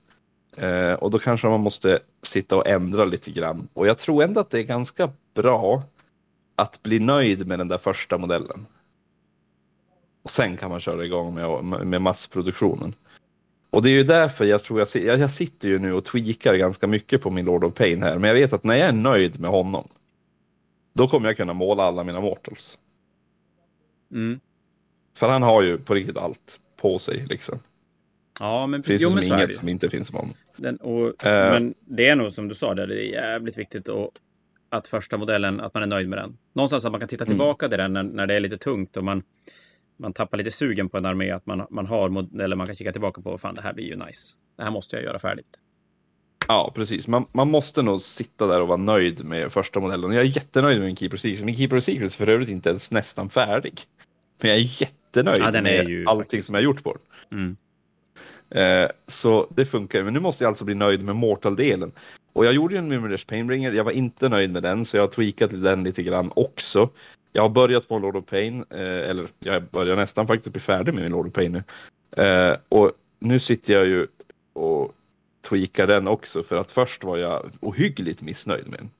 Eh, 0.57 0.93
och 0.93 1.11
då 1.11 1.19
kanske 1.19 1.47
man 1.47 1.61
måste 1.61 1.99
sitta 2.23 2.57
och 2.57 2.67
ändra 2.67 3.05
lite 3.05 3.31
grann. 3.31 3.69
Och 3.73 3.87
jag 3.87 3.99
tror 3.99 4.23
ändå 4.23 4.41
att 4.41 4.51
det 4.51 4.59
är 4.59 4.63
ganska 4.63 5.13
bra 5.35 5.83
att 6.57 6.83
bli 6.83 6.99
nöjd 6.99 7.47
med 7.47 7.59
den 7.59 7.69
där 7.69 7.79
första 7.79 8.19
modellen. 8.19 8.67
Och 10.23 10.31
sen 10.31 10.57
kan 10.57 10.71
man 10.71 10.81
köra 10.81 11.05
igång 11.05 11.35
med, 11.35 11.87
med 11.87 12.03
massproduktionen. 12.03 12.95
Och 13.71 13.83
det 13.83 13.89
är 13.89 13.93
ju 13.93 14.05
därför 14.05 14.45
jag 14.45 14.65
tror 14.65 14.79
jag, 14.79 14.89
jag, 14.95 15.19
jag 15.19 15.31
sitter 15.31 15.69
ju 15.69 15.79
nu 15.79 15.93
och 15.93 16.05
tweakar 16.05 16.55
ganska 16.55 16.87
mycket 16.87 17.23
på 17.23 17.31
min 17.31 17.45
Lord 17.45 17.65
of 17.65 17.75
Pain 17.75 18.03
här. 18.03 18.19
Men 18.19 18.29
jag 18.29 18.35
vet 18.35 18.53
att 18.53 18.65
när 18.65 18.75
jag 18.75 18.89
är 18.89 18.93
nöjd 18.93 19.41
med 19.41 19.51
honom, 19.51 19.89
då 20.95 21.09
kommer 21.09 21.29
jag 21.29 21.37
kunna 21.37 21.53
måla 21.53 21.83
alla 21.83 22.05
mina 22.05 22.21
Mortals. 22.21 22.79
Mm. 24.13 24.41
För 25.17 25.29
han 25.29 25.43
har 25.43 25.63
ju 25.63 25.79
på 25.79 25.95
riktigt 25.95 26.17
allt 26.17 26.61
på 26.77 26.99
sig 26.99 27.27
liksom. 27.29 27.59
Ja, 28.41 28.67
men, 28.67 28.81
Det 28.81 28.87
finns 28.87 29.03
jo, 29.03 29.11
men 29.11 29.23
som 29.23 29.31
det 29.31 29.37
inget 29.43 29.51
ju. 29.51 29.55
som 29.55 29.69
inte 29.69 29.91
finns 29.91 30.13
med 30.13 30.21
honom. 30.21 30.37
Den, 30.57 30.77
och, 30.77 31.25
Eh. 31.27 31.53
Men 31.53 31.75
det 31.81 32.09
är 32.09 32.17
nog 32.17 32.33
som 32.33 32.49
du 32.49 32.55
sa, 32.55 32.75
där, 32.75 32.87
det 32.87 32.95
är 32.95 33.13
jävligt 33.13 33.59
viktigt 33.59 33.89
att, 33.89 34.11
att 34.69 34.89
första 34.89 35.17
modellen, 35.17 35.61
att 35.61 35.75
man 35.75 35.83
är 35.83 35.87
nöjd 35.87 36.09
med 36.09 36.19
den. 36.19 36.39
Någonstans 36.53 36.85
att 36.85 36.91
man 36.93 37.01
kan 37.01 37.09
titta 37.09 37.25
Mm. 37.25 37.33
tillbaka 37.33 37.69
till 37.69 37.79
den 37.79 37.93
när, 37.93 38.03
när 38.03 38.27
det 38.27 38.35
är 38.35 38.41
lite 38.41 38.59
tungt 38.59 38.97
och 38.97 39.05
man, 39.05 39.23
man 39.97 40.13
tappar 40.13 40.39
lite 40.39 40.51
sugen 40.51 40.89
på 40.89 40.97
en 40.97 41.07
armé. 41.07 41.31
Att 41.31 41.47
man, 41.47 41.67
man 41.71 41.87
har 41.87 42.09
modeller 42.09 42.57
man 42.57 42.67
kan 42.67 42.75
kika 42.75 42.93
tillbaka 42.93 43.23
på. 43.23 43.39
Fan, 43.39 43.55
det 43.55 43.63
här 43.63 43.73
blir 43.73 43.85
ju 43.85 43.97
nice. 43.97 44.37
Det 44.57 44.63
här 44.65 44.71
måste 44.71 44.97
jag 44.97 45.05
göra 45.05 45.19
färdigt. 45.19 45.59
Ja, 46.49 46.73
precis. 46.75 47.09
Man, 47.09 47.25
man 47.33 47.51
måste 47.51 47.83
nog 47.83 48.01
sitta 48.01 48.47
där 48.47 48.61
och 48.61 48.69
vara 48.69 48.77
nöjd 48.77 49.25
med 49.25 49.53
första 49.53 49.81
modellen. 49.81 50.13
Jag 50.13 50.21
är 50.21 50.37
jättenöjd 50.37 50.79
med 50.79 50.87
min 50.87 50.97
Keeper 50.97 51.17
Secrets. 51.17 51.43
Min 51.45 51.57
Keeper 51.57 51.81
Secrets 51.81 52.21
är 52.21 52.27
för 52.27 52.33
övrigt 52.33 52.49
inte 52.49 52.69
ens 52.69 52.91
nästan 52.91 53.31
färdig. 53.31 53.81
Men 54.41 54.51
jag 54.51 54.59
är 54.61 54.83
jättenöjd 54.83 55.41
Ja, 55.43 55.49
är 55.49 55.63
med 55.63 55.89
ju 55.89 56.07
allting 56.07 56.23
faktiskt- 56.25 56.47
som 56.47 56.55
jag 56.55 56.65
gjort 56.65 56.83
på 56.83 56.97
den. 57.31 57.39
Mm. 57.41 57.57
Eh, 58.51 58.91
så 59.07 59.47
det 59.51 59.67
funkar. 59.67 60.03
Men 60.03 60.15
nu 60.15 60.21
måste 60.21 60.45
jag 60.45 60.49
alltså 60.49 60.65
bli 60.65 60.75
nöjd 60.75 61.03
med 61.05 61.17
Mortal-delen. 61.17 61.93
Och 62.33 62.47
jag 62.47 62.53
gjorde 62.53 62.75
ju 62.75 62.79
en 62.79 62.93
Mirror's 62.93 63.29
Painbringer. 63.29 63.73
Jag 63.73 63.85
var 63.85 63.93
inte 63.93 64.29
nöjd 64.29 64.51
med 64.51 64.63
den, 64.63 64.85
så 64.85 64.97
jag 64.97 65.03
har 65.03 65.09
tweakat 65.09 65.63
den 65.63 65.85
lite 65.85 66.03
grann 66.03 66.33
också. 66.37 66.89
Jag 67.33 67.43
har 67.43 67.49
börjat 67.49 67.89
på 67.89 67.99
Lord 67.99 68.17
of 68.17 68.27
Pain, 68.27 68.65
eh, 68.71 68.79
eller 68.81 69.27
jag 69.39 69.63
börjar 69.63 69.97
nästan 69.97 70.27
faktiskt 70.27 70.53
bli 70.53 70.61
färdig 70.61 70.95
med 70.95 71.03
min 71.03 71.13
Lord 71.13 71.27
of 71.27 71.33
Pain 71.33 71.53
nu. 71.53 71.63
Eh, 72.25 72.57
och 72.69 72.93
nu 73.19 73.39
sitter 73.39 73.73
jag 73.75 73.87
ju 73.87 74.07
och 74.53 74.95
tweakar 75.45 75.87
den 75.87 76.09
också, 76.09 76.43
för 76.43 76.57
att 76.57 76.73
först 76.73 77.05
var 77.05 77.17
jag 77.17 77.51
ohyggligt 77.61 78.23
missnöjd 78.23 78.67
med 78.69 78.79
den. 78.79 78.91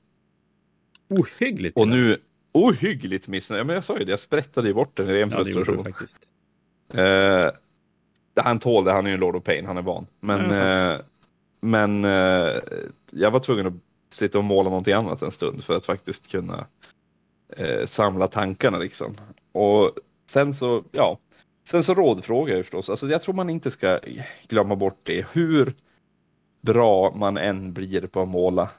Ohyggligt! 1.19 1.77
Och 1.77 1.87
nu 1.87 2.17
ohyggligt 2.51 3.27
missnöjd. 3.27 3.59
Ja, 3.59 3.63
men 3.63 3.75
jag 3.75 3.83
sa 3.83 3.97
ju 3.99 4.05
det, 4.05 4.11
jag 4.11 4.19
sprättade 4.19 4.67
ju 4.67 4.73
bort 4.73 4.97
den 4.97 5.09
i 5.09 5.13
ren 5.13 5.29
ja, 5.29 5.37
frustration. 5.37 5.83
faktiskt. 5.83 6.17
Eh, 6.93 7.49
han 8.35 8.59
tål 8.59 8.85
det, 8.85 8.91
han 8.91 9.05
är 9.05 9.09
ju 9.09 9.13
en 9.13 9.19
Lord 9.19 9.35
of 9.35 9.43
Pain, 9.43 9.65
han 9.65 9.77
är 9.77 9.81
van. 9.81 10.07
Men, 10.19 10.51
eh, 10.51 10.99
men 11.61 12.05
eh, 12.05 12.61
jag 13.11 13.31
var 13.31 13.39
tvungen 13.39 13.67
att 13.67 13.73
sitta 14.09 14.37
och 14.37 14.43
måla 14.43 14.69
någonting 14.69 14.93
annat 14.93 15.21
en 15.21 15.31
stund 15.31 15.63
för 15.63 15.77
att 15.77 15.85
faktiskt 15.85 16.31
kunna 16.31 16.67
eh, 17.57 17.85
samla 17.85 18.27
tankarna 18.27 18.77
liksom. 18.77 19.15
Och 19.51 19.91
sen 20.25 20.53
så, 20.53 20.83
ja, 20.91 21.19
sen 21.67 21.83
så 21.83 21.93
ju 22.57 22.63
förstås. 22.63 22.89
Alltså 22.89 23.07
jag 23.07 23.21
tror 23.21 23.35
man 23.35 23.49
inte 23.49 23.71
ska 23.71 23.99
glömma 24.47 24.75
bort 24.75 24.99
det. 25.03 25.25
Hur 25.33 25.73
bra 26.65 27.15
man 27.15 27.37
än 27.37 27.73
blir 27.73 28.07
på 28.07 28.21
att 28.21 28.27
måla 28.27 28.69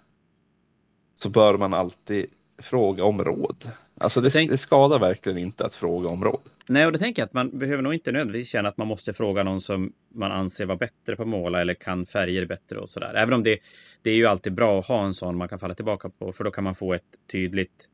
så 1.16 1.28
bör 1.30 1.56
man 1.58 1.74
alltid 1.74 2.26
fråga 2.58 3.04
om 3.04 3.24
råd. 3.24 3.70
Alltså 3.98 4.20
det, 4.20 4.30
Tänk- 4.30 4.50
det 4.50 4.58
skadar 4.58 4.98
verkligen 4.98 5.38
inte 5.38 5.66
att 5.66 5.74
fråga 5.74 6.08
om 6.08 6.24
råd. 6.24 6.40
Nej, 6.68 6.86
och 6.86 6.92
det 6.92 6.98
tänker 6.98 7.22
jag 7.22 7.26
att 7.26 7.32
man 7.32 7.58
behöver 7.58 7.82
nog 7.82 7.94
inte 7.94 8.12
nödvändigtvis 8.12 8.48
känna 8.48 8.68
att 8.68 8.76
man 8.76 8.86
måste 8.86 9.12
fråga 9.12 9.42
någon 9.42 9.60
som 9.60 9.92
man 10.14 10.32
anser 10.32 10.66
vara 10.66 10.78
bättre 10.78 11.16
på 11.16 11.22
att 11.22 11.28
måla 11.28 11.60
eller 11.60 11.74
kan 11.74 12.06
färger 12.06 12.46
bättre 12.46 12.78
och 12.78 12.90
sådär. 12.90 13.14
Även 13.14 13.34
om 13.34 13.42
det, 13.42 13.58
det 14.02 14.10
är 14.10 14.14
ju 14.14 14.26
alltid 14.26 14.54
bra 14.54 14.78
att 14.80 14.86
ha 14.86 15.04
en 15.04 15.14
sån 15.14 15.36
man 15.36 15.48
kan 15.48 15.58
falla 15.58 15.74
tillbaka 15.74 16.08
på, 16.08 16.32
för 16.32 16.44
då 16.44 16.50
kan 16.50 16.64
man 16.64 16.74
få 16.74 16.94
ett 16.94 17.02
tydligt... 17.32 17.88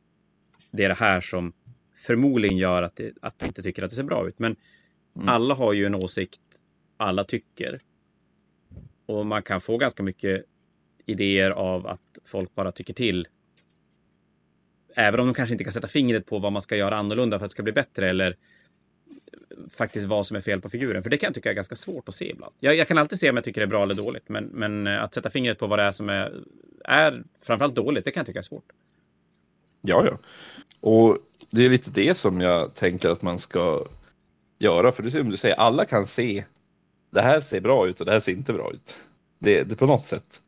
Det 0.70 0.84
är 0.84 0.88
det 0.88 0.94
här 0.94 1.20
som 1.20 1.52
förmodligen 1.94 2.56
gör 2.58 2.82
att, 2.82 2.96
det, 2.96 3.12
att 3.22 3.38
du 3.38 3.46
inte 3.46 3.62
tycker 3.62 3.82
att 3.82 3.90
det 3.90 3.96
ser 3.96 4.02
bra 4.02 4.28
ut. 4.28 4.38
Men 4.38 4.56
Mm. 5.16 5.28
alla 5.28 5.54
har 5.54 5.72
ju 5.72 5.86
en 5.86 5.94
åsikt 5.94 6.40
alla 6.96 7.24
tycker. 7.24 7.78
Och 9.12 9.26
man 9.26 9.42
kan 9.42 9.60
få 9.60 9.76
ganska 9.76 10.02
mycket 10.02 10.44
idéer 11.06 11.50
av 11.50 11.86
att 11.86 12.18
folk 12.24 12.54
bara 12.54 12.72
tycker 12.72 12.94
till 12.94 13.28
även 14.94 15.20
om 15.20 15.26
de 15.26 15.34
kanske 15.34 15.54
inte 15.54 15.64
kan 15.64 15.72
sätta 15.72 15.88
fingret 15.88 16.26
på 16.26 16.38
vad 16.38 16.52
man 16.52 16.62
ska 16.62 16.76
göra 16.76 16.96
annorlunda 16.96 17.38
för 17.38 17.44
att 17.46 17.50
det 17.50 17.52
ska 17.52 17.62
bli 17.62 17.72
bättre 17.72 18.10
eller 18.10 18.36
faktiskt 19.70 20.06
vad 20.06 20.26
som 20.26 20.36
är 20.36 20.40
fel 20.40 20.60
på 20.60 20.68
figuren. 20.68 21.02
För 21.02 21.10
det 21.10 21.16
kan 21.16 21.26
jag 21.26 21.34
tycka 21.34 21.50
är 21.50 21.54
ganska 21.54 21.76
svårt 21.76 22.08
att 22.08 22.14
se 22.14 22.30
ibland. 22.30 22.54
Jag, 22.60 22.76
jag 22.76 22.88
kan 22.88 22.98
alltid 22.98 23.18
se 23.18 23.30
om 23.30 23.36
jag 23.36 23.44
tycker 23.44 23.60
det 23.60 23.64
är 23.64 23.68
bra 23.68 23.82
eller 23.82 23.94
dåligt, 23.94 24.28
men, 24.28 24.44
men 24.44 24.86
eh, 24.86 25.02
att 25.02 25.14
sätta 25.14 25.30
fingret 25.30 25.58
på 25.58 25.66
vad 25.66 25.78
det 25.78 25.82
är 25.82 25.92
som 25.92 26.08
är, 26.08 26.34
är 26.84 27.22
framförallt 27.42 27.74
dåligt, 27.74 28.04
det 28.04 28.10
kan 28.10 28.20
jag 28.20 28.26
tycka 28.26 28.38
är 28.38 28.42
svårt. 28.42 28.72
Ja, 29.80 30.06
ja. 30.06 30.18
Och 30.80 31.18
det 31.50 31.64
är 31.64 31.70
lite 31.70 31.90
det 31.90 32.14
som 32.14 32.40
jag 32.40 32.74
tänker 32.74 33.08
att 33.08 33.22
man 33.22 33.38
ska 33.38 33.86
göra. 34.58 34.92
För 34.92 35.02
det 35.02 35.10
som 35.10 35.30
du 35.30 35.36
säger, 35.36 35.54
alla 35.56 35.84
kan 35.84 36.06
se 36.06 36.44
det 37.12 37.22
här 37.22 37.40
ser 37.40 37.60
bra 37.60 37.86
ut 37.86 38.00
och 38.00 38.06
det 38.06 38.12
här 38.12 38.20
ser 38.20 38.32
inte 38.32 38.52
bra 38.52 38.72
ut. 38.72 38.96
Det, 39.38 39.62
det 39.62 39.76
på 39.76 39.86
något 39.86 40.04
sätt. 40.04 40.40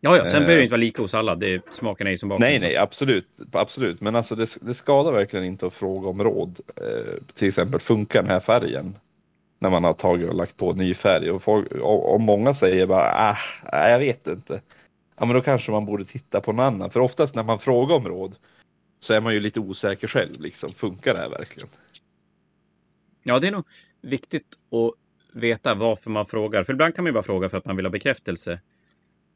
Ja, 0.00 0.16
ja. 0.16 0.28
Sen 0.28 0.42
behöver 0.42 0.56
det 0.56 0.62
inte 0.62 0.72
vara 0.72 0.80
lika 0.80 1.02
hos 1.02 1.14
alla. 1.14 1.34
Det, 1.34 1.62
smaken 1.70 2.06
är 2.06 2.10
ju 2.10 2.18
som 2.18 2.28
bakom. 2.28 2.40
Nej, 2.40 2.58
nej, 2.58 2.76
absolut. 2.76 3.28
Absolut. 3.52 4.00
Men 4.00 4.16
alltså 4.16 4.34
det, 4.34 4.56
det 4.60 4.74
skadar 4.74 5.12
verkligen 5.12 5.44
inte 5.44 5.66
att 5.66 5.74
fråga 5.74 6.08
om 6.08 6.24
råd. 6.24 6.60
Eh, 6.76 7.34
till 7.34 7.48
exempel, 7.48 7.80
funkar 7.80 8.22
den 8.22 8.30
här 8.30 8.40
färgen? 8.40 8.98
När 9.58 9.70
man 9.70 9.84
har 9.84 9.92
tagit 9.92 10.28
och 10.28 10.34
lagt 10.34 10.56
på 10.56 10.72
ny 10.72 10.94
färg. 10.94 11.30
Och, 11.30 11.42
folk, 11.42 11.72
och, 11.72 12.14
och 12.14 12.20
många 12.20 12.54
säger 12.54 12.86
bara, 12.86 13.12
ah, 13.14 13.88
jag 13.88 13.98
vet 13.98 14.26
inte. 14.26 14.60
Ja, 15.18 15.24
men 15.24 15.34
då 15.34 15.42
kanske 15.42 15.72
man 15.72 15.84
borde 15.84 16.04
titta 16.04 16.40
på 16.40 16.52
någon 16.52 16.66
annan. 16.66 16.90
För 16.90 17.00
oftast 17.00 17.34
när 17.34 17.42
man 17.42 17.58
frågar 17.58 17.96
om 17.96 18.08
råd 18.08 18.36
så 19.00 19.14
är 19.14 19.20
man 19.20 19.34
ju 19.34 19.40
lite 19.40 19.60
osäker 19.60 20.06
själv. 20.08 20.40
Liksom. 20.40 20.70
Funkar 20.70 21.14
det 21.14 21.20
här 21.20 21.28
verkligen? 21.28 21.68
Ja, 23.22 23.38
det 23.38 23.46
är 23.46 23.52
nog 23.52 23.64
viktigt 24.00 24.46
att 24.70 24.94
veta 25.38 25.74
varför 25.74 26.10
man 26.10 26.26
frågar. 26.26 26.64
För 26.64 26.72
ibland 26.72 26.94
kan 26.94 27.04
man 27.04 27.10
ju 27.10 27.14
bara 27.14 27.22
fråga 27.22 27.48
för 27.48 27.58
att 27.58 27.64
man 27.64 27.76
vill 27.76 27.86
ha 27.86 27.90
bekräftelse. 27.90 28.60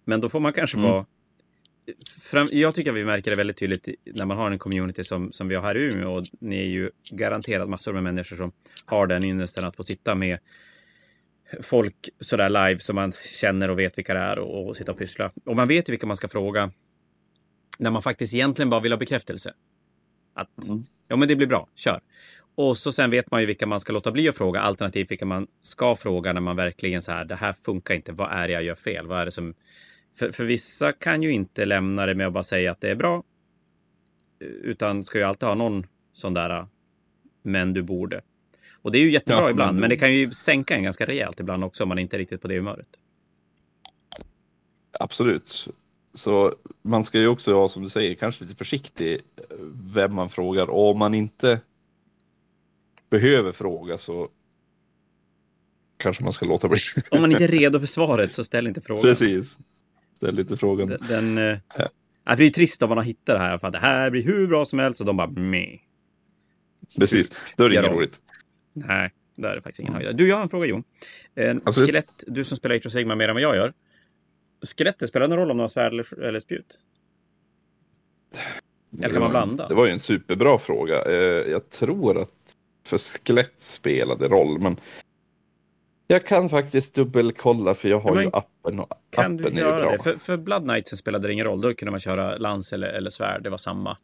Men 0.05 0.21
då 0.21 0.29
får 0.29 0.41
man 0.41 0.53
kanske 0.53 0.79
mm. 0.79 0.91
vara... 0.91 1.07
Fram, 2.23 2.49
jag 2.53 2.75
tycker 2.75 2.91
att 2.91 2.97
vi 2.97 3.05
märker 3.05 3.31
det 3.31 3.37
väldigt 3.37 3.57
tydligt 3.57 3.89
när 4.05 4.27
man 4.27 4.37
har 4.37 4.51
en 4.51 4.59
community 4.59 5.05
som, 5.05 5.33
som 5.33 5.49
vi 5.49 5.55
har 5.55 5.63
här 5.63 5.77
i 5.77 5.93
Umeå. 5.93 6.13
Och 6.13 6.27
ni 6.41 6.59
är 6.59 6.69
ju 6.69 6.91
garanterat 7.11 7.69
massor 7.69 7.93
med 7.93 8.03
människor 8.03 8.37
som 8.37 8.53
har 8.85 9.07
den 9.07 9.25
ynnesten 9.25 9.65
att 9.65 9.77
få 9.77 9.85
sitta 9.85 10.15
med 10.15 10.39
folk 11.61 12.09
sådär 12.21 12.49
live 12.49 12.79
som 12.79 12.97
man 12.97 13.13
känner 13.41 13.69
och 13.69 13.79
vet 13.79 13.99
vilka 13.99 14.15
det 14.15 14.21
är 14.21 14.39
och, 14.39 14.69
och 14.69 14.77
sitta 14.77 14.93
och 14.93 14.99
pyssla. 14.99 15.31
Och 15.45 15.57
man 15.57 15.69
vet 15.69 15.89
ju 15.89 15.91
vilka 15.91 16.07
man 16.07 16.17
ska 16.17 16.29
fråga 16.29 16.71
när 17.79 17.91
man 17.91 18.03
faktiskt 18.03 18.35
egentligen 18.35 18.71
bara 18.71 18.81
vill 18.81 18.93
ha 18.93 18.97
bekräftelse. 18.97 19.55
Att 20.35 20.65
mm. 20.65 20.85
ja, 21.09 21.17
men 21.17 21.29
det 21.29 21.37
blir 21.37 21.47
bra, 21.47 21.69
kör. 21.75 22.01
Och 22.55 22.79
så 22.79 22.93
sen 22.93 23.11
vet 23.11 23.31
man 23.31 23.41
ju 23.41 23.47
vilka 23.47 23.67
man 23.67 23.81
ska 23.81 23.93
låta 23.93 24.13
bli 24.13 24.29
att 24.29 24.37
fråga, 24.37 24.61
alternativt 24.61 25.11
vilka 25.11 25.27
man 25.27 25.47
ska 25.63 25.97
fråga 25.97 26.33
när 26.33 26.41
man 26.41 26.57
verkligen 26.57 27.03
så 27.03 27.13
här, 27.13 27.25
det 27.25 27.37
här 27.37 27.53
funkar 27.53 27.95
inte, 27.95 28.13
vad 28.13 28.33
är 28.33 28.49
det 28.49 28.53
jag 28.53 28.63
gör 28.63 28.75
fel? 28.75 29.07
Vad 29.07 29.21
är 29.21 29.25
det 29.25 29.31
som... 29.31 29.55
För, 30.15 30.33
för 30.33 30.45
vissa 30.45 30.93
kan 30.93 31.23
ju 31.23 31.33
inte 31.33 31.65
lämna 31.65 32.07
det 32.07 32.15
med 32.15 32.27
att 32.27 32.33
bara 32.33 32.43
säga 32.43 32.73
att 32.73 32.81
det 32.81 32.91
är 32.91 32.95
bra, 32.95 33.23
utan 34.41 35.05
ska 35.05 35.19
ju 35.19 35.25
alltid 35.25 35.49
ha 35.49 35.55
någon 35.55 35.87
sån 36.13 36.35
där, 36.35 36.67
men 37.43 37.73
du 37.73 37.83
borde. 37.83 38.21
Och 38.83 38.93
det 38.93 38.99
är 38.99 39.03
ju 39.03 39.13
jättebra 39.13 39.43
ja, 39.43 39.51
ibland, 39.51 39.81
men 39.81 39.91
det 39.91 39.97
kan 39.97 40.15
ju 40.15 40.31
sänka 40.31 40.75
en 40.75 40.83
ganska 40.83 41.07
rejält 41.07 41.41
ibland 41.41 41.65
också 41.65 41.83
om 41.83 41.89
man 41.89 41.99
inte 41.99 42.17
är 42.17 42.19
riktigt 42.19 42.43
på 42.43 42.49
det 42.49 42.57
humöret. 42.57 42.89
Absolut. 44.93 45.69
Så 46.15 46.55
man 46.83 47.05
ska 47.05 47.19
ju 47.19 47.29
också 47.29 47.55
vara, 47.55 47.69
som 47.69 47.83
du 47.83 47.89
säger, 47.89 48.15
kanske 48.15 48.45
lite 48.45 48.57
försiktig 48.57 49.21
vem 49.95 50.15
man 50.15 50.29
frågar. 50.29 50.71
Och 50.71 50.91
om 50.91 50.99
man 50.99 51.15
inte 51.15 51.61
behöver 53.13 53.53
fråga 53.53 53.99
så 53.99 54.29
kanske 55.97 56.25
man 56.25 56.33
ska 56.33 56.47
låta 56.47 56.69
bli. 56.69 56.79
Om 57.11 57.21
man 57.21 57.33
inte 57.33 57.45
är 57.45 57.49
redo 57.49 57.81
för 57.81 57.87
svaret 57.99 58.33
så 58.33 58.45
ställ 58.45 58.67
inte 58.67 58.81
frågan. 58.81 59.03
Precis. 59.03 59.59
Ställ 60.17 60.39
inte 60.39 60.57
frågan. 60.57 60.89
Den, 60.89 60.99
den 61.09 61.39
eh, 61.39 61.59
ja. 61.79 61.89
ja. 62.25 62.37
det 62.37 62.43
är 62.43 62.45
ju 62.45 62.51
trist 62.51 62.83
om 62.83 62.89
man 62.89 62.99
har 62.99 63.05
hittat 63.05 63.37
det 63.37 63.39
här. 63.39 63.59
För 63.59 63.67
att 63.67 63.73
det 63.73 63.79
här 63.79 64.11
blir 64.11 64.23
hur 64.23 64.47
bra 64.47 64.65
som 64.65 64.79
helst 64.79 65.01
och 65.01 65.07
de 65.07 65.17
bara 65.17 65.31
meh. 65.31 65.79
Precis, 66.99 67.31
då 67.57 67.65
är 67.65 67.69
det 67.69 67.75
inget 67.75 67.91
roligt. 67.91 68.21
Nej, 68.73 69.13
det 69.37 69.49
är 69.49 69.55
det 69.55 69.63
faktiskt 69.63 69.81
ingen 69.81 69.95
höjdare. 69.95 70.13
Du, 70.13 70.29
jag 70.29 70.37
har 70.37 70.43
en 70.43 70.49
fråga 70.49 70.67
Jon. 70.67 70.85
En 71.35 71.61
skelett, 71.61 72.25
du 72.27 72.45
som 72.45 72.57
spelar 72.57 72.77
Age 72.77 72.93
Sigma 72.93 73.15
mer 73.15 73.29
än 73.29 73.35
vad 73.35 73.43
jag 73.43 73.57
gör. 73.57 73.73
Skelettet, 74.77 75.09
spelar 75.09 75.29
det 75.29 75.31
någon 75.31 75.39
roll 75.39 75.51
om 75.51 75.57
de 75.57 75.63
har 75.63 75.69
svärd 75.69 75.93
eller, 75.93 76.23
eller 76.23 76.41
spjut? 76.41 76.79
Eller 78.99 79.13
kan 79.13 79.23
man 79.23 79.31
blanda? 79.31 79.69
Det 79.69 79.75
var 79.75 79.87
ju 79.87 79.93
en 79.93 80.01
superbra 80.01 80.59
fråga. 80.59 81.05
Eh, 81.05 81.51
jag 81.51 81.71
tror 81.71 82.23
att 82.23 82.52
för 82.99 82.99
skelett 82.99 83.55
spelade 83.59 84.29
roll. 84.29 84.59
Men 84.59 84.77
jag 86.07 86.27
kan 86.27 86.49
faktiskt 86.49 86.95
dubbelkolla 86.95 87.75
för 87.75 87.89
jag 87.89 88.01
har 88.01 88.17
ja, 88.17 88.23
ju 88.23 88.31
appen. 88.33 88.81
Och 88.81 88.89
kan 89.11 89.41
appen 89.41 89.55
du 89.55 89.61
göra 89.61 89.93
det? 89.93 90.03
För, 90.03 90.17
för 90.17 90.37
Blood 90.37 90.63
Knights 90.63 90.97
spelade 90.97 91.29
det 91.29 91.33
ingen 91.33 91.47
roll. 91.47 91.61
Då 91.61 91.75
kunde 91.75 91.91
man 91.91 92.01
köra 92.01 92.37
lans 92.37 92.73
eller, 92.73 92.89
eller 92.89 93.11
svärd. 93.11 93.43
Det 93.43 93.51
var 93.51 93.59
samma 93.59 93.97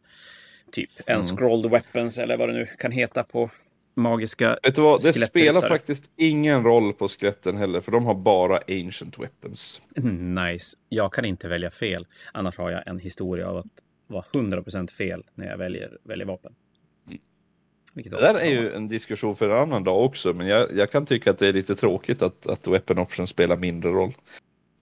typ. 0.72 0.90
En 1.06 1.20
mm. 1.20 1.36
scrolled 1.36 1.70
weapons 1.70 2.18
eller 2.18 2.36
vad 2.36 2.48
det 2.48 2.52
nu 2.52 2.66
kan 2.66 2.90
heta 2.92 3.22
på 3.22 3.50
magiska 3.94 4.58
Vet 4.62 4.74
du 4.74 4.82
vad, 4.82 5.02
det 5.02 5.12
spelar 5.12 5.60
faktiskt 5.60 6.10
ingen 6.16 6.64
roll 6.64 6.92
på 6.92 7.08
skeletten 7.08 7.56
heller, 7.56 7.80
för 7.80 7.92
de 7.92 8.06
har 8.06 8.14
bara 8.14 8.60
ancient 8.68 9.18
weapons. 9.18 9.82
Nice. 10.20 10.76
Jag 10.88 11.12
kan 11.12 11.24
inte 11.24 11.48
välja 11.48 11.70
fel. 11.70 12.06
Annars 12.32 12.58
har 12.58 12.70
jag 12.70 12.88
en 12.88 12.98
historia 12.98 13.48
av 13.48 13.56
att 13.56 13.66
vara 14.06 14.24
100% 14.32 14.90
fel 14.90 15.24
när 15.34 15.46
jag 15.46 15.58
väljer, 15.58 15.98
väljer 16.02 16.26
vapen. 16.26 16.52
Vilket 17.98 18.12
det 18.12 18.32
där 18.32 18.40
är 18.40 18.50
ju 18.50 18.72
en 18.72 18.88
diskussion 18.88 19.36
för 19.36 19.50
en 19.50 19.58
annan 19.58 19.84
dag 19.84 20.04
också, 20.04 20.32
men 20.32 20.46
jag, 20.46 20.76
jag 20.76 20.90
kan 20.90 21.06
tycka 21.06 21.30
att 21.30 21.38
det 21.38 21.48
är 21.48 21.52
lite 21.52 21.74
tråkigt 21.74 22.22
att, 22.22 22.46
att 22.46 22.68
weapon 22.68 22.98
option 22.98 23.26
spelar 23.26 23.56
mindre 23.56 23.90
roll 23.90 24.14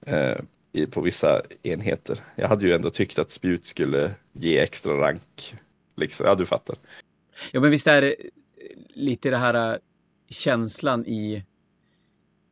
eh, 0.07 0.37
i, 0.73 0.87
på 0.87 1.01
vissa 1.01 1.43
enheter. 1.63 2.19
Jag 2.35 2.49
hade 2.49 2.67
ju 2.67 2.73
ändå 2.73 2.91
tyckt 2.91 3.19
att 3.19 3.31
spjut 3.31 3.67
skulle 3.67 4.15
ge 4.33 4.59
extra 4.59 4.93
rank. 5.01 5.55
Liksom. 5.97 6.27
Ja, 6.27 6.35
du 6.35 6.47
fattar. 6.47 6.77
Ja, 7.53 7.61
men 7.61 7.71
visst 7.71 7.87
är 7.87 8.03
det 8.03 8.17
lite 8.89 9.31
det 9.31 9.37
här 9.37 9.73
äh, 9.73 9.79
känslan 10.31 11.07
i, 11.07 11.45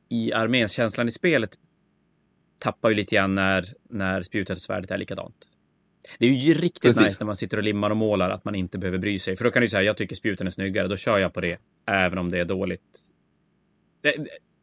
i 0.08 0.32
armén, 0.32 0.68
känslan 0.68 1.08
i 1.08 1.12
spelet 1.12 1.58
tappar 2.58 2.88
ju 2.88 2.94
lite 2.94 3.14
grann 3.14 3.34
när, 3.34 3.74
när 3.90 4.22
spjutet 4.22 4.56
och 4.56 4.62
svärdet 4.62 4.90
är 4.90 4.98
likadant. 4.98 5.36
Det 6.18 6.26
är 6.26 6.30
ju 6.30 6.54
riktigt 6.54 6.82
Precis. 6.82 7.02
nice 7.02 7.16
när 7.20 7.26
man 7.26 7.36
sitter 7.36 7.56
och 7.56 7.62
limmar 7.62 7.90
och 7.90 7.96
målar 7.96 8.30
att 8.30 8.44
man 8.44 8.54
inte 8.54 8.78
behöver 8.78 8.98
bry 8.98 9.18
sig. 9.18 9.36
För 9.36 9.44
då 9.44 9.50
kan 9.50 9.62
du 9.62 9.68
säga, 9.68 9.82
jag 9.82 9.96
tycker 9.96 10.16
spjuten 10.16 10.46
är 10.46 10.50
snyggare, 10.50 10.88
då 10.88 10.96
kör 10.96 11.18
jag 11.18 11.32
på 11.32 11.40
det, 11.40 11.58
även 11.86 12.18
om 12.18 12.30
det 12.30 12.38
är 12.38 12.44
dåligt. 12.44 12.80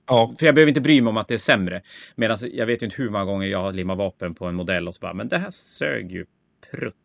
Ja. 0.08 0.36
För 0.40 0.46
jag 0.46 0.56
behöver 0.56 0.70
inte 0.70 0.82
bry 0.82 1.02
mig 1.02 1.10
om 1.10 1.18
att 1.18 1.28
det 1.28 1.34
är 1.34 1.38
sämre. 1.38 1.82
Medan 2.16 2.38
jag 2.54 2.66
vet 2.66 2.82
ju 2.82 2.86
inte 2.86 3.02
hur 3.02 3.10
många 3.10 3.26
gånger 3.26 3.48
jag 3.48 3.62
har 3.62 3.74
limmat 3.74 3.98
vapen 3.98 4.36
på 4.36 4.46
en 4.46 4.56
modell 4.56 4.88
och 4.88 4.96
så 4.96 5.00
bara, 5.00 5.14
men 5.14 5.28
det 5.28 5.38
här 5.38 5.52
sög 5.52 6.12
ju 6.12 6.26
prutt. 6.72 6.96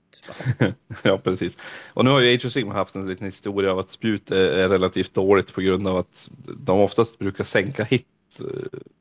ja, 1.03 1.19
precis. 1.19 1.59
Och 1.95 2.05
nu 2.05 2.11
har 2.11 2.21
ju 2.21 2.35
Age 2.35 2.47
of 2.47 2.53
Sigma 2.53 2.73
haft 2.73 2.95
en 2.95 3.09
liten 3.09 3.27
historia 3.27 3.73
av 3.73 3.79
att 3.79 3.91
spjut 3.91 4.31
är 4.31 4.69
relativt 4.69 5.15
dåligt 5.15 5.55
på 5.55 5.61
grund 5.61 5.89
av 5.89 5.97
att 5.97 6.31
de 6.59 6.81
oftast 6.81 7.19
brukar 7.19 7.45
sänka 7.45 7.85
hit 7.85 8.07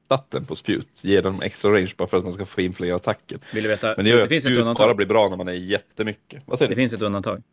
statten 0.05 0.45
på 0.45 0.55
spjut. 0.55 1.01
Ge 1.03 1.21
dem 1.21 1.41
extra 1.41 1.71
range 1.71 1.91
bara 1.97 2.07
för 2.07 2.17
att 2.17 2.23
man 2.23 2.33
ska 2.33 2.45
få 2.45 2.61
in 2.61 2.73
fler 2.73 2.93
attacker. 2.93 3.39
Vill 3.53 3.63
du 3.63 3.69
veta? 3.69 3.93
Men 3.95 4.05
det 4.05 4.11
gör 4.11 4.21
det 4.21 4.27
finns 4.27 4.45
ett 4.45 4.51
undantag. 4.51 4.87
bara 4.87 4.93
blir 4.93 5.07
bra 5.07 5.29
när 5.29 5.37
man 5.37 5.47
är 5.47 5.53
jättemycket. 5.53 6.43
Vad 6.45 6.57
säger 6.57 6.69
det 6.69 6.75
du? 6.75 6.81
finns 6.81 6.93
ett 6.93 7.01
undantag. 7.01 7.43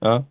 Ja. 0.00 0.24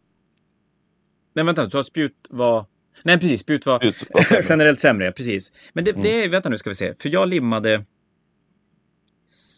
Nej, 1.33 1.45
vänta. 1.45 1.63
Du 1.65 1.69
sa 1.69 1.79
att 1.79 1.87
spjut 1.87 2.27
var... 2.29 2.65
Nej, 3.03 3.19
precis. 3.19 3.41
Spjut 3.41 3.65
var, 3.65 3.79
spjut 3.79 4.03
var 4.09 4.21
sämre. 4.21 4.45
generellt 4.49 4.79
sämre. 4.79 5.11
Precis. 5.11 5.51
Men 5.73 5.83
det, 5.83 5.91
mm. 5.91 6.03
det. 6.03 6.27
Vänta 6.27 6.49
nu 6.49 6.57
ska 6.57 6.69
vi 6.69 6.75
se. 6.75 6.93
För 6.93 7.09
jag 7.09 7.27
limmade... 7.27 7.85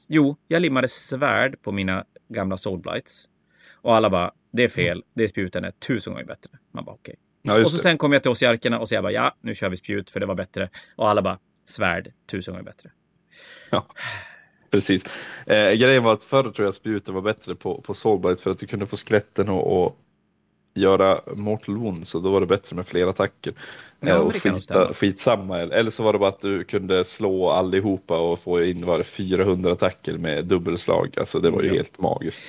Jo, 0.08 0.38
jag 0.48 0.62
limmade 0.62 0.88
svärd 0.88 1.62
på 1.62 1.72
mina 1.72 2.06
gamla 2.30 2.58
soulblights. 2.58 3.30
Och 3.74 3.96
alla 3.96 4.10
bara, 4.10 4.32
det 4.52 4.64
är 4.64 4.68
fel. 4.68 5.04
Det 5.14 5.24
är 5.24 5.28
spjuten 5.28 5.64
är 5.66 5.72
tusen 5.72 6.14
gånger 6.14 6.26
bättre. 6.26 6.52
Man 6.72 6.86
bara, 6.86 6.96
okej. 6.96 7.16
Okay. 7.44 7.56
Ja, 7.58 7.66
och 7.66 7.72
så 7.72 7.78
sen 7.78 7.98
kom 7.98 8.14
jag 8.14 8.22
till 8.22 8.32
oss 8.32 8.44
och 8.80 8.88
så 8.88 8.96
jag 8.96 9.04
bara, 9.04 9.12
ja, 9.12 9.36
nu 9.42 9.56
kör 9.56 9.70
vi 9.70 9.78
spjut 9.78 10.10
för 10.10 10.20
det 10.20 10.26
var 10.26 10.36
bättre. 10.36 10.70
Och 10.96 11.10
alla 11.10 11.22
bara, 11.22 11.40
svärd, 11.70 12.12
tusen 12.32 12.54
gånger 12.54 12.66
bättre. 12.66 12.92
Ja, 13.70 13.86
precis. 14.72 15.04
Eh, 15.46 15.72
grejen 15.72 16.04
var 16.04 16.14
att 16.14 16.24
förr 16.24 16.44
tror 16.44 16.66
jag 16.68 16.74
spjuten 16.74 17.16
var 17.16 17.22
bättre 17.22 17.56
på, 17.56 17.82
på 17.82 17.94
Soulbite 17.94 18.44
för 18.44 18.52
att 18.52 18.60
du 18.60 18.68
kunde 18.68 18.86
få 18.86 18.98
skeletten 18.98 19.50
och, 19.50 19.84
och 19.84 19.98
göra 20.74 21.22
mortal 21.36 21.78
wounds 21.78 22.16
och 22.16 22.22
då 22.22 22.32
var 22.32 22.40
det 22.40 22.48
bättre 22.48 22.76
med 22.76 22.88
fler 22.88 23.08
attacker. 23.08 23.54
Ja, 24.00 24.10
eh, 24.10 24.16
och 24.16 24.36
skita, 24.36 24.94
skitsamma. 24.94 25.60
Eller 25.60 25.92
så 25.92 26.04
var 26.04 26.14
det 26.14 26.20
bara 26.20 26.30
att 26.30 26.42
du 26.42 26.64
kunde 26.64 27.06
slå 27.06 27.50
allihopa 27.50 28.18
och 28.18 28.40
få 28.40 28.64
in 28.64 28.86
var 28.86 29.04
400 29.04 29.72
attacker 29.72 30.18
med 30.18 30.46
dubbelslag. 30.46 31.14
Alltså 31.18 31.40
det 31.40 31.50
var 31.50 31.62
ju 31.62 31.68
ja. 31.68 31.74
helt 31.74 32.00
magiskt. 32.00 32.44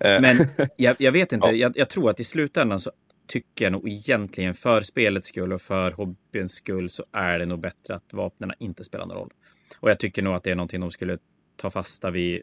Eh, 0.00 0.20
Men 0.20 0.48
jag, 0.76 0.96
jag 0.98 1.12
vet 1.12 1.32
inte, 1.32 1.46
ja. 1.46 1.52
jag, 1.52 1.72
jag, 1.74 1.88
tror 1.88 2.10
att 2.10 2.20
i 2.20 2.24
slutändan 2.24 2.80
så 2.80 2.90
tycker 3.30 3.64
jag 3.64 3.72
nog 3.72 3.88
egentligen 3.88 4.54
för 4.54 4.80
spelets 4.80 5.28
skull 5.28 5.52
och 5.52 5.62
för 5.62 5.92
hobbyns 5.92 6.52
skull 6.52 6.90
så 6.90 7.04
är 7.12 7.38
det 7.38 7.46
nog 7.46 7.60
bättre 7.60 7.94
att 7.94 8.12
vapnen 8.12 8.52
inte 8.58 8.84
spelar 8.84 9.06
någon 9.06 9.16
roll. 9.16 9.32
Och 9.78 9.90
jag 9.90 9.98
tycker 9.98 10.22
nog 10.22 10.34
att 10.34 10.42
det 10.42 10.50
är 10.50 10.54
någonting 10.54 10.80
de 10.80 10.90
skulle 10.90 11.18
ta 11.56 11.70
fasta 11.70 12.10
vid 12.10 12.42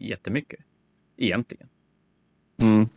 jättemycket. 0.00 0.60
Egentligen. 1.16 1.68
Mm. 2.56 2.88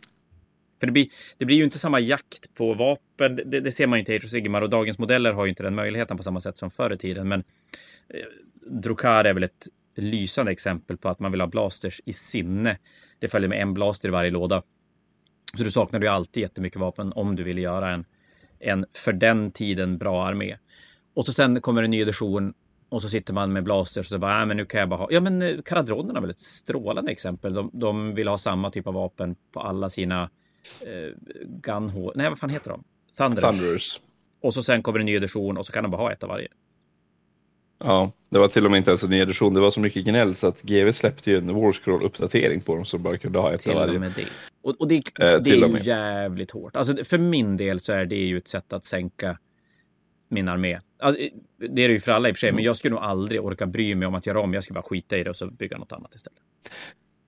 För 0.80 0.86
det 0.86 0.92
blir, 0.92 1.08
det 1.38 1.44
blir 1.44 1.56
ju 1.56 1.64
inte 1.64 1.78
samma 1.78 2.00
jakt 2.00 2.54
på 2.54 2.74
vapen. 2.74 3.36
Det, 3.36 3.60
det 3.60 3.72
ser 3.72 3.86
man 3.86 3.98
ju 3.98 4.00
inte 4.00 4.14
i 4.14 4.18
of 4.18 4.30
Sigmar 4.30 4.62
och 4.62 4.70
dagens 4.70 4.98
modeller 4.98 5.32
har 5.32 5.44
ju 5.44 5.48
inte 5.48 5.62
den 5.62 5.74
möjligheten 5.74 6.16
på 6.16 6.22
samma 6.22 6.40
sätt 6.40 6.58
som 6.58 6.70
förr 6.70 6.92
i 6.92 6.98
tiden. 6.98 7.28
Men 7.28 7.44
eh, 8.08 8.20
Drukar 8.70 9.24
är 9.24 9.34
väl 9.34 9.42
ett 9.42 9.68
lysande 9.96 10.52
exempel 10.52 10.96
på 10.96 11.08
att 11.08 11.20
man 11.20 11.30
vill 11.30 11.40
ha 11.40 11.48
blasters 11.48 12.00
i 12.04 12.12
sinne. 12.12 12.78
Det 13.18 13.28
följer 13.28 13.48
med 13.48 13.62
en 13.62 13.74
blaster 13.74 14.08
i 14.08 14.12
varje 14.12 14.30
låda. 14.30 14.62
Så 15.56 15.62
du 15.62 15.70
saknar 15.70 16.00
ju 16.00 16.06
alltid 16.06 16.40
jättemycket 16.40 16.80
vapen 16.80 17.12
om 17.12 17.36
du 17.36 17.42
vill 17.42 17.58
göra 17.58 17.90
en, 17.90 18.04
en 18.58 18.86
för 18.94 19.12
den 19.12 19.50
tiden 19.50 19.98
bra 19.98 20.26
armé. 20.26 20.56
Och 21.14 21.26
så 21.26 21.32
sen 21.32 21.60
kommer 21.60 21.82
en 21.82 21.90
ny 21.90 22.00
edition 22.00 22.54
och 22.88 23.02
så 23.02 23.08
sitter 23.08 23.32
man 23.32 23.52
med 23.52 23.64
blasters 23.64 24.06
och 24.06 24.10
så 24.10 24.18
bara, 24.18 24.40
äh, 24.40 24.46
men 24.46 24.56
nu 24.56 24.64
kan 24.64 24.80
jag 24.80 24.88
bara 24.88 24.96
ha. 24.96 25.08
Ja, 25.10 25.20
men 25.20 25.42
eh, 25.42 25.62
Karadronerna 25.64 26.18
är 26.18 26.20
väl 26.20 26.30
ett 26.30 26.40
strålande 26.40 27.12
exempel. 27.12 27.54
De, 27.54 27.70
de 27.72 28.14
vill 28.14 28.28
ha 28.28 28.38
samma 28.38 28.70
typ 28.70 28.86
av 28.86 28.94
vapen 28.94 29.36
på 29.52 29.60
alla 29.60 29.90
sina 29.90 30.30
eh, 30.80 31.14
Gunho... 31.46 32.12
Nej, 32.14 32.28
vad 32.28 32.38
fan 32.38 32.50
heter 32.50 32.70
de? 32.70 32.84
Thunderers. 33.16 33.58
Thunderers. 33.58 34.00
Och 34.40 34.54
så 34.54 34.62
sen 34.62 34.82
kommer 34.82 35.00
en 35.00 35.06
ny 35.06 35.14
edition 35.14 35.56
och 35.56 35.66
så 35.66 35.72
kan 35.72 35.82
de 35.82 35.90
bara 35.90 36.02
ha 36.02 36.12
ett 36.12 36.22
av 36.22 36.28
varje. 36.28 36.48
Ja, 37.78 38.12
det 38.30 38.38
var 38.38 38.48
till 38.48 38.64
och 38.64 38.70
med 38.70 38.78
inte 38.78 38.90
ens 38.90 39.04
en 39.04 39.10
ny 39.10 39.20
edition. 39.20 39.54
Det 39.54 39.60
var 39.60 39.70
så 39.70 39.80
mycket 39.80 40.04
gnäll 40.04 40.34
så 40.34 40.46
att 40.46 40.62
GV 40.62 40.92
släppte 40.92 41.30
ju 41.30 41.36
en 41.36 41.50
Warscroll-uppdatering 41.50 42.60
på 42.60 42.74
dem 42.74 42.84
som 42.84 43.02
bara 43.02 43.18
kunde 43.18 43.38
ha 43.38 43.52
ett 43.52 43.60
Till 43.60 43.70
av 43.70 43.76
och 43.76 43.86
varje. 43.86 43.98
med 43.98 44.12
det. 44.16 44.26
Och, 44.66 44.80
och 44.80 44.88
det, 44.88 44.96
Eh, 44.96 45.40
det 45.40 45.50
är 45.50 45.68
ju 45.68 45.78
jävligt 45.82 46.50
hårt. 46.50 46.76
Alltså 46.76 47.04
för 47.04 47.18
min 47.18 47.56
del 47.56 47.80
så 47.80 47.92
är 47.92 48.06
det 48.06 48.16
ju 48.16 48.38
ett 48.38 48.48
sätt 48.48 48.72
att 48.72 48.84
sänka 48.84 49.38
min 50.28 50.48
armé. 50.48 50.80
Alltså, 50.98 51.22
det 51.58 51.84
är 51.84 51.88
det 51.88 51.94
ju 51.94 52.00
för 52.00 52.12
alla 52.12 52.28
i 52.28 52.32
och 52.32 52.36
för 52.36 52.40
sig, 52.40 52.52
men 52.52 52.64
jag 52.64 52.76
skulle 52.76 52.94
nog 52.94 53.04
aldrig 53.04 53.44
orka 53.44 53.66
bry 53.66 53.94
mig 53.94 54.08
om 54.08 54.14
att 54.14 54.26
göra 54.26 54.40
om. 54.40 54.54
Jag 54.54 54.64
skulle 54.64 54.74
bara 54.74 54.82
skita 54.82 55.16
i 55.16 55.24
det 55.24 55.30
och 55.30 55.36
så 55.36 55.46
bygga 55.46 55.78
något 55.78 55.92
annat 55.92 56.14
istället. 56.14 56.38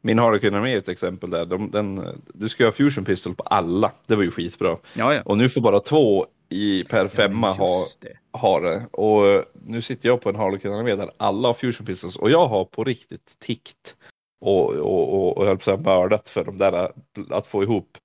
Min 0.00 0.18
Harlequin 0.18 0.54
Armé 0.54 0.74
är 0.74 0.78
ett 0.78 0.88
exempel 0.88 1.30
där. 1.30 1.46
De, 1.46 1.70
den, 1.70 2.22
du 2.34 2.48
ska 2.48 2.64
ha 2.64 2.72
Fusion 2.72 3.04
Pistol 3.04 3.34
på 3.34 3.42
alla. 3.42 3.92
Det 4.06 4.16
var 4.16 4.22
ju 4.22 4.30
skitbra. 4.30 4.76
Ja, 4.94 5.14
ja. 5.14 5.22
Och 5.24 5.38
nu 5.38 5.48
får 5.48 5.60
bara 5.60 5.80
två 5.80 6.26
i 6.48 6.84
per 6.84 7.08
femma 7.08 7.54
Ja, 7.58 7.84
ha, 8.32 8.40
ha 8.40 8.60
det. 8.60 8.86
Och 8.90 9.44
nu 9.66 9.82
sitter 9.82 10.08
jag 10.08 10.20
på 10.20 10.28
en 10.28 10.36
Harlequin 10.36 10.72
Armé 10.72 10.96
där 10.96 11.10
alla 11.16 11.48
har 11.48 11.54
Fusion 11.54 11.86
Pistols. 11.86 12.16
Och 12.16 12.30
jag 12.30 12.46
har 12.46 12.64
på 12.64 12.84
riktigt 12.84 13.36
tikt 13.38 13.96
och, 14.40 14.70
och, 14.70 15.14
och, 15.14 15.38
och 15.38 15.46
höll 15.46 15.58
på 15.58 15.70
att 15.70 15.80
mördat 15.80 16.28
för 16.28 16.44
de 16.44 16.58
där 16.58 16.92
att 17.30 17.46
få 17.46 17.62
ihop 17.62 17.98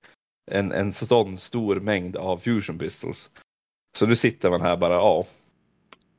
en, 0.50 0.72
en 0.72 0.92
sån 0.92 1.36
stor 1.36 1.80
mängd 1.80 2.16
av 2.16 2.38
Fusion 2.38 2.78
Pistols. 2.78 3.30
Så 3.98 4.06
nu 4.06 4.16
sitter 4.16 4.50
man 4.50 4.60
här 4.60 4.76
bara, 4.76 4.94
ja, 4.94 5.26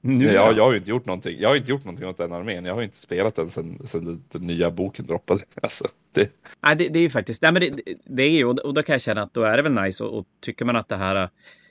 Nu, 0.02 0.26
jag, 0.26 0.58
jag 0.58 0.64
har 0.64 0.72
ju 0.72 0.78
inte 0.78 0.90
gjort 0.90 1.06
någonting. 1.06 1.38
Jag 1.40 1.50
har 1.50 1.56
inte 1.56 1.72
gjort 1.72 1.84
någonting 1.84 2.08
åt 2.08 2.18
den 2.18 2.34
armén. 2.34 2.66
Jag 2.66 2.76
har 2.76 2.82
inte 2.82 2.98
spelat 2.98 3.36
den 3.36 3.50
sedan 3.50 3.78
den, 3.94 4.24
den 4.32 4.42
nya 4.42 4.72
boken 4.72 5.06
droppade. 5.06 5.42
Alltså, 5.62 5.88
det, 6.12 6.32
Nej, 6.62 6.76
det, 6.76 6.90
det 6.90 7.00
är 7.00 7.04
ju 7.04 7.10
faktiskt, 7.10 7.42
nej, 7.42 7.52
men 7.52 7.62
det, 7.62 7.82
det 8.06 8.24
är 8.24 8.30
ju, 8.30 8.46
och 8.46 8.74
då 8.74 8.84
kan 8.84 8.94
jag 8.94 9.02
känna 9.02 9.24
att 9.24 9.34
då 9.34 9.44
är 9.44 9.58
det 9.58 9.64
väl 9.64 9.74
nice 9.74 10.04
och, 10.04 10.20
och 10.20 10.26
tycker 10.42 10.66
man 10.66 10.76
att 10.76 10.90
det 10.90 10.98
här, 10.98 11.30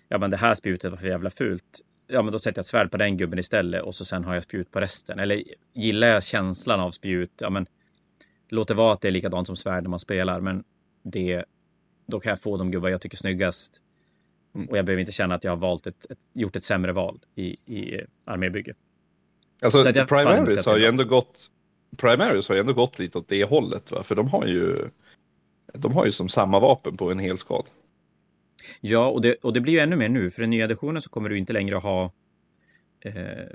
ja 0.09 0.19
men 0.19 0.31
det 0.31 0.37
här 0.37 0.55
spjutet 0.55 0.91
var 0.91 0.99
för 0.99 1.07
jävla 1.07 1.31
fult. 1.31 1.81
Ja, 2.07 2.23
men 2.23 2.33
då 2.33 2.39
sätter 2.39 2.59
jag 2.59 2.63
ett 2.63 2.67
svärd 2.67 2.91
på 2.91 2.97
den 2.97 3.17
gubben 3.17 3.39
istället 3.39 3.83
och 3.83 3.95
så 3.95 4.05
sen 4.05 4.25
har 4.25 4.35
jag 4.35 4.43
spjut 4.43 4.71
på 4.71 4.81
resten. 4.81 5.19
Eller 5.19 5.43
gillar 5.75 6.09
jag 6.09 6.25
känslan 6.25 6.81
av 6.81 6.91
spjut, 6.91 7.33
ja 7.39 7.51
men 7.51 7.67
låt 8.55 8.69
det 8.69 8.75
vara 8.75 8.93
att 8.93 9.01
det 9.01 9.09
är 9.09 9.13
likadant 9.13 9.47
som 9.47 9.57
svärd 9.57 9.83
när 9.83 9.91
man 9.91 9.99
spelar, 9.99 10.41
men 10.41 10.65
det, 11.03 11.45
då 12.07 12.21
kan 12.21 12.31
jag 12.31 12.41
få 12.41 12.57
de 12.57 12.71
gubbar 12.71 12.89
jag 12.89 13.01
tycker 13.01 13.17
snyggast. 13.17 13.81
Mm. 14.55 14.69
Och 14.69 14.79
jag 14.79 14.85
behöver 14.85 15.01
inte 15.01 15.13
känna 15.13 15.35
att 15.35 15.45
jag 15.45 15.53
har 15.53 15.57
valt 15.57 15.87
ett, 15.87 16.11
ett, 16.11 16.19
gjort 16.33 16.57
ett 16.57 16.65
sämre 16.65 16.93
val 16.93 17.21
i, 17.35 17.57
i 17.65 17.95
eh, 17.95 18.05
armébygge. 18.25 18.75
Alltså, 19.63 19.83
Primaris 20.07 20.67
har 20.67 20.77
ju 20.77 20.85
ändå 20.85 21.05
gått 21.05 21.51
Primaris 21.97 22.49
har 22.49 22.55
ju 22.55 22.61
ändå 22.61 22.73
gått 22.73 22.99
lite 22.99 23.19
åt 23.19 23.29
det 23.29 23.45
hållet, 23.45 23.93
va? 23.93 24.03
för 24.03 24.15
de 24.15 24.29
har 24.29 24.47
ju 24.47 24.89
de 25.75 25.93
har 25.93 26.07
ju 26.07 26.13
som 26.13 26.29
samma 26.29 26.61
vapen 26.61 26.97
på 26.97 27.11
en 27.11 27.19
hel 27.19 27.39
skad. 27.39 27.65
Ja, 28.81 29.09
och 29.09 29.23
det, 29.23 29.35
och 29.35 29.53
det 29.53 29.61
blir 29.61 29.73
ju 29.73 29.79
ännu 29.79 29.97
mer 29.97 30.09
nu. 30.09 30.31
För 30.31 30.43
i 30.43 30.47
nya 30.47 30.65
editionen 30.65 31.03
så 31.03 31.11
kommer 31.11 31.29
du 31.29 31.39
inte 31.39 31.53
längre 31.53 31.77
att 31.77 31.83
ha 31.83 32.13
eh, 33.01 33.47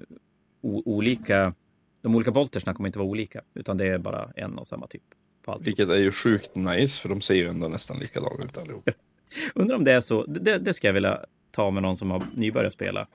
o, 0.61 0.83
olika... 0.85 1.53
De 2.01 2.15
olika 2.15 2.31
boltersna 2.31 2.73
kommer 2.73 2.89
inte 2.89 2.99
vara 2.99 3.09
olika, 3.09 3.41
utan 3.53 3.77
det 3.77 3.87
är 3.87 3.97
bara 3.97 4.31
en 4.35 4.57
och 4.57 4.67
samma 4.67 4.87
typ 4.87 5.03
på 5.45 5.51
allt. 5.51 5.67
Vilket 5.67 5.89
är 5.89 5.95
ju 5.95 6.11
sjukt 6.11 6.55
nice, 6.55 6.99
för 6.99 7.09
de 7.09 7.21
ser 7.21 7.35
ju 7.35 7.47
ändå 7.47 7.67
nästan 7.67 7.99
likadana 7.99 8.43
ut 8.45 8.57
allihop. 8.57 8.89
Undrar 9.55 9.75
om 9.75 9.83
det 9.83 9.91
är 9.91 10.01
så. 10.01 10.25
Det, 10.25 10.57
det 10.57 10.73
ska 10.73 10.87
jag 10.87 10.93
vilja 10.93 11.25
ta 11.51 11.71
med 11.71 11.83
någon 11.83 11.97
som 11.97 12.11
har 12.11 12.23
nybörjat 12.35 12.73
spela. 12.73 13.07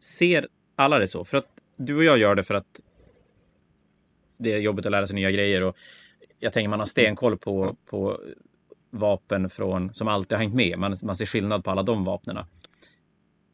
Ser 0.00 0.48
alla 0.74 0.98
det 0.98 1.08
så? 1.08 1.24
För 1.24 1.38
att 1.38 1.48
du 1.76 1.96
och 1.96 2.04
jag 2.04 2.18
gör 2.18 2.34
det 2.34 2.44
för 2.44 2.54
att 2.54 2.80
det 4.38 4.52
är 4.52 4.58
jobbigt 4.58 4.86
att 4.86 4.92
lära 4.92 5.06
sig 5.06 5.16
nya 5.16 5.30
grejer. 5.30 5.62
Och 5.62 5.76
jag 6.38 6.52
tänker 6.52 6.68
man 6.68 6.80
har 6.80 6.86
stenkoll 6.86 7.38
på, 7.38 7.76
på 7.86 8.20
vapen 8.90 9.50
från, 9.50 9.94
som 9.94 10.08
alltid 10.08 10.32
har 10.32 10.38
hängt 10.38 10.54
med. 10.54 10.78
Man, 10.78 10.96
man 11.02 11.16
ser 11.16 11.26
skillnad 11.26 11.64
på 11.64 11.70
alla 11.70 11.82
de 11.82 12.04
vapnen. 12.04 12.38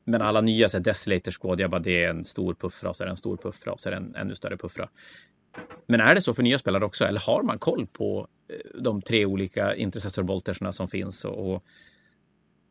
Men 0.05 0.22
alla 0.22 0.40
nya 0.40 0.68
så 0.68 0.76
här, 0.78 0.84
Desolator 0.84 1.32
Squad, 1.32 1.61
jag 1.61 1.70
bara 1.70 1.80
det 1.80 2.05
är 2.05 2.11
en 2.11 2.24
stor 2.24 2.55
puffra 2.55 2.90
och 2.90 2.96
så 2.96 3.03
är 3.03 3.07
det 3.07 3.11
en 3.11 3.16
stor 3.16 3.36
puffra 3.36 3.72
och 3.72 3.80
så 3.80 3.88
är 3.88 3.90
det 3.90 3.96
en 3.96 4.14
ännu 4.14 4.34
större 4.34 4.57
puffra. 4.57 4.88
Men 5.86 6.00
är 6.00 6.14
det 6.14 6.20
så 6.22 6.34
för 6.34 6.42
nya 6.42 6.59
spelare 6.59 6.84
också? 6.84 7.05
Eller 7.05 7.20
har 7.20 7.42
man 7.42 7.59
koll 7.59 7.86
på 7.86 8.28
eh, 8.48 8.80
de 8.80 9.03
tre 9.03 9.26
olika 9.26 9.74
intercessor-boltersna 9.74 10.72
som 10.72 10.88
finns? 10.88 11.24
Och, 11.24 11.53
och 11.55 11.64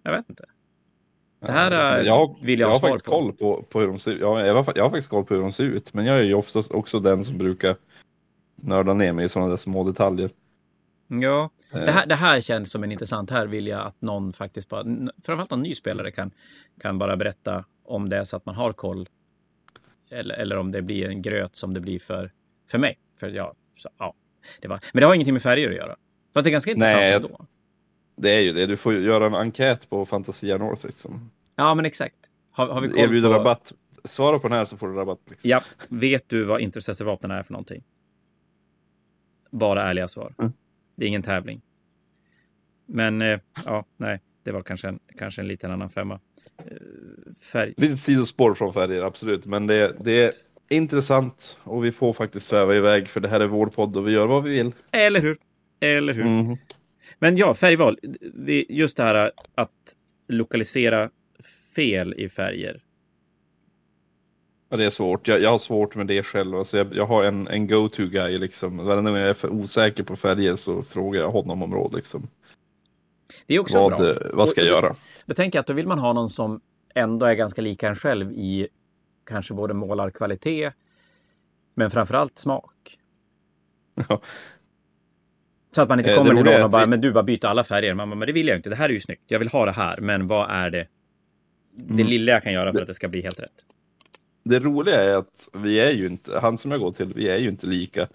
jag 0.03 0.11
vet 0.11 0.29
inte. 0.29 0.45
Det 1.39 1.51
här 1.51 1.99
eh, 1.99 2.05
jag, 2.07 2.15
har- 2.15 2.35
vill 2.45 2.59
jag 2.59 2.67
jag 2.67 2.73
ha 2.73 2.79
svar 2.79 2.89
faktiskt 2.89 3.05
på. 3.05 3.11
koll 3.11 3.33
på, 3.33 3.63
på 3.63 3.79
hur 3.79 3.87
de 3.87 3.99
ser 3.99 4.11
ut. 4.11 4.21
Ja, 4.21 4.45
jag, 4.45 4.63
har, 4.63 4.73
jag 4.75 4.83
har 4.83 4.89
faktiskt 4.89 5.09
koll 5.09 5.25
på 5.25 5.33
hur 5.33 5.41
de 5.41 5.51
ser 5.51 5.63
ut, 5.63 5.93
men 5.93 6.05
jag 6.05 6.17
är 6.19 6.23
ju 6.23 6.33
oftast 6.33 6.71
också 6.71 6.99
den 6.99 7.23
som 7.25 7.37
brukar 7.37 7.75
nörda 8.55 8.93
ner 8.93 9.13
mig 9.13 9.25
i 9.25 9.29
sådana 9.29 9.49
där 9.49 9.57
små 9.57 9.83
detaljer. 9.83 10.29
Ja, 11.21 11.49
Eh, 11.73 11.85
det 11.85 11.91
här, 11.91 12.05
det 12.05 12.15
här 12.15 12.41
känns 12.41 12.71
som 12.71 12.83
en 12.83 12.91
intressant. 12.91 13.29
Här 13.29 13.47
vill 13.47 13.67
jag 13.67 13.87
att 13.87 14.01
någon 14.01 14.33
faktiskt 14.33 14.69
bara, 14.69 14.83
framförallt 15.23 15.51
någon 15.51 15.61
ny 15.61 15.75
spelare 15.75 16.11
kan, 16.11 16.31
kan 16.81 16.97
bara 16.97 17.17
berätta 17.17 17.65
om 17.83 18.09
det 18.09 18.25
så 18.25 18.37
att 18.37 18.45
man 18.45 18.55
har 18.55 18.73
koll. 18.73 19.09
Eller, 20.09 20.35
eller 20.35 20.57
om 20.57 20.71
det 20.71 20.81
blir 20.81 21.09
en 21.09 21.21
gröt 21.21 21.55
som 21.55 21.73
det 21.73 21.79
blir 21.79 21.99
för, 21.99 22.31
för 22.71 22.77
mig. 22.77 22.99
För 23.19 23.29
ja, 23.29 23.53
så, 23.77 23.89
ja, 23.97 24.13
det 24.59 24.67
var, 24.67 24.79
men 24.93 25.01
det 25.01 25.07
har 25.07 25.13
ingenting 25.13 25.33
med 25.33 25.43
färger 25.43 25.69
att 25.69 25.75
göra. 25.75 25.95
Fast 26.33 26.43
det 26.43 26.49
är 26.49 26.51
ganska 26.51 26.71
intressant 26.71 26.99
Nej, 26.99 27.13
ändå. 27.13 27.45
Det 28.15 28.29
är 28.29 28.39
ju 28.39 28.53
det, 28.53 28.65
du 28.65 28.77
får 28.77 28.93
göra 28.93 29.25
en 29.25 29.35
enkät 29.35 29.89
på 29.89 30.05
Fantasia 30.05 30.57
North. 30.57 30.85
Liksom. 30.85 31.31
Ja, 31.55 31.75
men 31.75 31.85
exakt. 31.85 32.15
Har, 32.51 32.67
har 32.67 32.81
vi 32.81 32.89
koll 32.89 32.99
Erbjuder 32.99 33.29
på... 33.29 33.35
rabatt. 33.35 33.73
Svara 34.03 34.39
på 34.39 34.47
den 34.47 34.57
här 34.57 34.65
så 34.65 34.77
får 34.77 34.87
du 34.87 34.93
rabatt. 34.93 35.19
Liksom. 35.29 35.49
Ja, 35.49 35.61
vet 35.89 36.29
du 36.29 36.43
vad 36.43 36.61
intercessorvapen 36.61 37.31
är 37.31 37.43
för 37.43 37.53
någonting? 37.53 37.83
Bara 39.51 39.83
ärliga 39.83 40.07
svar. 40.07 40.33
Mm. 40.39 40.53
Det 41.01 41.05
är 41.05 41.07
ingen 41.07 41.23
tävling. 41.23 41.61
Men 42.85 43.21
eh, 43.21 43.39
ja, 43.65 43.85
nej, 43.97 44.19
det 44.43 44.51
var 44.51 44.61
kanske 44.61 44.87
en, 44.87 44.99
kanske 45.17 45.41
en 45.41 45.47
liten 45.47 45.71
annan 45.71 45.89
femma. 45.89 46.19
Eh, 46.57 46.63
färg. 47.51 47.73
Lite 47.77 47.97
sidospår 47.97 48.53
från 48.53 48.73
färger, 48.73 49.01
absolut. 49.03 49.45
Men 49.45 49.67
det, 49.67 49.95
det 49.99 50.23
är 50.23 50.31
intressant 50.69 51.57
och 51.63 51.85
vi 51.85 51.91
får 51.91 52.13
faktiskt 52.13 52.45
sväva 52.45 52.75
iväg 52.75 53.09
för 53.09 53.19
det 53.19 53.27
här 53.27 53.39
är 53.39 53.47
vår 53.47 53.67
podd 53.67 53.97
och 53.97 54.07
vi 54.07 54.11
gör 54.11 54.27
vad 54.27 54.43
vi 54.43 54.49
vill. 54.49 54.73
Eller 54.91 55.21
hur? 55.21 55.37
Eller 55.79 56.13
hur? 56.13 56.23
Mhm. 56.23 56.57
Men 57.19 57.37
ja, 57.37 57.53
färgval. 57.53 57.97
Just 58.69 58.97
det 58.97 59.03
här 59.03 59.31
att 59.55 59.95
lokalisera 60.27 61.09
fel 61.75 62.13
i 62.17 62.29
färger. 62.29 62.83
Ja, 64.73 64.77
det 64.77 64.85
är 64.85 64.89
svårt. 64.89 65.27
Jag, 65.27 65.41
jag 65.41 65.49
har 65.49 65.57
svårt 65.57 65.95
med 65.95 66.07
det 66.07 66.23
själv. 66.23 66.55
Alltså 66.55 66.77
jag, 66.77 66.95
jag 66.95 67.05
har 67.05 67.23
en, 67.23 67.47
en 67.47 67.67
go-to 67.67 68.05
guy 68.05 68.37
liksom. 68.37 68.77
Varenda 68.77 69.11
gång 69.11 69.19
jag 69.19 69.29
är 69.29 69.33
för 69.33 69.49
osäker 69.49 70.03
på 70.03 70.15
färger 70.15 70.55
så 70.55 70.83
frågar 70.83 71.21
jag 71.21 71.31
honom 71.31 71.63
om 71.63 71.73
råd 71.73 71.93
liksom. 71.95 72.27
Det 73.45 73.55
är 73.55 73.59
också 73.59 73.79
Vad, 73.79 73.97
bra. 73.97 74.09
eh, 74.09 74.17
vad 74.33 74.49
ska 74.49 74.61
jag 74.61 74.77
Och- 74.77 74.83
göra? 74.83 74.95
Då 75.25 75.33
tänker 75.33 75.57
jag 75.57 75.61
att 75.61 75.67
då 75.67 75.73
vill 75.73 75.87
man 75.87 75.99
ha 75.99 76.13
någon 76.13 76.29
som 76.29 76.61
ändå 76.95 77.25
är 77.25 77.33
ganska 77.33 77.61
lik 77.61 77.83
en 77.83 77.95
själv 77.95 78.31
i 78.31 78.67
kanske 79.25 79.53
både 79.53 79.73
målarkvalitet, 79.73 80.73
men 81.75 81.91
framförallt 81.91 82.39
smak. 82.39 82.97
Ja. 84.09 84.21
Så 85.75 85.81
att 85.81 85.89
man 85.89 85.99
inte 85.99 86.11
Eh, 86.11 86.17
kommer 86.17 86.29
till 86.35 86.43
någon 86.43 86.63
och 86.63 86.69
bara, 86.69 86.85
vi- 86.85 86.89
men 86.89 87.01
du 87.01 87.11
bara 87.11 87.23
byter 87.23 87.45
alla 87.45 87.63
färger. 87.63 87.93
Man 87.93 88.09
bara, 88.09 88.15
men 88.15 88.25
det 88.25 88.33
vill 88.33 88.47
jag 88.47 88.57
inte. 88.57 88.69
Det 88.69 88.75
här 88.75 88.89
är 88.89 88.93
ju 88.93 88.99
snyggt. 88.99 89.23
Jag 89.27 89.39
vill 89.39 89.47
ha 89.47 89.65
det 89.65 89.71
här. 89.71 89.97
Men 90.01 90.27
vad 90.27 90.49
är 90.51 90.69
det? 90.69 90.87
Det 91.75 91.93
Mm. 91.93 92.07
lilla 92.07 92.31
jag 92.31 92.43
kan 92.43 92.53
göra 92.53 92.73
för 92.73 92.81
att 92.81 92.87
det 92.87 92.93
ska 92.93 93.07
bli 93.07 93.21
helt 93.21 93.39
rätt. 93.39 93.65
Det 94.43 94.59
roliga 94.59 95.03
är 95.03 95.15
att 95.17 95.49
vi 95.53 95.79
är 95.79 95.91
ju 95.91 96.07
inte, 96.07 96.39
han 96.39 96.57
som 96.57 96.71
jag 96.71 96.79
går 96.79 96.91
till, 96.91 97.13
vi 97.13 97.29
är 97.29 97.37
ju 97.37 97.49
inte 97.49 97.67
lika 97.67 98.07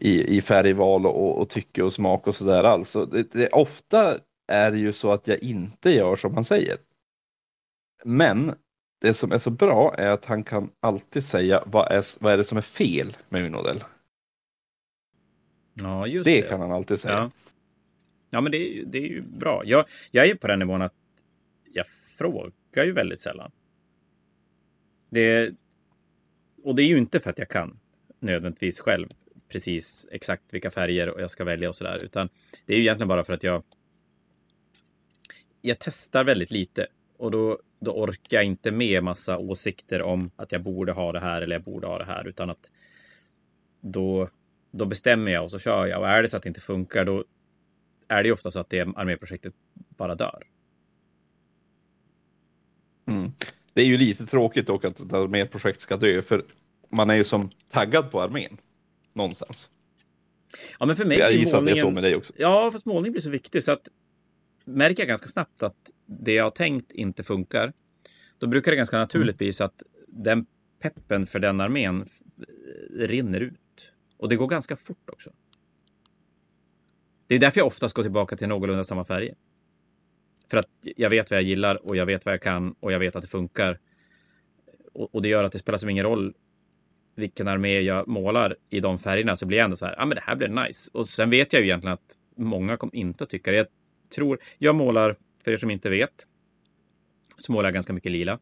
i, 0.00 0.36
i 0.36 0.40
färgval 0.40 1.06
och, 1.06 1.38
och 1.40 1.48
tycke 1.48 1.82
och 1.82 1.92
smak 1.92 2.26
och 2.26 2.34
sådär 2.34 2.64
alls. 2.64 2.90
Så 2.90 3.04
Det, 3.04 3.32
det, 3.32 3.48
ofta 3.48 4.18
är 4.48 4.70
det 4.70 4.78
ju 4.78 4.92
så 4.92 5.12
att 5.12 5.28
jag 5.28 5.42
inte 5.42 5.90
gör 5.90 6.16
som 6.16 6.34
han 6.34 6.44
säger. 6.44 6.78
Men 8.04 8.54
det 9.00 9.14
som 9.14 9.32
är 9.32 9.38
så 9.38 9.50
bra 9.50 9.94
är 9.98 10.10
att 10.10 10.24
han 10.24 10.44
kan 10.44 10.70
alltid 10.80 11.24
säga 11.24 11.62
vad 11.66 11.92
är, 11.92 12.04
vad 12.22 12.32
är 12.32 12.36
det 12.36 12.44
som 12.44 12.58
är 12.58 12.62
fel 12.62 13.16
med 13.28 13.42
min 13.42 13.52
modell. 13.52 13.84
Ja, 15.74 16.06
just 16.06 16.24
Det 16.24 16.40
det. 16.40 16.48
kan 16.48 16.60
han 16.60 16.72
alltid 16.72 17.00
säga. 17.00 17.14
Ja, 17.14 17.30
ja 18.30 18.40
men 18.40 18.52
det 18.52 18.82
det 18.86 18.98
är 18.98 19.08
ju 19.08 19.22
bra. 19.22 19.62
Jag, 19.64 19.84
jag 20.10 20.26
är 20.28 20.34
på 20.34 20.46
den 20.46 20.58
nivån 20.58 20.82
att 20.82 20.94
jag 21.72 21.86
frågar 22.18 22.84
ju 22.84 22.92
väldigt 22.92 23.20
sällan. 23.20 23.52
Det, 25.10 25.54
och 26.64 26.74
det 26.74 26.82
är 26.82 26.86
ju 26.86 26.98
inte 26.98 27.20
för 27.20 27.30
att 27.30 27.38
jag 27.38 27.48
kan 27.48 27.78
nödvändigtvis 28.20 28.80
själv 28.80 29.08
precis 29.48 30.08
exakt 30.10 30.54
vilka 30.54 30.70
färger 30.70 31.08
och 31.08 31.20
jag 31.20 31.30
ska 31.30 31.44
välja 31.44 31.68
och 31.68 31.76
sådär, 31.76 32.04
utan 32.04 32.28
det 32.66 32.72
är 32.72 32.76
ju 32.76 32.82
egentligen 32.82 33.08
bara 33.08 33.24
för 33.24 33.32
att 33.32 33.42
jag 33.42 33.62
jag 35.60 35.78
testar 35.78 36.24
väldigt 36.24 36.50
lite 36.50 36.86
och 37.16 37.30
då, 37.30 37.58
då 37.80 37.90
orkar 37.92 38.36
jag 38.36 38.44
inte 38.44 38.70
med 38.70 39.04
massa 39.04 39.38
åsikter 39.38 40.02
om 40.02 40.30
att 40.36 40.52
jag 40.52 40.62
borde 40.62 40.92
ha 40.92 41.12
det 41.12 41.20
här 41.20 41.42
eller 41.42 41.56
jag 41.56 41.62
borde 41.62 41.86
ha 41.86 41.98
det 41.98 42.04
här, 42.04 42.28
utan 42.28 42.50
att 42.50 42.70
då, 43.80 44.28
då 44.70 44.86
bestämmer 44.86 45.32
jag 45.32 45.44
och 45.44 45.50
så 45.50 45.58
kör 45.58 45.86
jag. 45.86 46.00
Och 46.00 46.08
är 46.08 46.22
det 46.22 46.28
så 46.28 46.36
att 46.36 46.42
det 46.42 46.48
inte 46.48 46.60
funkar, 46.60 47.04
då 47.04 47.24
är 48.08 48.22
det 48.22 48.26
ju 48.26 48.32
ofta 48.32 48.50
så 48.50 48.60
att 48.60 48.70
det 48.70 48.80
arméprojektet 48.80 49.54
bara 49.74 50.14
dör. 50.14 50.46
Mm. 53.06 53.32
Det 53.74 53.82
är 53.82 53.86
ju 53.86 53.96
lite 53.96 54.26
tråkigt 54.26 54.66
dock 54.66 54.84
att 54.84 55.00
ett 55.00 55.12
arméprojekt 55.12 55.80
ska 55.80 55.96
dö, 55.96 56.22
för 56.22 56.44
man 56.90 57.10
är 57.10 57.14
ju 57.14 57.24
som 57.24 57.50
taggad 57.70 58.10
på 58.10 58.22
armén 58.22 58.56
någonstans. 59.12 59.70
Ja, 60.80 60.86
men 60.86 60.96
för 60.96 61.04
mig 61.04 61.18
Jag 61.18 61.32
gissar 61.32 61.58
att 61.58 61.64
det 61.64 61.70
är 61.70 61.74
målningen- 61.74 61.86
så 61.86 61.90
med 61.90 62.02
dig 62.02 62.16
också. 62.16 62.32
Ja, 62.36 62.70
fast 62.72 62.86
målning 62.86 63.12
blir 63.12 63.22
så 63.22 63.30
viktig 63.30 63.64
så 63.64 63.72
att 63.72 63.88
märker 64.64 65.02
jag 65.02 65.08
ganska 65.08 65.28
snabbt 65.28 65.62
att 65.62 65.90
det 66.06 66.32
jag 66.32 66.44
har 66.44 66.50
tänkt 66.50 66.92
inte 66.92 67.22
funkar. 67.22 67.72
Då 68.38 68.46
brukar 68.46 68.70
det 68.70 68.76
ganska 68.76 68.98
naturligt 68.98 69.38
bli 69.38 69.52
så 69.52 69.64
att 69.64 69.82
den 70.06 70.46
peppen 70.82 71.26
för 71.26 71.38
den 71.38 71.60
armén 71.60 72.06
rinner 72.96 73.40
ut. 73.40 73.92
Och 74.16 74.28
det 74.28 74.36
går 74.36 74.46
ganska 74.46 74.76
fort 74.76 75.10
också. 75.12 75.30
Det 77.26 77.34
är 77.34 77.38
därför 77.38 77.60
jag 77.60 77.66
oftast 77.66 77.94
går 77.96 78.02
tillbaka 78.02 78.36
till 78.36 78.48
någorlunda 78.48 78.84
samma 78.84 79.04
färger. 79.04 79.34
För 80.50 80.56
att 80.56 80.68
jag 80.82 81.10
vet 81.10 81.30
vad 81.30 81.38
jag 81.38 81.44
gillar 81.44 81.86
och 81.86 81.96
jag 81.96 82.06
vet 82.06 82.24
vad 82.24 82.34
jag 82.34 82.42
kan 82.42 82.74
och 82.80 82.92
jag 82.92 82.98
vet 82.98 83.16
att 83.16 83.22
det 83.22 83.28
funkar. 83.28 83.78
Och, 84.92 85.14
och 85.14 85.22
det 85.22 85.28
gör 85.28 85.44
att 85.44 85.52
det 85.52 85.58
spelar 85.58 85.78
som 85.78 85.88
ingen 85.88 86.04
roll 86.04 86.34
vilken 87.14 87.48
armé 87.48 87.80
jag 87.80 88.08
målar 88.08 88.56
i 88.70 88.80
de 88.80 88.98
färgerna 88.98 89.36
så 89.36 89.46
blir 89.46 89.58
jag 89.58 89.64
ändå 89.64 89.76
så 89.76 89.86
här, 89.86 89.94
ja 89.98 90.06
men 90.06 90.14
det 90.14 90.22
här 90.26 90.36
blir 90.36 90.48
nice. 90.48 90.90
Och 90.94 91.08
sen 91.08 91.30
vet 91.30 91.52
jag 91.52 91.60
ju 91.60 91.66
egentligen 91.66 91.94
att 91.94 92.18
många 92.36 92.76
kommer 92.76 92.96
inte 92.96 93.24
att 93.24 93.30
tycka 93.30 93.50
det. 93.50 93.56
Jag 93.56 93.66
tror, 94.14 94.38
jag 94.58 94.74
målar, 94.74 95.16
för 95.44 95.52
er 95.52 95.56
som 95.56 95.70
inte 95.70 95.90
vet, 95.90 96.26
så 97.36 97.52
målar 97.52 97.66
jag 97.66 97.74
ganska 97.74 97.92
mycket 97.92 98.12
lila. 98.12 98.38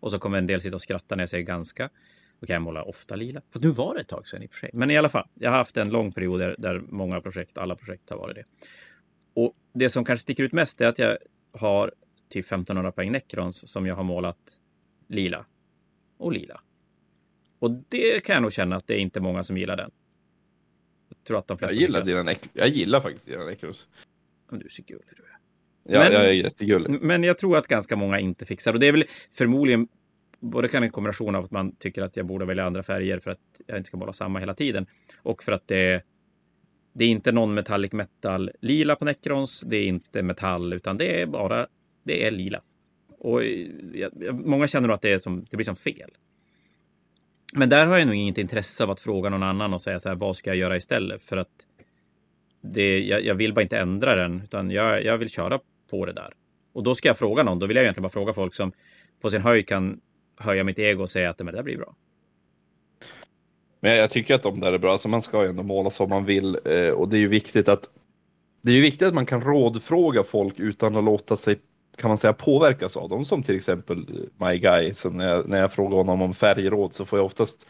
Och 0.00 0.10
så 0.10 0.18
kommer 0.18 0.38
en 0.38 0.46
del 0.46 0.60
sitta 0.60 0.76
och 0.76 0.82
skratta 0.82 1.16
när 1.16 1.22
jag 1.22 1.30
säger 1.30 1.44
ganska. 1.44 1.90
Och 2.40 2.46
kan 2.46 2.54
jag 2.54 2.62
måla 2.62 2.82
ofta 2.82 3.16
lila. 3.16 3.42
Fast 3.52 3.64
nu 3.64 3.70
var 3.70 3.94
det 3.94 4.00
ett 4.00 4.08
tag 4.08 4.28
sedan 4.28 4.42
i 4.42 4.46
och 4.46 4.50
för 4.50 4.58
sig. 4.58 4.70
Men 4.72 4.90
i 4.90 4.98
alla 4.98 5.08
fall, 5.08 5.28
jag 5.34 5.50
har 5.50 5.58
haft 5.58 5.76
en 5.76 5.90
lång 5.90 6.12
period 6.12 6.40
där, 6.40 6.54
där 6.58 6.78
många 6.88 7.20
projekt, 7.20 7.58
alla 7.58 7.76
projekt 7.76 8.10
har 8.10 8.16
varit 8.16 8.34
det. 8.36 8.44
Och 9.36 9.52
det 9.72 9.88
som 9.88 10.04
kanske 10.04 10.22
sticker 10.22 10.44
ut 10.44 10.52
mest 10.52 10.80
är 10.80 10.88
att 10.88 10.98
jag 10.98 11.18
har 11.52 11.92
typ 12.28 12.46
1500 12.46 12.92
poäng 12.92 13.12
Necrons 13.12 13.70
som 13.72 13.86
jag 13.86 13.94
har 13.96 14.04
målat 14.04 14.38
lila 15.08 15.46
och 16.18 16.32
lila. 16.32 16.60
Och 17.58 17.70
det 17.88 18.24
kan 18.24 18.34
jag 18.34 18.42
nog 18.42 18.52
känna 18.52 18.76
att 18.76 18.86
det 18.86 18.94
är 18.94 18.98
inte 18.98 19.20
många 19.20 19.42
som 19.42 19.58
gillar 19.58 19.76
den. 19.76 19.90
Jag 21.08 21.24
tror 21.24 21.38
att 21.38 21.46
de 21.46 21.52
Jag 21.52 21.58
flesta 21.58 21.74
gillar, 21.74 22.00
tycker 22.04 22.22
dina 22.22 22.34
jag 22.52 22.68
gillar 22.68 23.00
faktiskt 23.00 23.26
dina 23.26 23.44
Necros. 23.44 23.88
att 24.48 24.60
du 24.60 24.66
är 24.66 24.70
så 24.70 24.82
gullig 24.82 25.04
du 25.16 25.22
är. 25.22 25.38
Ja, 25.94 25.98
Men- 26.04 26.12
jag 26.12 26.24
är 26.24 26.32
jättegullig. 26.32 26.90
Men 27.02 27.24
jag 27.24 27.38
tror 27.38 27.56
att 27.58 27.66
ganska 27.68 27.96
många 27.96 28.18
inte 28.20 28.44
fixar. 28.44 28.72
Och 28.74 28.80
det 28.80 28.86
är 28.86 28.92
väl 28.92 29.04
förmodligen 29.30 29.88
både 30.40 30.68
kan 30.68 30.82
en 30.82 30.90
kombination 30.90 31.34
av 31.34 31.44
att 31.44 31.50
man 31.50 31.76
tycker 31.76 32.02
att 32.02 32.16
jag 32.16 32.26
borde 32.26 32.44
välja 32.44 32.64
andra 32.66 32.82
färger 32.82 33.18
för 33.18 33.30
att 33.30 33.40
jag 33.66 33.76
inte 33.78 33.86
ska 33.88 33.96
måla 33.96 34.12
samma 34.12 34.38
hela 34.38 34.54
tiden. 34.54 34.86
Och 35.22 35.42
för 35.42 35.52
att 35.52 35.68
det, 35.68 36.02
det 36.96 37.04
är 37.04 37.08
inte 37.08 37.32
någon 37.32 37.54
metallic 37.54 37.92
metal 37.92 38.50
lila 38.60 38.96
på 38.96 39.04
Necrons. 39.04 39.60
Det 39.60 39.76
är 39.76 39.86
inte 39.86 40.22
metall, 40.22 40.72
utan 40.72 40.96
det 40.96 41.22
är 41.22 41.26
bara 41.26 41.66
det 42.04 42.26
är 42.26 42.30
lila. 42.30 42.62
Och 43.18 43.44
eh, 43.44 43.68
jag, 43.94 44.12
jag, 44.20 44.46
många 44.46 44.68
känner 44.68 44.88
nog 44.88 44.94
att 44.94 45.02
det, 45.02 45.12
är 45.12 45.18
som, 45.18 45.46
det 45.50 45.56
blir 45.56 45.64
som 45.64 45.76
fel. 45.76 46.10
Men 47.52 47.68
där 47.68 47.86
har 47.86 47.98
jag 47.98 48.06
nog 48.06 48.16
inget 48.16 48.38
intresse 48.38 48.84
av 48.84 48.90
att 48.90 49.00
fråga 49.00 49.30
någon 49.30 49.42
annan 49.42 49.74
och 49.74 49.82
säga 49.82 50.00
så 50.00 50.08
här, 50.08 50.16
vad 50.16 50.36
ska 50.36 50.50
jag 50.50 50.56
göra 50.56 50.76
istället? 50.76 51.24
För 51.24 51.36
att 51.36 51.50
det, 52.60 52.98
jag, 52.98 53.24
jag 53.24 53.34
vill 53.34 53.54
bara 53.54 53.62
inte 53.62 53.78
ändra 53.78 54.16
den, 54.16 54.40
utan 54.44 54.70
jag, 54.70 55.04
jag 55.04 55.18
vill 55.18 55.30
köra 55.30 55.60
på 55.90 56.06
det 56.06 56.12
där. 56.12 56.32
Och 56.72 56.82
då 56.82 56.94
ska 56.94 57.08
jag 57.08 57.18
fråga 57.18 57.42
någon, 57.42 57.58
då 57.58 57.66
vill 57.66 57.76
jag 57.76 57.82
egentligen 57.82 58.02
bara 58.02 58.12
fråga 58.12 58.32
folk 58.34 58.54
som 58.54 58.72
på 59.20 59.30
sin 59.30 59.42
höjd 59.42 59.68
kan 59.68 60.00
höja 60.36 60.64
mitt 60.64 60.78
ego 60.78 61.02
och 61.02 61.10
säga 61.10 61.30
att 61.30 61.38
det 61.38 61.44
där 61.44 61.62
blir 61.62 61.76
bra. 61.76 61.94
Men 63.86 63.96
jag, 63.96 64.10
tycker 64.10 64.34
att 64.34 64.42
de 64.42 64.60
där 64.60 64.72
är 64.72 64.78
bra. 64.78 64.92
Alltså 64.92 65.08
man 65.08 65.22
ska 65.22 65.42
ju 65.42 65.48
ändå 65.48 65.62
måla 65.62 65.90
som 65.90 66.08
man 66.08 66.24
vill 66.24 66.58
eh, 66.64 66.88
och 66.88 67.08
det 67.08 67.16
är 67.16 67.18
ju 67.18 67.28
viktigt 67.28 67.68
att 67.68 67.90
det 68.62 68.70
är 68.70 68.74
ju 68.74 68.80
viktigt 68.80 69.08
att 69.08 69.14
man 69.14 69.26
kan 69.26 69.40
rådfråga 69.40 70.22
folk 70.22 70.60
utan 70.60 70.96
att 70.96 71.04
låta 71.04 71.36
sig 71.36 71.58
kan 71.96 72.08
man 72.08 72.18
säga 72.18 72.32
påverkas 72.32 72.96
av 72.96 73.08
dem 73.08 73.24
som 73.24 73.42
till 73.42 73.56
exempel 73.56 74.28
My 74.36 74.58
Guy. 74.58 74.94
Som 74.94 75.16
när 75.16 75.28
jag, 75.28 75.48
när 75.48 75.60
jag 75.60 75.72
frågar 75.72 75.96
honom 75.96 76.22
om 76.22 76.34
färgråd 76.34 76.94
så 76.94 77.04
får 77.04 77.18
jag 77.18 77.26
oftast 77.26 77.66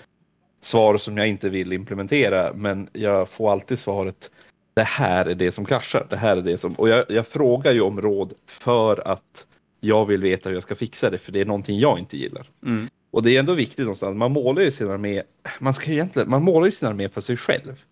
svar 0.60 0.96
som 0.96 1.16
jag 1.16 1.28
inte 1.28 1.48
vill 1.48 1.72
implementera 1.72 2.52
men 2.54 2.88
jag 2.92 3.28
får 3.28 3.52
alltid 3.52 3.78
svaret 3.78 4.30
det 4.74 4.84
här 4.84 5.26
är 5.26 5.34
det 5.34 5.52
som 5.52 5.64
kraschar. 5.64 6.06
Det 6.10 6.16
här 6.16 6.36
är 6.36 6.42
det 6.42 6.58
som 6.58 6.72
och 6.72 6.88
jag, 6.88 7.04
jag 7.08 7.26
frågar 7.26 7.72
ju 7.72 7.80
om 7.80 8.00
råd 8.00 8.32
för 8.46 9.08
att 9.08 9.46
jag 9.80 10.06
vill 10.06 10.20
veta 10.20 10.48
hur 10.48 10.56
jag 10.56 10.62
ska 10.62 10.74
fixa 10.74 11.10
det 11.10 11.18
för 11.18 11.32
det 11.32 11.40
är 11.40 11.44
någonting 11.44 11.78
jag 11.78 11.98
inte 11.98 12.16
gillar. 12.16 12.50
Mm. 12.66 12.88
Och 13.16 13.22
det 13.22 13.36
är 13.36 13.40
ändå 13.40 13.54
viktigt 13.54 13.78
någonstans. 13.78 14.16
Man 14.16 14.32
målar 14.32 14.62
ju 14.62 14.70
sin 14.70 14.90
armé. 14.90 15.22
Man 15.60 15.74
ska 15.74 15.90
egentligen, 15.90 16.30
man 16.30 16.42
målar 16.42 16.66
ju 16.66 16.70
sin 16.70 16.88
armé 16.88 17.08
för 17.08 17.20
sig 17.20 17.36
själv. 17.36 17.82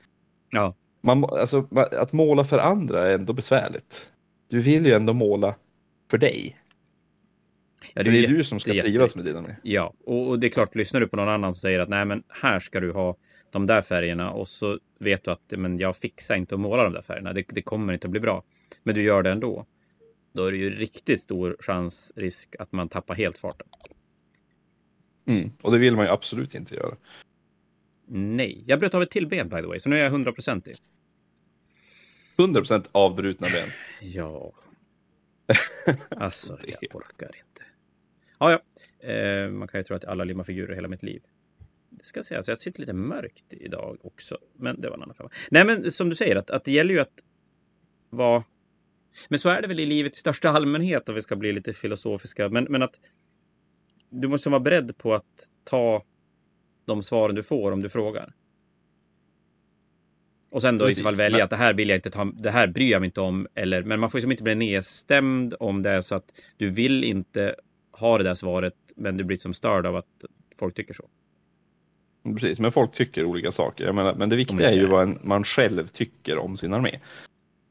Ja, 0.50 0.74
Man, 1.00 1.24
alltså, 1.24 1.68
att 1.92 2.12
måla 2.12 2.44
för 2.44 2.58
andra 2.58 3.06
är 3.10 3.14
ändå 3.14 3.32
besvärligt. 3.32 4.08
Du 4.48 4.60
vill 4.60 4.86
ju 4.86 4.92
ändå 4.92 5.12
måla 5.12 5.54
för 6.10 6.18
dig. 6.18 6.56
ja 7.94 8.02
det 8.02 8.10
är 8.10 8.12
jätte- 8.14 8.32
du 8.34 8.44
som 8.44 8.60
ska 8.60 8.72
trivas 8.72 9.16
med 9.16 9.24
din 9.24 9.36
armé. 9.36 9.56
Ja, 9.62 9.94
och, 10.06 10.28
och 10.28 10.38
det 10.38 10.46
är 10.46 10.50
klart, 10.50 10.74
lyssnar 10.74 11.00
du 11.00 11.08
på 11.08 11.16
någon 11.16 11.28
annan 11.28 11.54
som 11.54 11.60
säger 11.60 11.78
att 11.78 11.88
nej, 11.88 12.04
men 12.04 12.22
här 12.28 12.60
ska 12.60 12.80
du 12.80 12.92
ha 12.92 13.16
de 13.50 13.66
där 13.66 13.82
färgerna 13.82 14.30
och 14.30 14.48
så 14.48 14.78
vet 15.00 15.24
du 15.24 15.30
att 15.30 15.52
men 15.56 15.78
jag 15.78 15.96
fixar 15.96 16.36
inte 16.36 16.54
att 16.54 16.60
måla 16.60 16.84
de 16.84 16.92
där 16.92 17.02
färgerna. 17.02 17.32
Det, 17.32 17.44
det 17.48 17.62
kommer 17.62 17.92
inte 17.92 18.06
att 18.06 18.10
bli 18.10 18.20
bra. 18.20 18.44
Men 18.82 18.94
du 18.94 19.02
gör 19.02 19.22
det 19.22 19.30
ändå. 19.30 19.66
Då 20.34 20.46
är 20.46 20.50
det 20.50 20.58
ju 20.58 20.70
riktigt 20.70 21.22
stor 21.22 21.56
chans, 21.60 22.12
risk 22.16 22.56
att 22.58 22.72
man 22.72 22.88
tappar 22.88 23.14
helt 23.14 23.38
farten. 23.38 23.66
Mm. 25.26 25.52
Och 25.62 25.72
det 25.72 25.78
vill 25.78 25.96
man 25.96 26.04
ju 26.04 26.10
absolut 26.10 26.54
inte 26.54 26.74
göra. 26.74 26.96
Nej, 28.06 28.64
jag 28.66 28.80
bröt 28.80 28.94
av 28.94 29.02
ett 29.02 29.10
till 29.10 29.26
ben 29.26 29.48
by 29.48 29.56
the 29.56 29.66
way, 29.66 29.80
så 29.80 29.88
nu 29.88 29.98
är 29.98 30.02
jag 30.02 30.12
100% 30.12 30.68
i. 30.68 30.74
100% 32.36 32.86
avbrutna 32.92 33.48
ben. 33.48 33.68
Ja. 34.00 34.52
Alltså, 36.08 36.58
jag 36.66 36.96
orkar 36.96 37.26
inte. 37.26 37.62
Ja, 38.38 38.52
ja. 38.52 39.08
Eh, 39.08 39.50
man 39.50 39.68
kan 39.68 39.80
ju 39.80 39.84
tro 39.84 39.96
att 39.96 40.04
alla 40.04 40.24
limmar 40.24 40.44
figurer 40.44 40.74
hela 40.74 40.88
mitt 40.88 41.02
liv. 41.02 41.22
Det 41.90 42.04
ska 42.04 42.22
sägas, 42.22 42.48
jag 42.48 42.58
sitter 42.58 42.80
lite 42.80 42.92
mörkt 42.92 43.52
idag 43.52 43.98
också. 44.02 44.38
Men 44.58 44.80
det 44.80 44.88
var 44.88 44.96
en 44.96 45.02
annan 45.02 45.14
femma. 45.14 45.30
Nej, 45.50 45.64
men 45.64 45.92
som 45.92 46.08
du 46.08 46.14
säger, 46.14 46.36
att, 46.36 46.50
att 46.50 46.64
det 46.64 46.72
gäller 46.72 46.94
ju 46.94 47.00
att 47.00 47.22
vara... 48.10 48.44
Men 49.28 49.38
så 49.38 49.48
är 49.48 49.62
det 49.62 49.68
väl 49.68 49.80
i 49.80 49.86
livet 49.86 50.16
i 50.16 50.18
största 50.18 50.50
allmänhet, 50.50 51.08
om 51.08 51.14
vi 51.14 51.22
ska 51.22 51.36
bli 51.36 51.52
lite 51.52 51.72
filosofiska. 51.72 52.48
Men, 52.48 52.64
men 52.64 52.82
att 52.82 52.94
du 54.20 54.28
måste 54.28 54.50
vara 54.50 54.60
beredd 54.60 54.98
på 54.98 55.14
att 55.14 55.50
ta 55.64 56.02
de 56.84 57.02
svaren 57.02 57.34
du 57.34 57.42
får 57.42 57.72
om 57.72 57.82
du 57.82 57.88
frågar. 57.88 58.32
Och 60.50 60.62
sen 60.62 60.78
då 60.78 60.90
i 60.90 60.94
så 60.94 61.02
fall 61.02 61.14
välja 61.14 61.38
men- 61.38 61.44
att 61.44 61.50
det 61.50 61.56
här 61.56 61.74
vill 61.74 61.88
jag 61.88 61.98
inte 61.98 62.10
ta, 62.10 62.24
det 62.24 62.50
här 62.50 62.66
bryr 62.66 62.90
jag 62.90 63.00
mig 63.00 63.06
inte 63.06 63.20
om. 63.20 63.46
Eller, 63.54 63.82
men 63.82 64.00
man 64.00 64.10
får 64.10 64.18
ju 64.18 64.22
som 64.22 64.30
inte 64.30 64.42
bli 64.42 64.54
nedstämd 64.54 65.54
om 65.60 65.82
det 65.82 65.90
är 65.90 66.00
så 66.00 66.14
att 66.14 66.32
du 66.56 66.70
vill 66.70 67.04
inte 67.04 67.54
ha 67.92 68.18
det 68.18 68.24
där 68.24 68.34
svaret, 68.34 68.74
men 68.96 69.16
du 69.16 69.24
blir 69.24 69.36
som 69.36 69.54
störd 69.54 69.86
av 69.86 69.96
att 69.96 70.24
folk 70.56 70.74
tycker 70.74 70.94
så. 70.94 71.08
Precis, 72.34 72.58
men 72.60 72.72
folk 72.72 72.92
tycker 72.92 73.24
olika 73.24 73.52
saker. 73.52 73.92
Menar, 73.92 74.14
men 74.14 74.28
det 74.28 74.36
viktiga 74.36 74.70
är 74.70 74.76
ju 74.76 74.86
vad 74.86 75.02
en, 75.02 75.18
man 75.22 75.44
själv 75.44 75.86
tycker 75.86 76.38
om 76.38 76.56
sin 76.56 76.74
armé. 76.74 77.00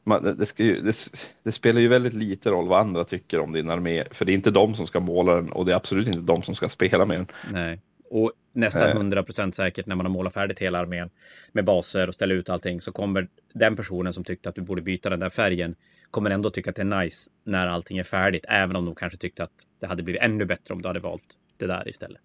Man, 0.04 0.24
det, 0.24 0.60
ju, 0.60 0.82
det, 0.82 0.96
det 1.44 1.52
spelar 1.52 1.82
ju 1.82 1.88
väldigt 1.88 2.14
lite 2.14 2.50
roll 2.50 2.68
vad 2.68 2.80
andra 2.80 3.04
tycker 3.04 3.40
om 3.40 3.54
din 3.54 3.70
armé, 3.70 4.04
för 4.12 4.26
det 4.26 4.32
är 4.32 4.34
inte 4.34 4.52
de 4.52 4.76
som 4.76 4.88
ska 4.88 5.00
måla 5.00 5.36
den 5.36 5.52
och 5.52 5.66
det 5.66 5.72
är 5.72 5.76
absolut 5.76 6.08
inte 6.08 6.20
de 6.20 6.42
som 6.42 6.56
ska 6.56 6.70
spela 6.70 7.06
med 7.06 7.18
den. 7.18 7.28
Nej. 7.52 7.82
Och 8.10 8.32
nästan 8.54 8.90
Eh. 8.90 8.96
100% 8.96 9.52
säkert 9.52 9.86
när 9.86 9.96
man 9.96 10.06
har 10.06 10.14
målat 10.14 10.34
färdigt 10.34 10.60
hela 10.60 10.80
armén 10.80 11.10
med 11.52 11.66
baser 11.66 12.08
och 12.08 12.14
ställer 12.14 12.36
ut 12.36 12.50
allting 12.50 12.82
så 12.82 12.92
kommer 12.92 13.28
den 13.54 13.76
personen 13.76 14.14
som 14.14 14.24
tyckte 14.24 14.50
att 14.50 14.56
du 14.56 14.62
borde 14.62 14.82
byta 14.82 15.10
den 15.10 15.20
där 15.20 15.30
färgen 15.30 15.76
kommer 16.12 16.30
ändå 16.30 16.50
tycka 16.50 16.70
att 16.70 16.76
det 16.76 16.82
är 16.82 17.04
nice 17.04 17.32
när 17.44 17.68
allting 17.68 17.98
är 17.98 18.04
färdigt, 18.04 18.46
även 18.48 18.76
om 18.76 18.86
de 18.86 18.96
kanske 18.96 19.18
tyckte 19.18 19.44
att 19.44 19.52
det 19.80 19.88
hade 19.88 20.04
blivit 20.04 20.22
ännu 20.22 20.46
bättre 20.46 20.74
om 20.74 20.82
du 20.82 20.88
hade 20.88 21.00
valt 21.00 21.24
det 21.58 21.68
där 21.68 21.90
istället. 21.90 22.22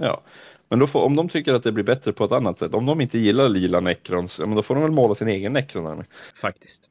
Ja, 0.00 0.22
men 0.68 0.78
då 0.78 0.86
får, 0.86 1.02
om 1.02 1.16
de 1.16 1.28
tycker 1.28 1.54
att 1.54 1.62
det 1.62 1.72
blir 1.72 1.84
bättre 1.84 2.12
på 2.12 2.24
ett 2.24 2.32
annat 2.32 2.58
sätt, 2.58 2.74
om 2.74 2.86
de 2.86 3.00
inte 3.00 3.18
gillar 3.18 3.48
lila 3.48 3.80
Necrons, 3.80 4.38
ja, 4.40 4.46
men 4.46 4.56
då 4.56 4.62
får 4.62 4.74
de 4.74 4.82
väl 4.82 4.92
måla 4.92 5.14
sin 5.14 5.28
egen 5.28 5.52
Necron-armé. 5.52 6.04
Faktiskt. 6.34 6.88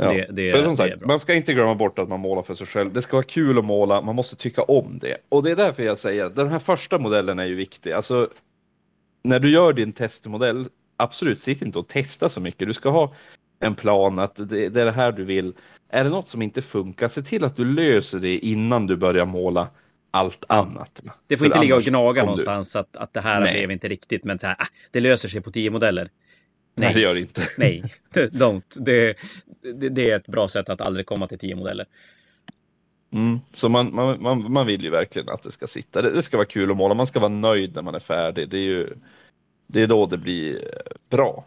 Ja. 0.00 0.12
Det- 0.12 0.26
det- 0.30 0.52
för 0.52 0.62
som 0.64 0.76
sagt, 0.76 1.06
man 1.06 1.20
ska 1.20 1.34
inte 1.34 1.52
glömma 1.52 1.74
bort 1.74 1.98
att 1.98 2.08
man 2.08 2.20
målar 2.20 2.42
för 2.42 2.54
sig 2.54 2.66
själv. 2.66 2.92
Det 2.92 3.02
ska 3.02 3.16
vara 3.16 3.26
kul 3.26 3.58
att 3.58 3.64
måla, 3.64 4.00
man 4.00 4.14
måste 4.16 4.36
tycka 4.36 4.62
om 4.62 4.98
det. 4.98 5.16
Och 5.28 5.42
det 5.42 5.50
är 5.50 5.56
därför 5.56 5.82
jag 5.82 5.98
säger 5.98 6.24
att 6.24 6.36
den 6.36 6.48
här 6.48 6.58
första 6.58 6.98
modellen 6.98 7.38
är 7.38 7.46
ju 7.46 7.54
viktig. 7.54 7.92
Alltså, 7.92 8.28
när 9.24 9.38
du 9.40 9.50
gör 9.50 9.72
din 9.72 9.92
testmodell, 9.92 10.66
absolut, 10.96 11.40
sitt 11.40 11.62
inte 11.62 11.78
och 11.78 11.88
testa 11.88 12.28
så 12.28 12.40
mycket. 12.40 12.68
Du 12.68 12.72
ska 12.74 12.88
ha 12.90 13.14
en 13.60 13.74
plan 13.74 14.18
att 14.18 14.34
det, 14.36 14.68
det 14.68 14.80
är 14.80 14.84
det 14.84 14.92
här 14.92 15.12
du 15.12 15.24
vill. 15.24 15.52
Är 15.88 16.04
det 16.04 16.10
något 16.10 16.28
som 16.28 16.42
inte 16.42 16.62
funkar, 16.62 17.08
se 17.08 17.22
till 17.22 17.44
att 17.44 17.56
du 17.56 17.64
löser 17.64 18.18
det 18.18 18.38
innan 18.38 18.86
du 18.86 18.96
börjar 18.96 19.26
måla 19.26 19.68
allt 20.10 20.44
annat. 20.48 21.00
Det 21.26 21.36
får 21.36 21.44
För 21.44 21.46
inte 21.46 21.60
ligga 21.60 21.76
och 21.76 21.82
gnaga 21.82 22.08
om 22.08 22.14
du- 22.14 22.20
någonstans 22.22 22.76
att, 22.76 22.96
att 22.96 23.12
det 23.12 23.20
här 23.20 23.40
Nej. 23.40 23.52
blev 23.52 23.70
inte 23.70 23.88
riktigt, 23.88 24.24
men 24.24 24.38
så 24.38 24.46
här, 24.46 24.56
ah, 24.58 24.66
det 24.90 25.00
löser 25.00 25.28
sig 25.28 25.40
på 25.40 25.50
tio 25.50 25.70
modeller. 25.70 26.10
Nej, 26.76 26.94
det 26.94 27.00
gör 27.00 27.14
det 27.14 27.20
inte. 27.20 27.42
Nej, 27.58 27.84
don't. 28.14 28.62
Det, 28.80 29.14
det, 29.62 29.88
det 29.88 30.10
är 30.10 30.16
ett 30.16 30.26
bra 30.26 30.48
sätt 30.48 30.68
att 30.68 30.80
aldrig 30.80 31.06
komma 31.06 31.26
till 31.26 31.38
tio 31.38 31.56
modeller. 31.56 31.86
Mm. 33.12 33.40
Så 33.52 33.68
man, 33.68 33.94
man, 33.94 34.22
man, 34.22 34.52
man 34.52 34.66
vill 34.66 34.82
ju 34.82 34.90
verkligen 34.90 35.28
att 35.28 35.42
det 35.42 35.50
ska 35.50 35.66
sitta. 35.66 36.02
Det, 36.02 36.10
det 36.10 36.22
ska 36.22 36.36
vara 36.36 36.46
kul 36.46 36.70
att 36.70 36.76
måla, 36.76 36.94
man 36.94 37.06
ska 37.06 37.20
vara 37.20 37.28
nöjd 37.28 37.74
när 37.74 37.82
man 37.82 37.94
är 37.94 38.00
färdig. 38.00 38.48
Det 38.48 38.56
är 38.56 38.62
ju 38.62 38.88
det 39.66 39.82
är 39.82 39.86
då 39.86 40.06
det 40.06 40.18
blir 40.18 40.64
bra. 41.10 41.44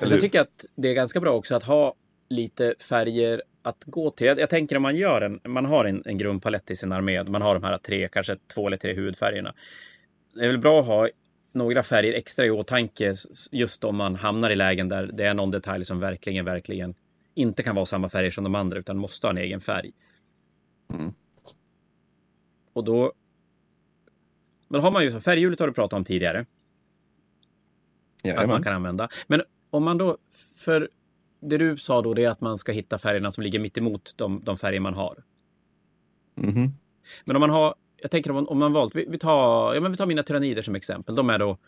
Men 0.00 0.08
sen 0.08 0.20
tycker 0.20 0.38
jag 0.38 0.42
att 0.42 0.64
det 0.74 0.88
är 0.88 0.94
ganska 0.94 1.20
bra 1.20 1.32
också 1.32 1.54
att 1.54 1.62
ha 1.62 1.94
lite 2.28 2.74
färger 2.78 3.42
att 3.62 3.84
gå 3.86 4.10
till. 4.10 4.26
Jag, 4.26 4.40
jag 4.40 4.50
tänker 4.50 4.76
om 4.76 4.82
man 4.82 4.96
gör 4.96 5.22
en, 5.22 5.40
man 5.44 5.64
har 5.64 5.84
en, 5.84 6.02
en 6.06 6.18
grundpalett 6.18 6.70
i 6.70 6.76
sin 6.76 6.92
armé, 6.92 7.24
man 7.24 7.42
har 7.42 7.54
de 7.54 7.64
här 7.64 7.78
tre, 7.78 8.08
kanske 8.12 8.36
två 8.54 8.66
eller 8.66 8.76
tre 8.76 8.94
huvudfärgerna. 8.94 9.54
Det 10.34 10.44
är 10.44 10.48
väl 10.48 10.58
bra 10.58 10.80
att 10.80 10.86
ha 10.86 11.08
några 11.54 11.82
färger 11.82 12.12
extra 12.12 12.46
i 12.46 12.50
åtanke 12.50 13.14
just 13.50 13.84
om 13.84 13.96
man 13.96 14.14
hamnar 14.14 14.50
i 14.50 14.56
lägen 14.56 14.88
där 14.88 15.10
det 15.12 15.24
är 15.24 15.34
någon 15.34 15.50
detalj 15.50 15.84
som 15.84 16.00
verkligen, 16.00 16.44
verkligen 16.44 16.94
inte 17.34 17.62
kan 17.62 17.74
vara 17.74 17.86
samma 17.86 18.08
färger 18.08 18.30
som 18.30 18.44
de 18.44 18.54
andra 18.54 18.78
utan 18.78 18.98
måste 18.98 19.26
ha 19.26 19.30
en 19.32 19.38
egen 19.38 19.60
färg. 19.60 19.92
Mm. 20.94 21.12
Och 22.72 22.84
då. 22.84 23.12
Men 24.68 24.80
har 24.80 24.90
man 24.90 25.04
ju 25.04 25.20
färghjulet 25.20 25.60
har 25.60 25.66
du 25.66 25.72
pratat 25.72 25.96
om 25.96 26.04
tidigare. 26.04 26.46
Jajamän. 28.22 28.44
Att 28.44 28.48
man 28.48 28.62
kan 28.62 28.72
använda. 28.72 29.08
Men 29.26 29.42
om 29.70 29.84
man 29.84 29.98
då, 29.98 30.18
för 30.56 30.88
det 31.40 31.58
du 31.58 31.76
sa 31.76 32.02
då, 32.02 32.14
det 32.14 32.24
är 32.24 32.30
att 32.30 32.40
man 32.40 32.58
ska 32.58 32.72
hitta 32.72 32.98
färgerna 32.98 33.30
som 33.30 33.42
ligger 33.42 33.58
mitt 33.58 33.78
emot 33.78 34.14
de, 34.16 34.40
de 34.44 34.56
färger 34.56 34.80
man 34.80 34.94
har. 34.94 35.24
Mm. 36.36 36.70
Men 37.24 37.36
om 37.36 37.40
man 37.40 37.50
har, 37.50 37.74
jag 37.96 38.10
tänker 38.10 38.30
om 38.30 38.34
man, 38.34 38.48
om 38.48 38.58
man 38.58 38.72
valt, 38.72 38.94
vi, 38.94 39.06
vi, 39.08 39.18
tar, 39.18 39.74
ja, 39.74 39.80
men 39.80 39.90
vi 39.90 39.96
tar 39.96 40.06
mina 40.06 40.22
tyrannider 40.22 40.62
som 40.62 40.74
exempel. 40.74 41.14
De 41.14 41.30
är 41.30 41.38
då 41.38 41.58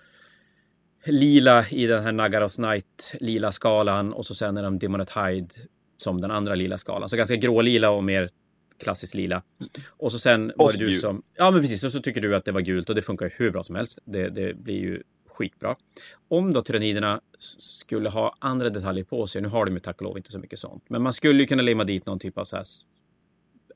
lila 1.07 1.69
i 1.69 1.87
den 1.87 2.05
här 2.05 2.13
Nagaroth 2.13 2.55
Knight 2.55 3.15
lila 3.21 3.53
skalan 3.53 4.13
och 4.13 4.27
så 4.27 4.35
sen 4.35 4.57
är 4.57 4.63
de 4.63 4.79
Demonet 4.79 5.11
Hyde 5.17 5.55
som 5.97 6.21
den 6.21 6.31
andra 6.31 6.55
lila 6.55 6.79
skalan. 6.79 7.09
Så 7.09 7.17
ganska 7.17 7.37
grålila 7.37 7.91
och 7.91 8.05
mer 8.05 8.29
klassiskt 8.79 9.15
lila. 9.15 9.43
Och 9.89 10.13
så 10.13 10.19
sen 10.19 10.53
var 10.57 10.73
det 10.73 10.79
du 10.79 10.93
som... 10.93 11.23
Ja, 11.37 11.51
men 11.51 11.61
precis. 11.61 11.85
Och 11.85 11.93
så 11.93 12.01
tycker 12.01 12.21
du 12.21 12.37
att 12.37 12.45
det 12.45 12.53
var 12.53 12.61
gult 12.61 12.89
och 12.89 12.95
det 12.95 13.03
funkar 13.03 13.33
hur 13.37 13.51
bra 13.51 13.65
som 13.65 13.75
helst. 13.75 13.99
Det, 14.05 14.29
det 14.29 14.57
blir 14.57 14.81
ju 14.81 15.03
skitbra. 15.27 15.77
Om 16.29 16.53
då 16.53 16.63
tyranniderna 16.63 17.21
skulle 17.39 18.09
ha 18.09 18.37
andra 18.39 18.71
detaljer 18.71 19.05
på 19.05 19.27
sig, 19.27 19.43
nu 19.43 19.49
har 19.49 19.65
de 19.65 19.75
ju 19.75 19.81
tack 19.81 19.97
och 19.97 20.03
lov 20.03 20.17
inte 20.17 20.33
så 20.33 20.39
mycket 20.39 20.59
sånt, 20.59 20.85
men 20.89 21.03
man 21.03 21.13
skulle 21.13 21.41
ju 21.41 21.47
kunna 21.47 21.63
limma 21.63 21.85
dit 21.85 22.07
någon 22.07 22.19
typ 22.19 22.39
av 22.39 22.45
så 22.45 22.57
här 22.57 22.67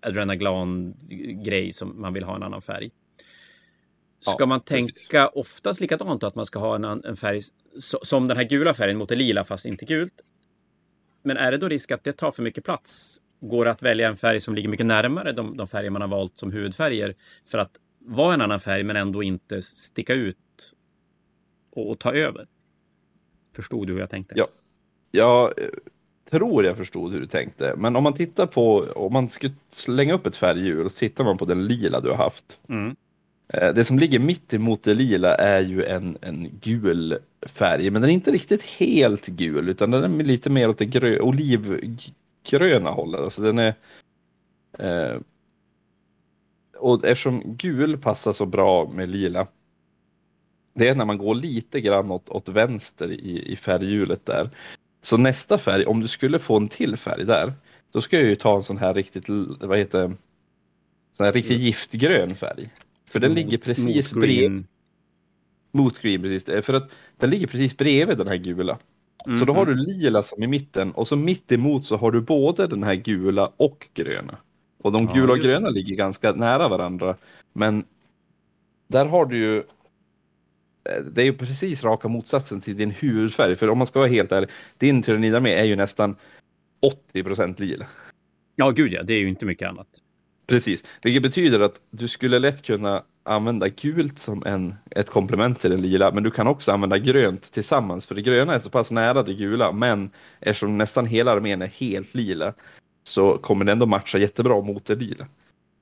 adrenaglan-grej 0.02 1.72
som 1.72 2.00
man 2.00 2.12
vill 2.12 2.24
ha 2.24 2.36
en 2.36 2.42
annan 2.42 2.62
färg. 2.62 2.90
Ska 4.20 4.36
ja, 4.38 4.46
man 4.46 4.60
tänka 4.60 5.24
precis. 5.24 5.30
oftast 5.34 5.80
likadant 5.80 6.22
att 6.22 6.34
man 6.34 6.46
ska 6.46 6.58
ha 6.58 6.74
en, 6.74 6.84
en 6.84 7.16
färg 7.16 7.40
som 8.02 8.28
den 8.28 8.36
här 8.36 8.44
gula 8.44 8.74
färgen 8.74 8.98
mot 8.98 9.08
det 9.08 9.16
lila 9.16 9.44
fast 9.44 9.66
inte 9.66 9.84
gult? 9.84 10.20
Men 11.22 11.36
är 11.36 11.50
det 11.50 11.58
då 11.58 11.68
risk 11.68 11.90
att 11.90 12.04
det 12.04 12.12
tar 12.12 12.30
för 12.30 12.42
mycket 12.42 12.64
plats? 12.64 13.20
Går 13.40 13.64
det 13.64 13.70
att 13.70 13.82
välja 13.82 14.08
en 14.08 14.16
färg 14.16 14.40
som 14.40 14.54
ligger 14.54 14.68
mycket 14.68 14.86
närmare 14.86 15.32
de, 15.32 15.56
de 15.56 15.68
färger 15.68 15.90
man 15.90 16.02
har 16.02 16.08
valt 16.08 16.38
som 16.38 16.52
huvudfärger 16.52 17.14
för 17.46 17.58
att 17.58 17.70
vara 17.98 18.34
en 18.34 18.40
annan 18.40 18.60
färg 18.60 18.82
men 18.82 18.96
ändå 18.96 19.22
inte 19.22 19.62
sticka 19.62 20.14
ut 20.14 20.36
och, 21.70 21.90
och 21.90 21.98
ta 21.98 22.12
över. 22.12 22.46
Förstod 23.56 23.86
du 23.86 23.92
hur 23.92 24.00
jag 24.00 24.10
tänkte? 24.10 24.34
Ja, 24.36 24.48
jag 25.10 25.58
eh, 25.58 25.68
tror 26.30 26.64
jag 26.64 26.76
förstod 26.76 27.12
hur 27.12 27.20
du 27.20 27.26
tänkte. 27.26 27.74
Men 27.76 27.96
om 27.96 28.02
man 28.02 28.12
tittar 28.12 28.46
på, 28.46 28.78
om 28.94 29.12
man 29.12 29.28
skulle 29.28 29.54
slänga 29.68 30.14
upp 30.14 30.26
ett 30.26 30.36
färghjul 30.36 30.84
och 30.84 30.92
så 30.92 30.98
tittar 30.98 31.24
man 31.24 31.38
på 31.38 31.44
den 31.44 31.66
lila 31.66 32.00
du 32.00 32.08
har 32.08 32.16
haft. 32.16 32.60
Mm. 32.68 32.96
Eh, 33.48 33.74
det 33.74 33.84
som 33.84 33.98
ligger 33.98 34.18
mitt 34.18 34.54
emot 34.54 34.82
det 34.82 34.94
lila 34.94 35.34
är 35.34 35.60
ju 35.60 35.84
en, 35.84 36.18
en 36.20 36.58
gul 36.60 37.18
färg, 37.46 37.90
men 37.90 38.02
den 38.02 38.10
är 38.10 38.14
inte 38.14 38.32
riktigt 38.32 38.62
helt 38.62 39.26
gul 39.26 39.68
utan 39.68 39.90
den 39.90 40.20
är 40.20 40.24
lite 40.24 40.50
mer 40.50 40.68
åt 40.68 40.78
det 40.78 40.86
grö, 40.86 41.20
olivgröna 41.20 42.90
hållet. 42.90 43.20
Alltså 43.20 43.42
den 43.42 43.58
är, 43.58 43.74
eh, 44.78 45.20
och 46.76 47.04
eftersom 47.04 47.42
gul 47.56 47.98
passar 47.98 48.32
så 48.32 48.46
bra 48.46 48.90
med 48.94 49.08
lila 49.08 49.46
det 50.78 50.88
är 50.88 50.94
när 50.94 51.04
man 51.04 51.18
går 51.18 51.34
lite 51.34 51.80
grann 51.80 52.10
åt, 52.10 52.28
åt 52.28 52.48
vänster 52.48 53.10
i, 53.12 53.52
i 53.52 53.56
färghjulet 53.56 54.26
där. 54.26 54.50
Så 55.00 55.16
nästa 55.16 55.58
färg, 55.58 55.86
om 55.86 56.00
du 56.00 56.08
skulle 56.08 56.38
få 56.38 56.56
en 56.56 56.68
till 56.68 56.96
färg 56.96 57.24
där, 57.24 57.52
då 57.92 58.00
ska 58.00 58.16
jag 58.16 58.28
ju 58.28 58.34
ta 58.34 58.56
en 58.56 58.62
sån 58.62 58.78
här 58.78 58.94
riktigt, 58.94 59.24
vad 59.60 59.78
heter 59.78 60.16
sån 61.12 61.26
här 61.26 61.32
riktigt 61.32 61.56
mm. 61.56 61.62
giftgrön 61.64 62.34
färg. 62.36 62.62
För 63.08 63.20
den 63.20 63.30
mot, 63.30 63.36
ligger 63.36 63.58
precis 63.58 64.14
mot 64.14 64.22
bredvid. 64.22 64.64
Mot 65.72 65.98
green, 65.98 66.22
precis. 66.22 66.64
För 66.66 66.74
att 66.74 66.94
den 67.16 67.30
ligger 67.30 67.46
precis 67.46 67.76
bredvid 67.76 68.18
den 68.18 68.28
här 68.28 68.36
gula. 68.36 68.78
Mm. 69.26 69.38
Så 69.38 69.44
då 69.44 69.52
har 69.52 69.66
du 69.66 69.74
lila 69.74 70.22
som 70.22 70.42
i 70.42 70.46
mitten 70.46 70.92
och 70.92 71.08
så 71.08 71.16
mitt 71.16 71.52
emot 71.52 71.84
så 71.84 71.96
har 71.96 72.10
du 72.10 72.20
både 72.20 72.66
den 72.66 72.82
här 72.82 72.94
gula 72.94 73.52
och 73.56 73.88
gröna. 73.94 74.36
Och 74.78 74.92
de 74.92 75.06
gula 75.06 75.26
ja, 75.26 75.32
och 75.32 75.38
gröna 75.38 75.68
ligger 75.68 75.96
ganska 75.96 76.32
nära 76.32 76.68
varandra. 76.68 77.16
Men 77.52 77.84
där 78.88 79.06
har 79.06 79.26
du 79.26 79.38
ju 79.38 79.62
det 81.12 81.22
är 81.22 81.24
ju 81.24 81.32
precis 81.32 81.84
raka 81.84 82.08
motsatsen 82.08 82.60
till 82.60 82.76
din 82.76 82.90
huvudfärg. 82.90 83.56
För 83.56 83.70
om 83.70 83.78
man 83.78 83.86
ska 83.86 83.98
vara 83.98 84.08
helt 84.08 84.32
ärlig, 84.32 84.50
din 84.78 85.02
tyrannidarmé 85.02 85.52
är 85.52 85.64
ju 85.64 85.76
nästan 85.76 86.16
80% 87.14 87.60
lila. 87.60 87.86
Ja, 88.56 88.70
gud 88.70 88.92
ja, 88.92 89.02
det 89.02 89.14
är 89.14 89.18
ju 89.18 89.28
inte 89.28 89.44
mycket 89.44 89.68
annat. 89.68 89.88
Precis, 90.48 90.84
vilket 91.02 91.22
betyder 91.22 91.60
att 91.60 91.80
du 91.90 92.08
skulle 92.08 92.38
lätt 92.38 92.62
kunna 92.62 93.04
använda 93.22 93.68
gult 93.68 94.18
som 94.18 94.42
en, 94.46 94.74
ett 94.90 95.10
komplement 95.10 95.60
till 95.60 95.70
den 95.70 95.82
lila, 95.82 96.10
men 96.10 96.22
du 96.22 96.30
kan 96.30 96.46
också 96.46 96.72
använda 96.72 96.98
grönt 96.98 97.52
tillsammans, 97.52 98.06
för 98.06 98.14
det 98.14 98.22
gröna 98.22 98.54
är 98.54 98.58
så 98.58 98.70
pass 98.70 98.90
nära 98.90 99.22
det 99.22 99.34
gula, 99.34 99.72
men 99.72 100.10
eftersom 100.40 100.78
nästan 100.78 101.06
hela 101.06 101.32
armén 101.32 101.62
är 101.62 101.66
helt 101.66 102.14
lila 102.14 102.54
så 103.02 103.38
kommer 103.38 103.64
det 103.64 103.72
ändå 103.72 103.86
matcha 103.86 104.18
jättebra 104.18 104.60
mot 104.60 104.84
det 104.84 104.94
lila. 104.94 105.26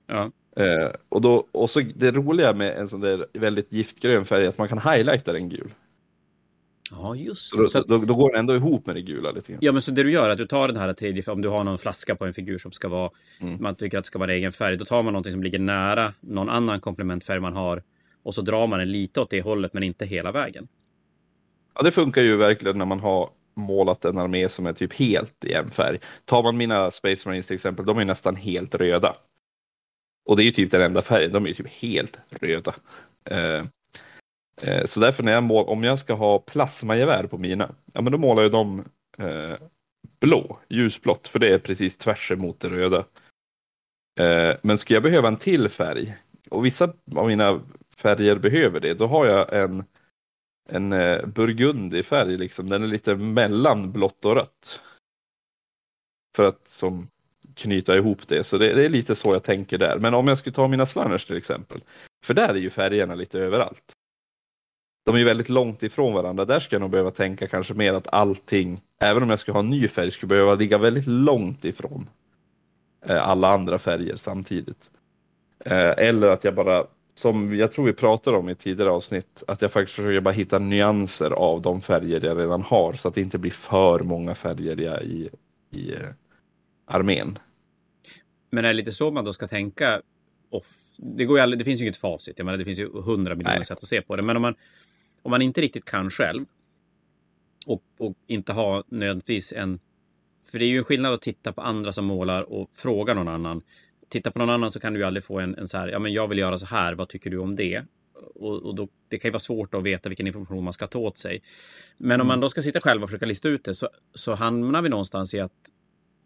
Ja. 0.06 0.30
Eh, 0.56 0.90
och, 1.08 1.20
då, 1.20 1.46
och 1.52 1.70
så 1.70 1.80
det 1.94 2.10
roliga 2.10 2.52
med 2.52 2.78
en 2.78 2.88
sån 2.88 3.00
där 3.00 3.26
väldigt 3.32 3.72
giftgrön 3.72 4.24
färg 4.24 4.44
är 4.44 4.48
att 4.48 4.58
man 4.58 4.68
kan 4.68 4.78
highlighta 4.78 5.32
den 5.32 5.48
gul. 5.48 5.70
Ja, 6.90 7.14
just 7.14 7.52
det. 7.56 7.68
Så 7.68 7.80
då, 7.80 7.98
då, 7.98 8.04
då, 8.04 8.14
går 8.14 8.30
den 8.30 8.40
ändå 8.40 8.54
ihop 8.54 8.86
med 8.86 8.96
det 8.96 9.02
gula 9.02 9.30
lite 9.30 9.52
grann. 9.52 9.58
Ja, 9.62 9.72
men 9.72 9.82
så 9.82 9.90
det 9.90 10.02
du 10.02 10.12
gör 10.12 10.26
är 10.28 10.32
att 10.32 10.38
du 10.38 10.46
tar 10.46 10.68
den 10.68 10.76
här 10.76 10.92
tredje, 10.92 11.22
om 11.26 11.42
du 11.42 11.48
har 11.48 11.64
någon 11.64 11.78
flaska 11.78 12.16
på 12.16 12.24
en 12.24 12.34
figur 12.34 12.58
som 12.58 12.72
ska 12.72 12.88
vara, 12.88 13.10
mm. 13.40 13.62
man 13.62 13.74
tycker 13.74 13.98
att 13.98 14.04
det 14.04 14.08
ska 14.08 14.18
vara 14.18 14.32
en 14.32 14.36
egen 14.36 14.52
färg, 14.52 14.76
då 14.76 14.84
tar 14.84 15.02
man 15.02 15.12
någonting 15.12 15.32
som 15.32 15.42
ligger 15.42 15.58
nära 15.58 16.14
någon 16.20 16.48
annan 16.48 16.80
komplementfärg 16.80 17.40
man 17.40 17.52
har 17.52 17.82
och 18.22 18.34
så 18.34 18.42
drar 18.42 18.66
man 18.66 18.78
den 18.78 18.92
lite 18.92 19.20
åt 19.20 19.30
det 19.30 19.42
hållet, 19.42 19.72
men 19.72 19.82
inte 19.82 20.06
hela 20.06 20.32
vägen. 20.32 20.68
Ja, 21.74 21.82
det 21.82 21.90
funkar 21.90 22.22
ju 22.22 22.36
verkligen 22.36 22.78
när 22.78 22.84
man 22.84 23.00
har 23.00 23.30
målat 23.56 24.04
en 24.04 24.18
armé 24.18 24.48
som 24.48 24.66
är 24.66 24.72
typ 24.72 24.92
helt 24.92 25.44
i 25.44 25.52
en 25.52 25.70
färg. 25.70 25.98
Tar 26.24 26.42
man 26.42 26.56
mina 26.56 26.90
Space 26.90 27.28
Marines 27.28 27.46
till 27.46 27.54
exempel, 27.54 27.86
de 27.86 27.98
är 27.98 28.04
nästan 28.04 28.36
helt 28.36 28.74
röda. 28.74 29.16
Och 30.26 30.36
det 30.36 30.42
är 30.42 30.44
ju 30.44 30.50
typ 30.50 30.70
den 30.70 30.82
enda 30.82 31.02
färgen, 31.02 31.32
de 31.32 31.44
är 31.44 31.48
ju 31.48 31.54
typ 31.54 31.68
helt 31.68 32.18
röda. 32.30 32.74
Eh, 33.30 33.64
Eh, 34.62 34.84
så 34.84 35.00
därför 35.00 35.22
när 35.22 35.32
jag 35.32 35.42
mål, 35.42 35.68
om 35.68 35.84
jag 35.84 35.98
ska 35.98 36.14
ha 36.14 36.38
plasmagevär 36.38 37.26
på 37.26 37.38
mina, 37.38 37.74
ja 37.92 38.00
men 38.00 38.12
då 38.12 38.18
målar 38.18 38.42
jag 38.42 38.52
dem 38.52 38.84
eh, 39.18 39.54
blå, 40.20 40.58
ljusblått, 40.68 41.28
för 41.28 41.38
det 41.38 41.54
är 41.54 41.58
precis 41.58 41.96
tvärs 41.96 42.32
emot 42.32 42.60
det 42.60 42.70
röda. 42.70 43.04
Eh, 44.20 44.56
men 44.62 44.78
ska 44.78 44.94
jag 44.94 45.02
behöva 45.02 45.28
en 45.28 45.36
till 45.36 45.68
färg, 45.68 46.16
och 46.50 46.66
vissa 46.66 46.92
av 47.16 47.26
mina 47.26 47.60
färger 47.96 48.36
behöver 48.36 48.80
det, 48.80 48.94
då 48.94 49.06
har 49.06 49.26
jag 49.26 49.62
en, 49.62 49.84
en 50.68 50.92
eh, 50.92 51.26
burgundig 51.26 52.04
färg, 52.04 52.36
liksom. 52.36 52.68
den 52.68 52.82
är 52.82 52.86
lite 52.86 53.14
mellan 53.14 53.92
blått 53.92 54.24
och 54.24 54.34
rött. 54.34 54.80
För 56.36 56.48
att 56.48 56.68
som 56.68 57.08
knyta 57.54 57.96
ihop 57.96 58.28
det. 58.28 58.44
Så 58.44 58.58
det, 58.58 58.74
det, 58.74 58.84
är 58.84 58.88
lite 58.88 59.16
så 59.16 59.32
jag 59.32 59.42
tänker 59.42 59.78
där. 59.78 59.98
Men 59.98 60.14
om 60.14 60.28
jag 60.28 60.38
skulle 60.38 60.54
ta 60.54 60.68
mina 60.68 60.86
slanners 60.86 61.24
till 61.24 61.36
exempel. 61.36 61.80
För 62.24 62.34
där 62.34 62.48
är 62.48 62.54
ju 62.54 62.70
färgerna 62.70 63.14
lite 63.14 63.38
överallt. 63.38 63.95
De 65.06 65.14
är 65.14 65.18
ju 65.18 65.24
väldigt 65.24 65.48
långt 65.48 65.82
ifrån 65.82 66.14
varandra. 66.14 66.44
Där 66.44 66.60
ska 66.60 66.74
jag 66.74 66.80
nog 66.80 66.90
behöva 66.90 67.10
tänka 67.10 67.48
kanske 67.48 67.74
mer 67.74 67.94
att 67.94 68.08
allting, 68.12 68.80
även 69.00 69.22
om 69.22 69.30
jag 69.30 69.38
skulle 69.38 69.52
ha 69.52 69.60
en 69.60 69.70
ny 69.70 69.88
färg, 69.88 70.10
skulle 70.10 70.28
behöva 70.28 70.54
ligga 70.54 70.78
väldigt 70.78 71.06
långt 71.06 71.64
ifrån 71.64 72.08
eh, 73.06 73.28
alla 73.28 73.48
andra 73.48 73.78
färger 73.78 74.16
samtidigt. 74.16 74.90
Eh, 75.64 75.90
eller 75.90 76.30
att 76.30 76.44
jag 76.44 76.54
bara, 76.54 76.86
som 77.14 77.56
jag 77.56 77.72
tror 77.72 77.86
vi 77.86 77.92
pratade 77.92 78.36
om 78.36 78.48
i 78.48 78.54
tidigare 78.54 78.90
avsnitt, 78.90 79.42
att 79.46 79.62
jag 79.62 79.72
faktiskt 79.72 79.96
försöker 79.96 80.20
bara 80.20 80.34
hitta 80.34 80.58
nyanser 80.58 81.30
av 81.30 81.62
de 81.62 81.80
färger 81.80 82.24
jag 82.24 82.38
redan 82.38 82.62
har 82.62 82.92
så 82.92 83.08
att 83.08 83.14
det 83.14 83.20
inte 83.20 83.38
blir 83.38 83.50
för 83.50 84.00
många 84.00 84.34
färger 84.34 84.80
jag 84.80 85.02
i, 85.02 85.30
i 85.70 85.92
eh, 85.94 86.00
armén. 86.86 87.38
Men 88.50 88.64
är 88.64 88.68
det 88.68 88.74
lite 88.74 88.92
så 88.92 89.10
man 89.10 89.24
då 89.24 89.32
ska 89.32 89.48
tänka? 89.48 90.02
Off? 90.50 90.66
Det, 90.96 91.24
går 91.24 91.38
ju 91.38 91.42
aldrig, 91.42 91.58
det 91.58 91.64
finns 91.64 91.80
ju 91.80 91.84
inget 91.84 91.96
facit. 91.96 92.38
Jag 92.38 92.44
menar, 92.44 92.58
det 92.58 92.64
finns 92.64 92.78
ju 92.78 93.00
hundra 93.00 93.34
miljoner 93.34 93.62
sätt 93.62 93.82
att 93.82 93.88
se 93.88 94.02
på 94.02 94.16
det. 94.16 94.22
Men 94.22 94.36
om 94.36 94.42
man, 94.42 94.54
om 95.26 95.30
man 95.30 95.42
inte 95.42 95.60
riktigt 95.60 95.84
kan 95.84 96.10
själv 96.10 96.44
och, 97.66 97.82
och 97.98 98.16
inte 98.26 98.52
har 98.52 98.84
nödvändigtvis 98.88 99.52
en... 99.52 99.80
För 100.50 100.58
det 100.58 100.64
är 100.64 100.68
ju 100.68 100.78
en 100.78 100.84
skillnad 100.84 101.14
att 101.14 101.22
titta 101.22 101.52
på 101.52 101.60
andra 101.60 101.92
som 101.92 102.04
målar 102.04 102.42
och 102.42 102.70
fråga 102.72 103.14
någon 103.14 103.28
annan. 103.28 103.62
Titta 104.08 104.30
på 104.30 104.38
någon 104.38 104.50
annan 104.50 104.70
så 104.70 104.80
kan 104.80 104.92
du 104.92 105.00
ju 105.00 105.06
aldrig 105.06 105.24
få 105.24 105.40
en, 105.40 105.54
en 105.54 105.68
så 105.68 105.78
här, 105.78 105.88
ja 105.88 105.98
men 105.98 106.12
jag 106.12 106.28
vill 106.28 106.38
göra 106.38 106.58
så 106.58 106.66
här, 106.66 106.94
vad 106.94 107.08
tycker 107.08 107.30
du 107.30 107.38
om 107.38 107.56
det? 107.56 107.82
Och, 108.34 108.62
och 108.62 108.74
då, 108.74 108.88
det 109.08 109.18
kan 109.18 109.28
ju 109.28 109.32
vara 109.32 109.40
svårt 109.40 109.74
att 109.74 109.82
veta 109.82 110.08
vilken 110.08 110.26
information 110.26 110.64
man 110.64 110.72
ska 110.72 110.86
ta 110.86 110.98
åt 110.98 111.18
sig. 111.18 111.42
Men 111.98 112.14
mm. 112.14 112.20
om 112.20 112.26
man 112.26 112.40
då 112.40 112.48
ska 112.48 112.62
sitta 112.62 112.80
själv 112.80 113.02
och 113.02 113.08
försöka 113.08 113.26
lista 113.26 113.48
ut 113.48 113.64
det 113.64 113.74
så, 113.74 113.88
så 114.14 114.34
hamnar 114.34 114.82
vi 114.82 114.88
någonstans 114.88 115.34
i 115.34 115.40
att 115.40 115.52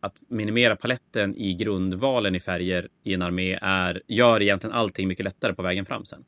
att 0.01 0.16
minimera 0.28 0.76
paletten 0.76 1.36
i 1.36 1.55
grundvalen 1.55 2.34
i 2.34 2.40
färger 2.40 2.88
i 3.03 3.14
en 3.14 3.22
armé 3.22 3.59
är, 3.62 4.03
gör 4.07 4.42
egentligen 4.42 4.76
allting 4.76 5.09
mycket 5.09 5.24
lättare 5.24 5.55
på 5.55 5.62
vägen 5.62 5.84
fram 5.84 6.05
sen. 6.05 6.24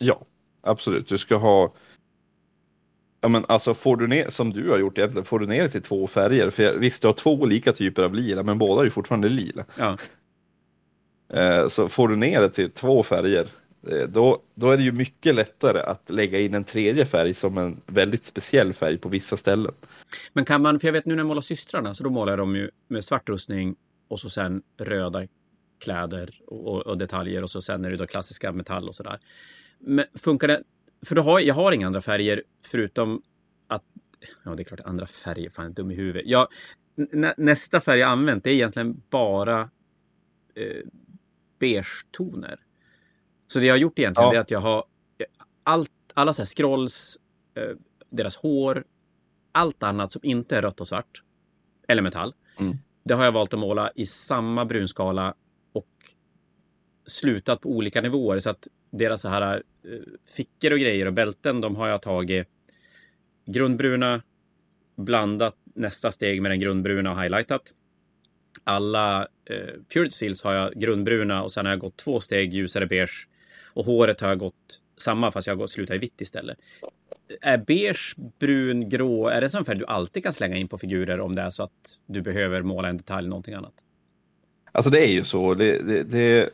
Ja, 0.00 0.26
absolut. 0.64 1.08
Du 1.08 1.18
ska 1.18 1.36
ha 1.36 1.72
Ja, 3.20 3.28
men 3.28 3.44
alltså 3.48 3.74
får 3.74 3.96
du 3.96 4.06
ner, 4.06 4.28
som 4.28 4.52
du 4.52 4.70
har 4.70 4.78
gjort 4.78 4.98
egentligen, 4.98 5.24
får 5.24 5.38
du 5.38 5.46
ner 5.46 5.62
det 5.62 5.68
till 5.68 5.82
två 5.82 6.06
färger. 6.06 6.50
För 6.50 6.62
jag, 6.62 6.72
visst, 6.72 7.02
du 7.02 7.08
har 7.08 7.12
två 7.12 7.32
olika 7.32 7.72
typer 7.72 8.02
av 8.02 8.14
lila, 8.14 8.42
men 8.42 8.58
båda 8.58 8.80
är 8.80 8.84
ju 8.84 8.90
fortfarande 8.90 9.28
lila. 9.28 9.64
Ja. 9.78 9.96
Eh, 11.28 11.68
så 11.68 11.88
får 11.88 12.08
du 12.08 12.16
ner 12.16 12.40
det 12.40 12.48
till 12.48 12.70
två 12.70 13.02
färger, 13.02 13.46
eh, 13.90 14.08
då, 14.08 14.42
då 14.54 14.70
är 14.70 14.76
det 14.76 14.82
ju 14.82 14.92
mycket 14.92 15.34
lättare 15.34 15.80
att 15.80 16.10
lägga 16.10 16.40
in 16.40 16.54
en 16.54 16.64
tredje 16.64 17.06
färg 17.06 17.34
som 17.34 17.58
en 17.58 17.80
väldigt 17.86 18.24
speciell 18.24 18.72
färg 18.72 18.98
på 18.98 19.08
vissa 19.08 19.36
ställen. 19.36 19.74
Men 20.32 20.44
kan 20.44 20.62
man, 20.62 20.80
för 20.80 20.88
jag 20.88 20.92
vet 20.92 21.06
nu 21.06 21.14
när 21.14 21.20
jag 21.20 21.26
målar 21.26 21.42
systrarna, 21.42 21.94
så 21.94 22.04
då 22.04 22.10
målar 22.10 22.36
de 22.36 22.56
ju 22.56 22.70
med 22.88 23.04
svart 23.04 23.28
rustning 23.28 23.76
och 24.08 24.20
så 24.20 24.30
sen 24.30 24.62
röda 24.78 25.26
kläder 25.78 26.40
och, 26.46 26.66
och, 26.66 26.86
och 26.86 26.98
detaljer 26.98 27.42
och 27.42 27.50
så 27.50 27.62
sen 27.62 27.84
är 27.84 27.90
det 27.90 27.96
då 27.96 28.06
klassiska 28.06 28.52
metall 28.52 28.88
och 28.88 28.94
sådär. 28.94 29.18
Men 29.86 30.04
funkar 30.14 30.48
det? 30.48 30.62
För 31.06 31.14
då 31.14 31.22
har, 31.22 31.40
jag 31.40 31.54
har 31.54 31.72
inga 31.72 31.86
andra 31.86 32.00
färger 32.00 32.42
förutom 32.64 33.22
att... 33.66 33.82
Ja, 34.44 34.54
det 34.54 34.62
är 34.62 34.64
klart 34.64 34.80
andra 34.80 35.06
färger. 35.06 35.50
Fan, 35.50 35.72
dum 35.72 35.90
i 35.90 35.94
huvudet. 35.94 36.22
Jag, 36.26 36.48
nä, 36.96 37.34
nästa 37.36 37.80
färg 37.80 38.00
jag 38.00 38.10
använt 38.10 38.46
är 38.46 38.50
egentligen 38.50 39.02
bara 39.10 39.70
eh, 40.54 40.82
beige-toner. 41.58 42.56
Så 43.48 43.58
det 43.58 43.66
jag 43.66 43.74
har 43.74 43.78
gjort 43.78 43.98
egentligen 43.98 44.28
Ja. 44.30 44.34
är 44.36 44.40
att 44.40 44.50
jag 44.50 44.60
har 44.60 44.84
allt, 45.62 45.90
alla 46.14 46.32
så 46.32 46.42
här 46.42 46.46
scrolls, 46.46 47.18
eh, 47.54 47.76
deras 48.10 48.36
hår, 48.36 48.84
allt 49.52 49.82
annat 49.82 50.12
som 50.12 50.20
inte 50.24 50.56
är 50.56 50.62
rött 50.62 50.80
och 50.80 50.88
svart 50.88 51.22
eller 51.88 52.02
metall. 52.02 52.34
Mm. 52.58 52.76
Det 53.04 53.14
har 53.14 53.24
jag 53.24 53.32
valt 53.32 53.54
att 53.54 53.60
måla 53.60 53.90
i 53.94 54.06
samma 54.06 54.64
brunskala 54.64 55.34
och 55.72 55.88
slutat 57.06 57.60
på 57.60 57.68
olika 57.68 58.00
nivåer 58.00 58.40
så 58.40 58.50
att 58.50 58.68
deras 58.98 59.20
så 59.20 59.28
här 59.28 59.62
eh, 59.84 59.98
fickor 60.36 60.72
och 60.72 60.78
grejer 60.78 61.06
och 61.06 61.12
bälten, 61.12 61.60
de 61.60 61.76
har 61.76 61.88
jag 61.88 62.02
tagit 62.02 62.48
grundbruna, 63.46 64.22
blandat 64.96 65.56
nästa 65.74 66.12
steg 66.12 66.42
med 66.42 66.50
den 66.50 66.60
grundbruna 66.60 67.12
och 67.12 67.22
highlightat. 67.22 67.62
Alla 68.64 69.28
eh, 69.50 69.56
Purity 69.92 70.10
Seals 70.10 70.42
har 70.42 70.54
jag 70.54 70.72
grundbruna 70.72 71.42
och 71.42 71.52
sen 71.52 71.66
har 71.66 71.72
jag 71.72 71.80
gått 71.80 71.96
två 71.96 72.20
steg 72.20 72.52
ljusare 72.52 72.86
beige. 72.86 73.28
Och 73.72 73.84
håret 73.84 74.20
har 74.20 74.28
jag 74.28 74.38
gått 74.38 74.80
samma 74.96 75.32
fast 75.32 75.46
jag 75.46 75.56
har 75.56 75.66
slutat 75.66 75.96
i 75.96 75.98
vitt 75.98 76.20
istället. 76.20 76.58
Är 77.40 77.58
beige, 77.58 78.14
brun, 78.38 78.88
grå, 78.88 79.28
är 79.28 79.40
det 79.40 79.46
en 79.46 79.50
sån 79.50 79.64
färg 79.64 79.78
du 79.78 79.86
alltid 79.86 80.22
kan 80.22 80.32
slänga 80.32 80.56
in 80.56 80.68
på 80.68 80.78
figurer 80.78 81.20
om 81.20 81.34
det 81.34 81.42
är 81.42 81.50
så 81.50 81.62
att 81.62 81.98
du 82.06 82.22
behöver 82.22 82.62
måla 82.62 82.88
en 82.88 82.96
detalj 82.96 83.18
eller 83.18 83.28
någonting 83.28 83.54
annat? 83.54 83.74
Alltså 84.72 84.90
det 84.90 85.08
är 85.08 85.12
ju 85.12 85.24
så. 85.24 85.54
Det, 85.54 85.78
det, 85.78 86.02
det, 86.02 86.50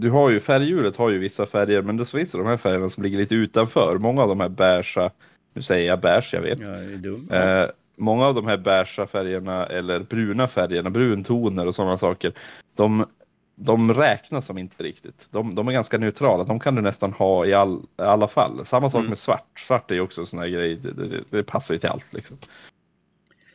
du 0.00 0.10
har 0.10 0.30
ju 0.30 0.40
färghjulet 0.40 0.96
har 0.96 1.10
ju 1.10 1.18
vissa 1.18 1.46
färger, 1.46 1.82
men 1.82 1.96
det 1.96 2.04
finns 2.10 2.34
ju 2.34 2.38
de 2.38 2.46
här 2.46 2.56
färgerna 2.56 2.88
som 2.88 3.02
ligger 3.02 3.18
lite 3.18 3.34
utanför. 3.34 3.98
Många 3.98 4.22
av 4.22 4.28
de 4.28 4.40
här 4.40 4.48
beiga, 4.48 5.10
nu 5.54 5.62
säger 5.62 5.86
jag 5.88 6.00
beige, 6.00 6.30
jag 6.34 6.40
vet. 6.40 6.58
Dum. 7.02 7.28
Eh, 7.32 7.64
många 7.96 8.26
av 8.26 8.34
de 8.34 8.46
här 8.46 8.56
beiga 8.56 9.06
färgerna 9.06 9.66
eller 9.66 10.00
bruna 10.00 10.48
färgerna, 10.48 10.90
bruntoner 10.90 11.66
och 11.66 11.74
sådana 11.74 11.98
saker, 11.98 12.32
de, 12.76 13.06
de 13.56 13.94
räknas 13.94 14.46
som 14.46 14.58
inte 14.58 14.82
riktigt. 14.82 15.28
De, 15.30 15.54
de 15.54 15.68
är 15.68 15.72
ganska 15.72 15.98
neutrala, 15.98 16.44
de 16.44 16.60
kan 16.60 16.74
du 16.74 16.82
nästan 16.82 17.12
ha 17.12 17.46
i 17.46 17.54
all, 17.54 17.78
i 17.98 18.02
alla 18.02 18.28
fall. 18.28 18.66
Samma 18.66 18.90
sak 18.90 18.98
Mm. 18.98 19.08
med 19.08 19.18
svart. 19.18 19.58
Svart 19.58 19.90
är 19.90 19.94
ju 19.94 20.00
också 20.00 20.20
en 20.20 20.26
sån 20.26 20.38
här 20.40 20.48
grej, 20.48 20.76
det, 20.76 20.92
det, 20.92 21.24
det 21.30 21.42
passar 21.42 21.74
ju 21.74 21.78
till 21.80 21.88
allt 21.88 22.12
liksom. 22.12 22.36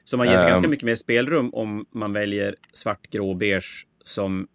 Så 0.04 0.18
man 0.18 0.28
ger 0.28 0.38
sig 0.38 0.46
Ehm. 0.46 0.52
ganska 0.52 0.68
mycket 0.70 0.86
mer 0.86 0.96
spelrum 0.96 1.50
om 1.54 1.86
man 1.92 2.14
väljer 2.14 2.56
svart, 2.74 3.08
grå, 3.10 3.34
beige 3.34 3.86
som 4.04 4.48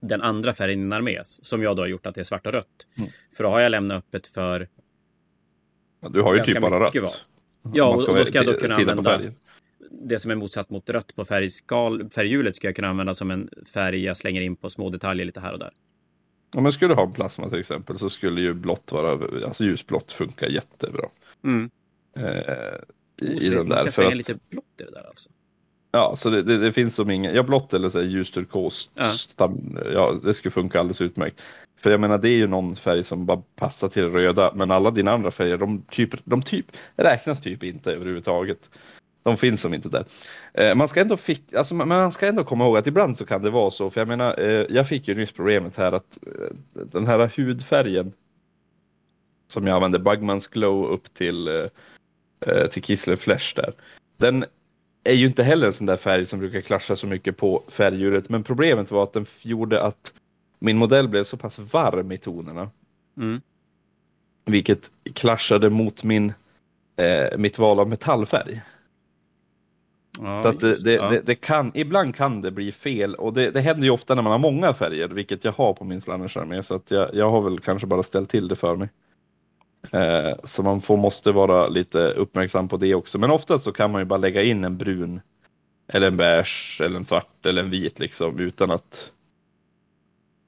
den 0.00 0.22
andra 0.22 0.54
färgen 0.54 0.80
i 0.80 0.82
en 0.82 0.92
armé. 0.92 1.20
Som 1.24 1.62
jag 1.62 1.76
då 1.76 1.82
har 1.82 1.86
gjort 1.86 2.06
att 2.06 2.14
det 2.14 2.20
är 2.20 2.24
svart 2.24 2.46
och 2.46 2.52
rött. 2.52 2.86
Mm. 2.96 3.10
För 3.36 3.44
då 3.44 3.50
har 3.50 3.60
jag 3.60 3.70
lämnat 3.70 3.98
öppet 3.98 4.26
för... 4.26 4.68
Ja, 6.00 6.08
Du 6.08 6.22
har 6.22 6.34
ju 6.34 6.44
typ 6.44 6.60
bara 6.60 6.80
rött. 6.80 6.94
Ja, 6.94 7.84
Om 7.84 7.90
man 7.90 8.04
och, 8.04 8.08
och 8.08 8.16
då 8.16 8.24
ska 8.24 8.38
jag 8.38 8.46
då 8.46 8.52
kunna 8.52 8.74
använda 8.74 9.20
det 9.90 10.18
som 10.18 10.30
är 10.30 10.34
motsatt 10.34 10.70
mot 10.70 10.90
rött 10.90 11.14
på 11.14 11.24
färgskal, 11.24 12.10
färghjulet 12.10 12.56
ska 12.56 12.68
jag 12.68 12.76
kunna 12.76 12.88
använda 12.88 13.14
som 13.14 13.30
en 13.30 13.48
färg 13.74 14.04
jag 14.04 14.16
slänger 14.16 14.40
in 14.40 14.56
på 14.56 14.70
små 14.70 14.90
detaljer 14.90 15.26
lite 15.26 15.40
här 15.40 15.52
och 15.52 15.58
där. 15.58 15.70
Om 16.54 16.62
man 16.62 16.72
skulle 16.72 16.94
ha 16.94 17.02
en 17.02 17.12
plasma 17.12 17.48
till 17.48 17.58
exempel 17.58 17.98
så 17.98 18.08
skulle 18.08 18.40
ju 18.40 18.54
blått 18.54 18.92
vara, 18.92 19.44
alltså 19.46 19.64
ljusblått 19.64 20.12
funka 20.12 20.48
jättebra. 20.48 21.08
Mm. 21.44 21.70
Eh, 22.16 22.74
Oh, 23.22 23.28
i, 23.28 23.40
så 23.40 23.46
i 23.46 23.48
den 23.50 23.68
där. 23.68 23.76
ska 23.76 23.92
För 23.92 24.04
att, 24.04 24.16
lite 24.16 24.38
blått 24.50 24.64
i 24.80 24.82
det 24.82 24.90
där 24.90 25.08
alltså. 25.08 25.30
Ja, 25.90 26.16
så 26.16 26.30
det, 26.30 26.42
det, 26.42 26.58
det 26.58 26.72
finns 26.72 26.94
som 26.94 27.10
ingen, 27.10 27.34
ja 27.34 27.42
blått 27.42 27.74
eller 27.74 27.88
så 27.88 27.98
här 27.98 28.06
ljus 28.06 28.30
turkos, 28.30 28.90
Ja. 28.94 29.04
stam, 29.04 29.78
ja 29.92 30.18
det 30.24 30.34
skulle 30.34 30.50
funka 30.50 30.80
alldeles 30.80 31.00
utmärkt. 31.00 31.42
För 31.82 31.90
jag 31.90 32.00
menar 32.00 32.18
det 32.18 32.28
är 32.28 32.36
ju 32.36 32.46
någon 32.46 32.76
färg 32.76 33.04
som 33.04 33.26
bara 33.26 33.42
passar 33.56 33.88
till 33.88 34.04
röda, 34.10 34.52
men 34.54 34.70
alla 34.70 34.90
dina 34.90 35.12
andra 35.12 35.30
färger, 35.30 35.56
de 35.58 35.82
typ, 35.82 36.10
de 36.24 36.42
typ 36.42 36.66
räknas 36.96 37.40
typ 37.40 37.64
inte 37.64 37.92
överhuvudtaget. 37.92 38.70
De 39.22 39.36
finns 39.36 39.60
som 39.60 39.74
inte 39.74 39.88
där. 39.88 40.04
Eh, 40.54 40.74
man 40.74 40.88
ska 40.88 41.00
ändå 41.00 41.16
fick, 41.16 41.54
alltså 41.54 41.74
man- 41.74 42.12
ska 42.12 42.26
ändå 42.26 42.44
komma 42.44 42.64
ihåg 42.64 42.76
att 42.76 42.86
ibland 42.86 43.16
så 43.16 43.26
kan 43.26 43.42
det 43.42 43.50
vara 43.50 43.70
så, 43.70 43.90
för 43.90 44.00
jag 44.00 44.08
menar, 44.08 44.40
eh, 44.40 44.66
jag 44.68 44.88
fick 44.88 45.08
ju 45.08 45.14
nyss 45.14 45.32
problemet 45.32 45.76
här 45.76 45.92
att 45.92 46.18
eh, 46.26 46.56
den 46.72 47.06
här 47.06 47.32
hudfärgen 47.36 48.12
som 49.52 49.66
jag 49.66 49.74
använde, 49.74 49.98
Bugmans 49.98 50.46
Glow 50.48 50.86
upp 50.86 51.14
till, 51.14 51.48
eh, 51.48 51.64
eh, 52.46 52.66
till 52.66 52.82
Kislev 52.82 53.16
Flash 53.16 53.54
där. 53.56 53.72
Den 54.16 54.44
är 55.08 55.14
ju 55.14 55.26
inte 55.26 55.42
heller 55.42 55.66
en 55.66 55.72
sån 55.72 55.86
där 55.86 55.96
färg 55.96 56.26
som 56.26 56.38
brukar 56.38 56.60
klascha 56.60 56.96
så 56.96 57.06
mycket 57.06 57.36
på 57.36 57.62
färgdjuret, 57.68 58.28
men 58.28 58.42
problemet 58.42 58.90
var 58.90 59.02
att 59.02 59.12
den 59.12 59.26
gjorde 59.42 59.82
att 59.82 60.14
min 60.58 60.76
modell 60.78 61.08
blev 61.08 61.24
så 61.24 61.36
pass 61.36 61.58
varm 61.58 62.12
i 62.12 62.18
tonerna, 62.18 62.70
Mm. 63.16 63.40
vilket 64.44 64.90
klaschade 65.14 65.70
mot 65.70 66.04
min, 66.04 66.32
eh, 66.96 67.38
mitt 67.38 67.58
val 67.58 67.80
av 67.80 67.88
metallfärg. 67.88 68.62
Ja, 70.20 70.42
så 70.42 70.48
att 70.48 70.60
det, 70.60 70.84
det, 70.84 70.92
ja. 70.92 71.08
det, 71.08 71.20
det 71.20 71.34
kan, 71.34 71.72
ibland 71.74 72.16
kan 72.16 72.40
det 72.40 72.50
bli 72.50 72.72
fel 72.72 73.14
och 73.14 73.32
det, 73.32 73.50
det 73.50 73.60
händer 73.60 73.84
ju 73.84 73.90
ofta 73.90 74.14
när 74.14 74.22
man 74.22 74.32
har 74.32 74.38
många 74.38 74.72
färger, 74.72 75.08
vilket 75.08 75.44
jag 75.44 75.52
har 75.52 75.72
på 75.72 75.84
min 75.84 76.00
Slanners-armé, 76.00 76.62
så 76.62 76.74
att 76.74 76.90
jag, 76.90 77.14
jag 77.14 77.30
har 77.30 77.40
väl 77.40 77.60
kanske 77.60 77.86
bara 77.86 78.02
ställt 78.02 78.30
till 78.30 78.48
det 78.48 78.56
för 78.56 78.76
mig. 78.76 78.88
Eh, 79.92 80.36
så 80.44 80.62
man 80.62 80.80
får, 80.80 80.96
måste 80.96 81.32
vara 81.32 81.68
lite 81.68 81.98
uppmärksam 81.98 82.68
på 82.68 82.76
det 82.76 82.94
också, 82.94 83.18
men 83.18 83.30
oftast 83.30 83.64
så 83.64 83.72
kan 83.72 83.90
man 83.90 84.00
ju 84.00 84.04
bara 84.04 84.18
lägga 84.18 84.42
in 84.42 84.64
en 84.64 84.78
brun 84.78 85.20
eller 85.88 86.06
en 86.06 86.16
beige 86.16 86.80
eller 86.84 86.96
en 86.96 87.04
svart 87.04 87.46
eller 87.46 87.62
en 87.62 87.70
vit 87.70 87.98
liksom 87.98 88.38
utan 88.38 88.70
att 88.70 89.12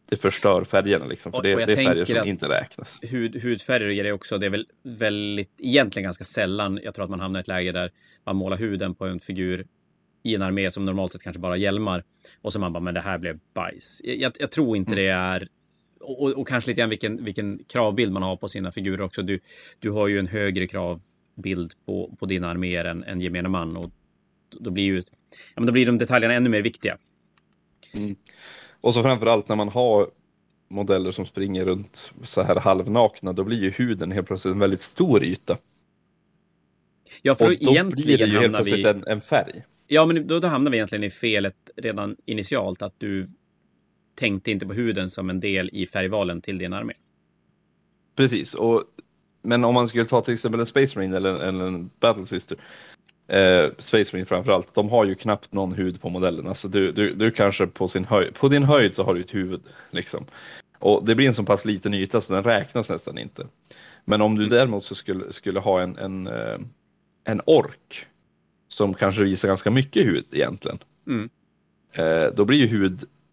det 0.09 0.16
förstör 0.16 0.64
färgerna 0.64 1.07
liksom. 1.07 1.32
För 1.32 1.43
det, 1.43 1.55
det 1.55 1.72
är 1.72 1.76
färger 1.76 2.05
som 2.05 2.28
inte 2.28 2.49
räknas. 2.49 2.99
hud, 3.03 3.43
hudfärger 3.43 3.88
och 3.88 3.95
grejer 3.95 4.12
också. 4.12 4.38
Det 4.38 4.47
är 4.47 4.51
väl 4.51 4.66
väldigt, 4.82 5.51
egentligen 5.59 6.05
ganska 6.05 6.24
sällan 6.24 6.80
jag 6.82 6.95
tror 6.95 7.05
att 7.05 7.11
man 7.11 7.20
hamnar 7.20 7.41
i 7.41 7.43
ett 7.43 7.49
läge 7.49 7.72
där 7.72 7.91
man 8.24 8.36
målar 8.36 8.57
huden 8.57 8.95
på 8.95 9.07
en 9.07 9.20
figur 9.20 9.66
i 10.22 10.34
en 10.34 10.43
armé 10.43 10.70
som 10.70 10.84
normalt 10.84 11.12
sett 11.12 11.22
kanske 11.22 11.41
bara 11.41 11.57
hjälmar. 11.57 12.05
Och 12.43 12.53
så 12.53 12.59
man 12.59 12.72
bara, 12.72 12.80
men 12.80 12.95
det 12.95 13.01
här 13.01 13.18
blev 13.18 13.38
bajs. 13.55 14.01
Jag, 14.05 14.16
jag, 14.16 14.32
jag 14.38 14.51
tror 14.51 14.76
inte 14.76 14.95
det 14.95 15.09
är... 15.09 15.49
Och, 16.01 16.32
och, 16.32 16.48
kanske 16.48 16.70
lite 16.70 16.80
grann 16.80 16.90
vilken, 16.90 17.24
vilken 17.24 17.64
kravbild 17.64 18.12
man 18.12 18.22
har 18.22 18.36
på 18.36 18.48
sina 18.48 18.72
figurer 18.72 19.01
också. 19.01 19.22
Du, 19.22 19.40
du 19.78 19.90
har 19.90 20.09
ju 20.09 20.18
en 20.18 20.26
högre 20.26 20.66
kravbild 20.66 21.72
på, 21.86 22.16
på 22.18 22.26
dina 22.26 22.51
arméer 22.51 22.84
än, 22.84 23.05
än 23.05 23.20
gemene 23.20 23.48
man. 23.48 23.76
Och 23.76 23.90
då 24.61 24.70
blir 24.70 24.84
ju 24.84 24.96
ja, 24.96 25.03
men 25.55 25.66
då 25.66 25.72
blir 25.72 25.86
de 25.86 25.98
detaljerna 25.98 26.34
ännu 26.34 26.51
mer 26.51 26.62
viktiga. 26.62 26.96
Och 28.80 28.94
så 28.94 29.03
framförallt 29.03 29.48
när 29.48 29.57
man 29.57 29.68
har 29.68 30.11
modeller 30.68 31.11
som 31.11 31.26
springer 31.26 31.64
runt 31.64 32.12
så 32.22 32.42
här 32.42 32.57
halvnakna, 32.57 33.32
då 33.32 33.44
blir 33.44 33.62
ju 33.62 33.70
huden 33.70 34.12
helt 34.12 34.26
plötsligt 34.26 34.53
en 34.53 34.59
väldigt 34.59 34.80
stor 34.80 35.24
yta. 35.24 35.59
Ja, 37.22 37.34
för 37.34 37.46
Och 37.46 37.53
då 37.61 37.72
då 37.72 37.84
blir 37.84 38.07
det 38.07 38.12
egentligen 38.12 38.30
ju 38.30 38.38
helt 38.38 38.42
hamnar 38.42 38.64
vi... 38.64 38.70
plötsligt 38.70 38.86
en, 38.86 39.05
en 39.07 39.20
färg. 39.20 39.64
Ja, 39.86 40.07
men 40.07 40.26
då, 40.26 40.38
då 40.38 40.48
hamnar 40.48 40.70
vi 40.70 40.76
egentligen 40.76 41.05
i 41.05 41.11
felet 41.11 41.70
redan 41.76 42.16
initialt. 42.26 42.82
Att 42.82 42.94
du 42.98 43.30
tänkte 44.21 44.51
inte 44.51 44.66
på 44.66 44.73
huden 44.73 45.11
som 45.11 45.31
en 45.31 45.41
del 45.41 45.71
i 45.73 45.87
färgvalen 45.87 46.41
till 46.41 46.59
din 46.59 46.73
armé. 46.73 46.93
Precis, 48.16 48.55
och, 48.55 48.85
men 49.43 49.64
om 49.64 49.75
man 49.75 49.89
skulle 49.89 50.05
ta 50.05 50.21
till 50.21 50.35
exempel 50.35 50.61
en 50.61 50.66
Space 50.66 50.99
Marine 50.99 51.16
eller, 51.16 51.35
eller 51.35 51.66
en 51.66 51.91
Battle 52.01 52.25
Sister, 52.25 52.59
eh, 53.29 53.68
Space 53.79 54.11
Marine 54.12 54.27
framförallt, 54.27 54.75
de 54.75 54.89
har 54.89 55.05
ju 55.05 55.14
knappt 55.14 55.53
någon 55.53 55.73
hud 55.73 56.01
på 56.01 56.09
modellen. 56.09 56.47
Alltså 56.47 56.68
du, 56.68 56.93
du, 56.93 57.14
du 57.14 57.31
kanske 57.31 57.66
på, 57.66 57.89
sin 57.89 58.05
höjd, 58.05 58.35
på 58.35 58.49
din 58.49 58.62
höjd 58.62 58.95
så 58.95 59.05
har 59.05 59.14
du 59.14 59.21
ett 59.21 59.35
huvud. 59.35 59.61
Liksom. 59.91 60.27
Och 60.79 61.05
det 61.05 61.14
blir 61.14 61.29
en 61.29 61.35
så 61.35 61.45
pass 61.45 61.64
liten 61.64 61.95
yta 61.95 62.21
så 62.21 62.35
den 62.35 62.45
räknas 62.45 62.91
nästan 62.91 63.18
inte. 63.18 63.47
Men 64.05 64.23
om 64.23 64.37
du 64.37 64.47
däremot 64.47 64.85
så 64.85 64.95
skulle, 64.95 65.33
skulle 65.33 65.61
ha 65.61 65.83
en, 65.83 65.99
en, 65.99 66.27
eh, 66.27 66.57
en 67.25 67.41
ork 67.47 68.07
som 68.68 68.95
kanske 68.95 69.25
visar 69.25 69.49
ganska 69.49 69.71
mycket 69.71 70.07
hud 70.07 70.25
egentligen. 70.31 70.79
Mm. 71.07 71.31
Eh, 71.93 72.35
då 72.35 72.45
blir 72.45 72.59
ju 72.59 72.66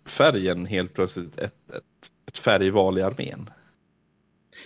hudfärgen 0.07 0.65
helt 0.65 0.93
plötsligt 0.93 1.37
ett, 1.37 1.69
ett, 1.69 1.83
ett 2.27 2.37
färgval 2.37 2.97
i 2.97 3.01
armén. 3.01 3.49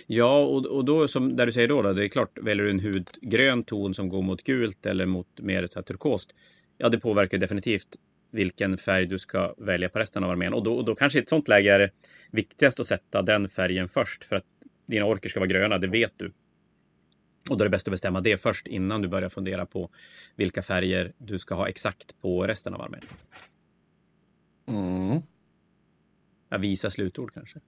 Ja, 0.06 0.44
och, 0.44 0.66
och 0.66 0.84
då 0.84 1.08
som 1.08 1.36
där 1.36 1.46
du 1.46 1.52
säger 1.52 1.68
då, 1.68 1.82
då, 1.82 1.92
det 1.92 2.04
är 2.04 2.08
klart, 2.08 2.38
väljer 2.38 2.64
du 2.64 2.70
en 2.70 2.80
hudgrön 2.80 3.64
ton 3.64 3.94
som 3.94 4.08
går 4.08 4.22
mot 4.22 4.42
gult 4.42 4.86
eller 4.86 5.06
mot 5.06 5.40
mer 5.40 5.66
så 5.66 5.78
här, 5.78 5.82
turkost. 5.82 6.34
Ja, 6.78 6.88
det 6.88 7.00
påverkar 7.00 7.38
definitivt 7.38 7.88
vilken 8.30 8.78
färg 8.78 9.06
du 9.06 9.18
ska 9.18 9.54
välja 9.58 9.88
på 9.88 9.98
resten 9.98 10.24
av 10.24 10.30
armén. 10.30 10.54
Och 10.54 10.62
då, 10.62 10.74
och 10.74 10.84
då 10.84 10.94
kanske 10.94 11.18
i 11.18 11.22
ett 11.22 11.28
sånt 11.28 11.48
läge 11.48 11.74
är 11.74 11.78
det 11.78 11.90
viktigast 12.30 12.80
att 12.80 12.86
sätta 12.86 13.22
den 13.22 13.48
färgen 13.48 13.88
först 13.88 14.24
för 14.24 14.36
att 14.36 14.44
dina 14.86 15.04
orker 15.04 15.28
ska 15.28 15.40
vara 15.40 15.48
gröna, 15.48 15.78
det 15.78 15.88
vet 15.88 16.12
du. 16.16 16.32
Och 17.50 17.58
då 17.58 17.64
är 17.64 17.66
det 17.66 17.70
bäst 17.70 17.88
att 17.88 17.92
bestämma 17.92 18.20
det 18.20 18.38
först 18.42 18.66
innan 18.66 19.02
du 19.02 19.08
börjar 19.08 19.28
fundera 19.28 19.66
på 19.66 19.90
vilka 20.36 20.62
färger 20.62 21.12
du 21.18 21.38
ska 21.38 21.54
ha 21.54 21.68
exakt 21.68 22.20
på 22.20 22.46
resten 22.46 22.74
av 22.74 22.82
armén. 22.82 23.02
Mm. 24.68 25.22
Jag 26.52 26.58
visar 26.58 26.88
slutord 26.88 27.34
kanske. 27.34 27.58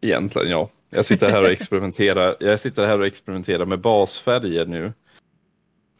Egentligen 0.00 0.50
ja. 0.50 0.70
Jag 0.90 1.04
sitter 1.04 1.30
här 1.30 1.40
och 1.42 1.48
experimenterar. 1.52 2.36
Jag 2.40 2.60
sitter 2.60 2.86
här 2.86 2.98
och 3.00 3.06
experimenterar 3.06 3.66
med 3.66 3.80
basfärger 3.80 4.66
nu. 4.66 4.92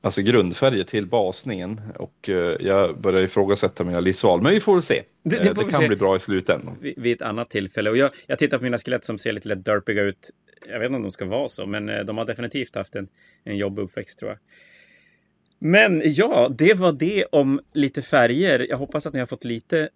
Alltså 0.00 0.22
grundfärger 0.22 0.84
till 0.84 1.06
basningen 1.06 1.80
och 1.98 2.28
eh, 2.28 2.34
jag 2.60 3.00
börjar 3.00 3.22
ifrågasätta 3.22 3.84
mina 3.84 4.00
livsval. 4.00 4.42
Men 4.42 4.52
vi 4.52 4.60
får 4.60 4.80
se. 4.80 5.02
Det- 5.22 5.36
Det, 5.36 5.44
det 5.44 5.54
får 5.54 5.64
vi 5.64 5.70
kan 5.70 5.80
se. 5.80 5.86
bli 5.88 5.96
bra 5.96 6.16
i 6.16 6.20
slutändan. 6.20 6.76
vid, 6.80 6.94
vid 6.98 7.12
ett 7.16 7.22
annat 7.22 7.50
tillfälle. 7.50 7.90
Och 7.90 7.96
jag, 7.96 8.10
jag 8.26 8.38
tittar 8.38 8.58
på 8.58 8.64
mina 8.64 8.78
skelett 8.78 9.04
som 9.04 9.18
ser 9.18 9.32
lite 9.32 9.48
lätt 9.48 9.64
derpiga 9.64 10.02
ut. 10.02 10.30
Jag 10.68 10.78
vet 10.78 10.86
inte 10.86 10.96
om 10.96 11.02
de 11.02 11.12
ska 11.12 11.24
vara 11.24 11.48
så, 11.48 11.66
men 11.66 11.88
eh, 11.88 12.04
de 12.04 12.18
har 12.18 12.24
definitivt 12.24 12.74
haft 12.74 12.94
en, 12.94 13.08
en 13.44 13.56
jobbig 13.56 13.82
uppväxt 13.82 14.18
tror 14.18 14.30
jag. 14.30 14.38
Men 15.58 16.02
ja, 16.04 16.48
det 16.58 16.74
var 16.74 16.92
det 16.92 17.24
om 17.24 17.60
lite 17.72 18.02
färger. 18.02 18.66
Jag 18.70 18.76
hoppas 18.76 19.06
att 19.06 19.12
ni 19.12 19.18
har 19.20 19.26
fått 19.26 19.44
lite, 19.44 19.88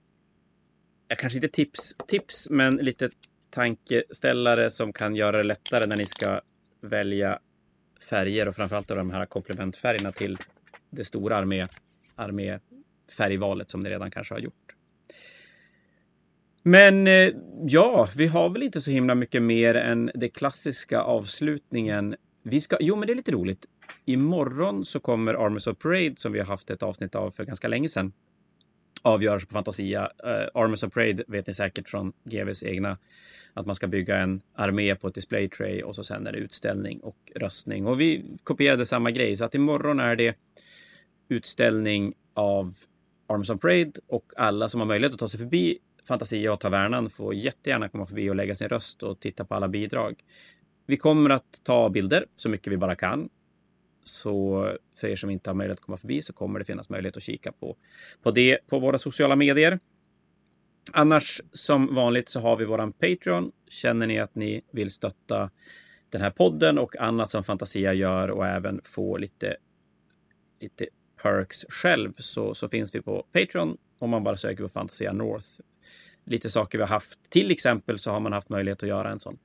jag 1.10 1.18
kanske 1.18 1.36
inte 1.36 1.48
tips, 1.48 1.96
tips, 2.06 2.50
men 2.50 2.76
lite 2.76 3.10
tankeställare 3.50 4.70
som 4.70 4.92
kan 4.92 5.16
göra 5.16 5.36
det 5.36 5.42
lättare 5.42 5.86
när 5.86 5.96
ni 5.96 6.04
ska 6.04 6.40
välja 6.80 7.38
färger 8.08 8.48
och 8.48 8.56
framförallt 8.56 8.88
då 8.88 8.94
de 8.94 9.10
här 9.10 9.26
komplementfärgerna 9.26 10.12
till 10.12 10.38
det 10.90 11.04
stora 11.04 11.36
armé, 11.36 11.66
arméfärgvalet 12.14 13.70
som 13.70 13.80
ni 13.80 13.90
redan 13.90 14.10
kanske 14.10 14.34
har 14.34 14.38
gjort. 14.40 14.74
Men 16.62 17.06
eh, 17.06 17.30
ja, 17.66 18.08
vi 18.16 18.26
har 18.26 18.50
väl 18.50 18.62
inte 18.62 18.80
så 18.80 18.90
himla 18.90 19.14
mycket 19.14 19.42
mer 19.42 19.74
än 19.74 20.10
det 20.14 20.28
klassiska 20.28 21.00
avslutningen. 21.00 22.16
Vi 22.42 22.60
ska, 22.60 22.76
jo, 22.80 22.96
men 22.96 23.06
det 23.06 23.12
är 23.12 23.16
lite 23.16 23.32
roligt. 23.32 23.66
Imorgon 24.04 24.84
så 24.84 25.00
kommer 25.00 25.46
Armies 25.46 25.66
of 25.66 25.78
Parade 25.78 26.14
som 26.16 26.32
vi 26.32 26.38
har 26.38 26.46
haft 26.46 26.70
ett 26.70 26.82
avsnitt 26.82 27.14
av 27.14 27.30
för 27.30 27.44
ganska 27.44 27.68
länge 27.68 27.88
sedan 27.88 28.12
avgöras 29.02 29.44
på 29.44 29.52
Fantasia. 29.52 30.02
Uh, 30.02 30.62
Armies 30.62 30.82
of 30.82 30.92
Parade 30.92 31.24
vet 31.28 31.46
ni 31.46 31.54
säkert 31.54 31.88
från 31.88 32.12
GVs 32.24 32.62
egna 32.62 32.98
att 33.54 33.66
man 33.66 33.74
ska 33.74 33.86
bygga 33.86 34.16
en 34.16 34.42
armé 34.54 34.94
på 34.94 35.08
ett 35.08 35.14
display 35.14 35.48
tray 35.48 35.82
och 35.82 35.94
så 35.94 36.04
sen 36.04 36.26
är 36.26 36.32
det 36.32 36.38
utställning 36.38 37.00
och 37.00 37.32
röstning. 37.36 37.86
Och 37.86 38.00
vi 38.00 38.24
kopierade 38.44 38.86
samma 38.86 39.10
grej 39.10 39.36
så 39.36 39.44
att 39.44 39.54
imorgon 39.54 40.00
är 40.00 40.16
det 40.16 40.36
utställning 41.28 42.14
av 42.34 42.74
Arms 43.26 43.50
of 43.50 43.60
Parade 43.60 43.92
och 44.06 44.32
alla 44.36 44.68
som 44.68 44.80
har 44.80 44.86
möjlighet 44.88 45.12
att 45.12 45.20
ta 45.20 45.28
sig 45.28 45.38
förbi 45.38 45.78
Fantasia 46.08 46.52
och 46.52 46.60
Tavernan 46.60 47.10
får 47.10 47.34
jättegärna 47.34 47.88
komma 47.88 48.06
förbi 48.06 48.30
och 48.30 48.36
lägga 48.36 48.54
sin 48.54 48.68
röst 48.68 49.02
och 49.02 49.20
titta 49.20 49.44
på 49.44 49.54
alla 49.54 49.68
bidrag. 49.68 50.24
Vi 50.86 50.96
kommer 50.96 51.30
att 51.30 51.60
ta 51.62 51.90
bilder 51.90 52.26
så 52.36 52.48
mycket 52.48 52.72
vi 52.72 52.76
bara 52.76 52.96
kan. 52.96 53.28
Så 54.10 54.64
för 54.96 55.08
er 55.08 55.16
som 55.16 55.30
inte 55.30 55.50
har 55.50 55.54
möjlighet 55.54 55.78
att 55.78 55.84
komma 55.84 55.98
förbi 55.98 56.22
så 56.22 56.32
kommer 56.32 56.58
det 56.58 56.64
finnas 56.64 56.88
möjlighet 56.88 57.16
att 57.16 57.22
kika 57.22 57.52
på, 57.52 57.76
på 58.22 58.30
det 58.30 58.58
på 58.66 58.78
våra 58.78 58.98
sociala 58.98 59.36
medier. 59.36 59.78
Annars 60.92 61.40
som 61.52 61.94
vanligt 61.94 62.28
så 62.28 62.40
har 62.40 62.56
vi 62.56 62.64
våran 62.64 62.92
Patreon. 62.92 63.52
Känner 63.68 64.06
ni 64.06 64.18
att 64.18 64.34
ni 64.34 64.62
vill 64.72 64.90
stötta 64.90 65.50
den 66.10 66.20
här 66.20 66.30
podden 66.30 66.78
och 66.78 66.96
annat 66.96 67.30
som 67.30 67.44
Fantasia 67.44 67.92
gör 67.92 68.30
och 68.30 68.46
även 68.46 68.80
få 68.84 69.16
lite, 69.16 69.56
lite 70.60 70.86
perks 71.22 71.64
själv 71.68 72.12
så, 72.18 72.54
så 72.54 72.68
finns 72.68 72.94
vi 72.94 73.02
på 73.02 73.26
Patreon 73.32 73.76
om 73.98 74.10
man 74.10 74.24
bara 74.24 74.36
söker 74.36 74.62
på 74.62 74.68
Fantasia 74.68 75.12
North. 75.12 75.48
Lite 76.24 76.50
saker 76.50 76.78
vi 76.78 76.82
har 76.82 76.88
haft. 76.88 77.30
Till 77.30 77.50
exempel 77.50 77.98
så 77.98 78.10
har 78.10 78.20
man 78.20 78.32
haft 78.32 78.48
möjlighet 78.48 78.82
att 78.82 78.88
göra 78.88 79.10
en 79.10 79.20
sån 79.20 79.38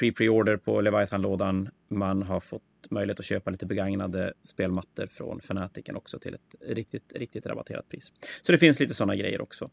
pre-pre-order 0.00 0.56
på 0.56 0.80
Leviathan-lådan. 0.80 1.68
Man 1.88 2.22
har 2.22 2.40
fått 2.40 2.62
möjlighet 2.90 3.18
att 3.18 3.26
köpa 3.26 3.50
lite 3.50 3.66
begagnade 3.66 4.32
spelmattor 4.44 5.06
från 5.06 5.40
Fanatiken 5.40 5.96
också 5.96 6.18
till 6.18 6.34
ett 6.34 6.54
riktigt, 6.60 7.12
riktigt 7.14 7.46
rabatterat 7.46 7.88
pris. 7.88 8.12
Så 8.42 8.52
det 8.52 8.58
finns 8.58 8.80
lite 8.80 8.94
sådana 8.94 9.16
grejer 9.16 9.40
också. 9.40 9.70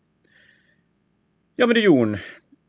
Ja, 1.56 1.68
men 1.68 1.74
du 1.74 1.82
Jon, 1.82 2.18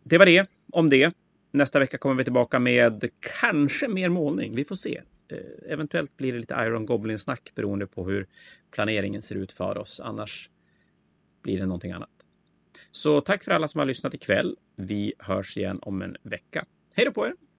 det 0.05 0.19
var 0.19 0.27
det 0.27 0.47
om 0.73 0.91
det. 0.91 1.15
Nästa 1.51 1.79
vecka 1.79 1.99
kommer 1.99 2.15
vi 2.15 2.25
tillbaka 2.25 2.59
med 2.59 3.11
kanske 3.41 3.89
mer 3.89 4.09
målning. 4.09 4.57
Vi 4.57 4.65
får 4.65 4.77
se. 4.77 5.03
Eh, 5.29 5.73
eventuellt 5.73 6.17
blir 6.17 6.33
det 6.33 6.39
lite 6.39 6.55
Iron 6.55 6.87
Goblin-snack 6.87 7.53
beroende 7.55 7.87
på 7.87 8.09
hur 8.09 8.27
planeringen 8.71 9.23
ser 9.23 9.35
ut 9.35 9.53
för 9.53 9.79
oss. 9.79 10.01
Annars 10.01 10.51
blir 11.43 11.59
det 11.59 11.67
någonting 11.67 11.93
annat. 11.93 12.11
Så 12.91 13.21
tack 13.21 13.45
för 13.45 13.53
alla 13.53 13.69
som 13.69 13.79
har 13.79 13.87
lyssnat 13.87 14.15
ikväll. 14.15 14.57
Vi 14.77 15.13
hörs 15.19 15.57
igen 15.57 15.79
om 15.83 16.03
en 16.03 16.17
vecka. 16.23 16.67
Hej 16.93 17.05
då 17.05 17.13
på 17.13 17.27
er! 17.27 17.50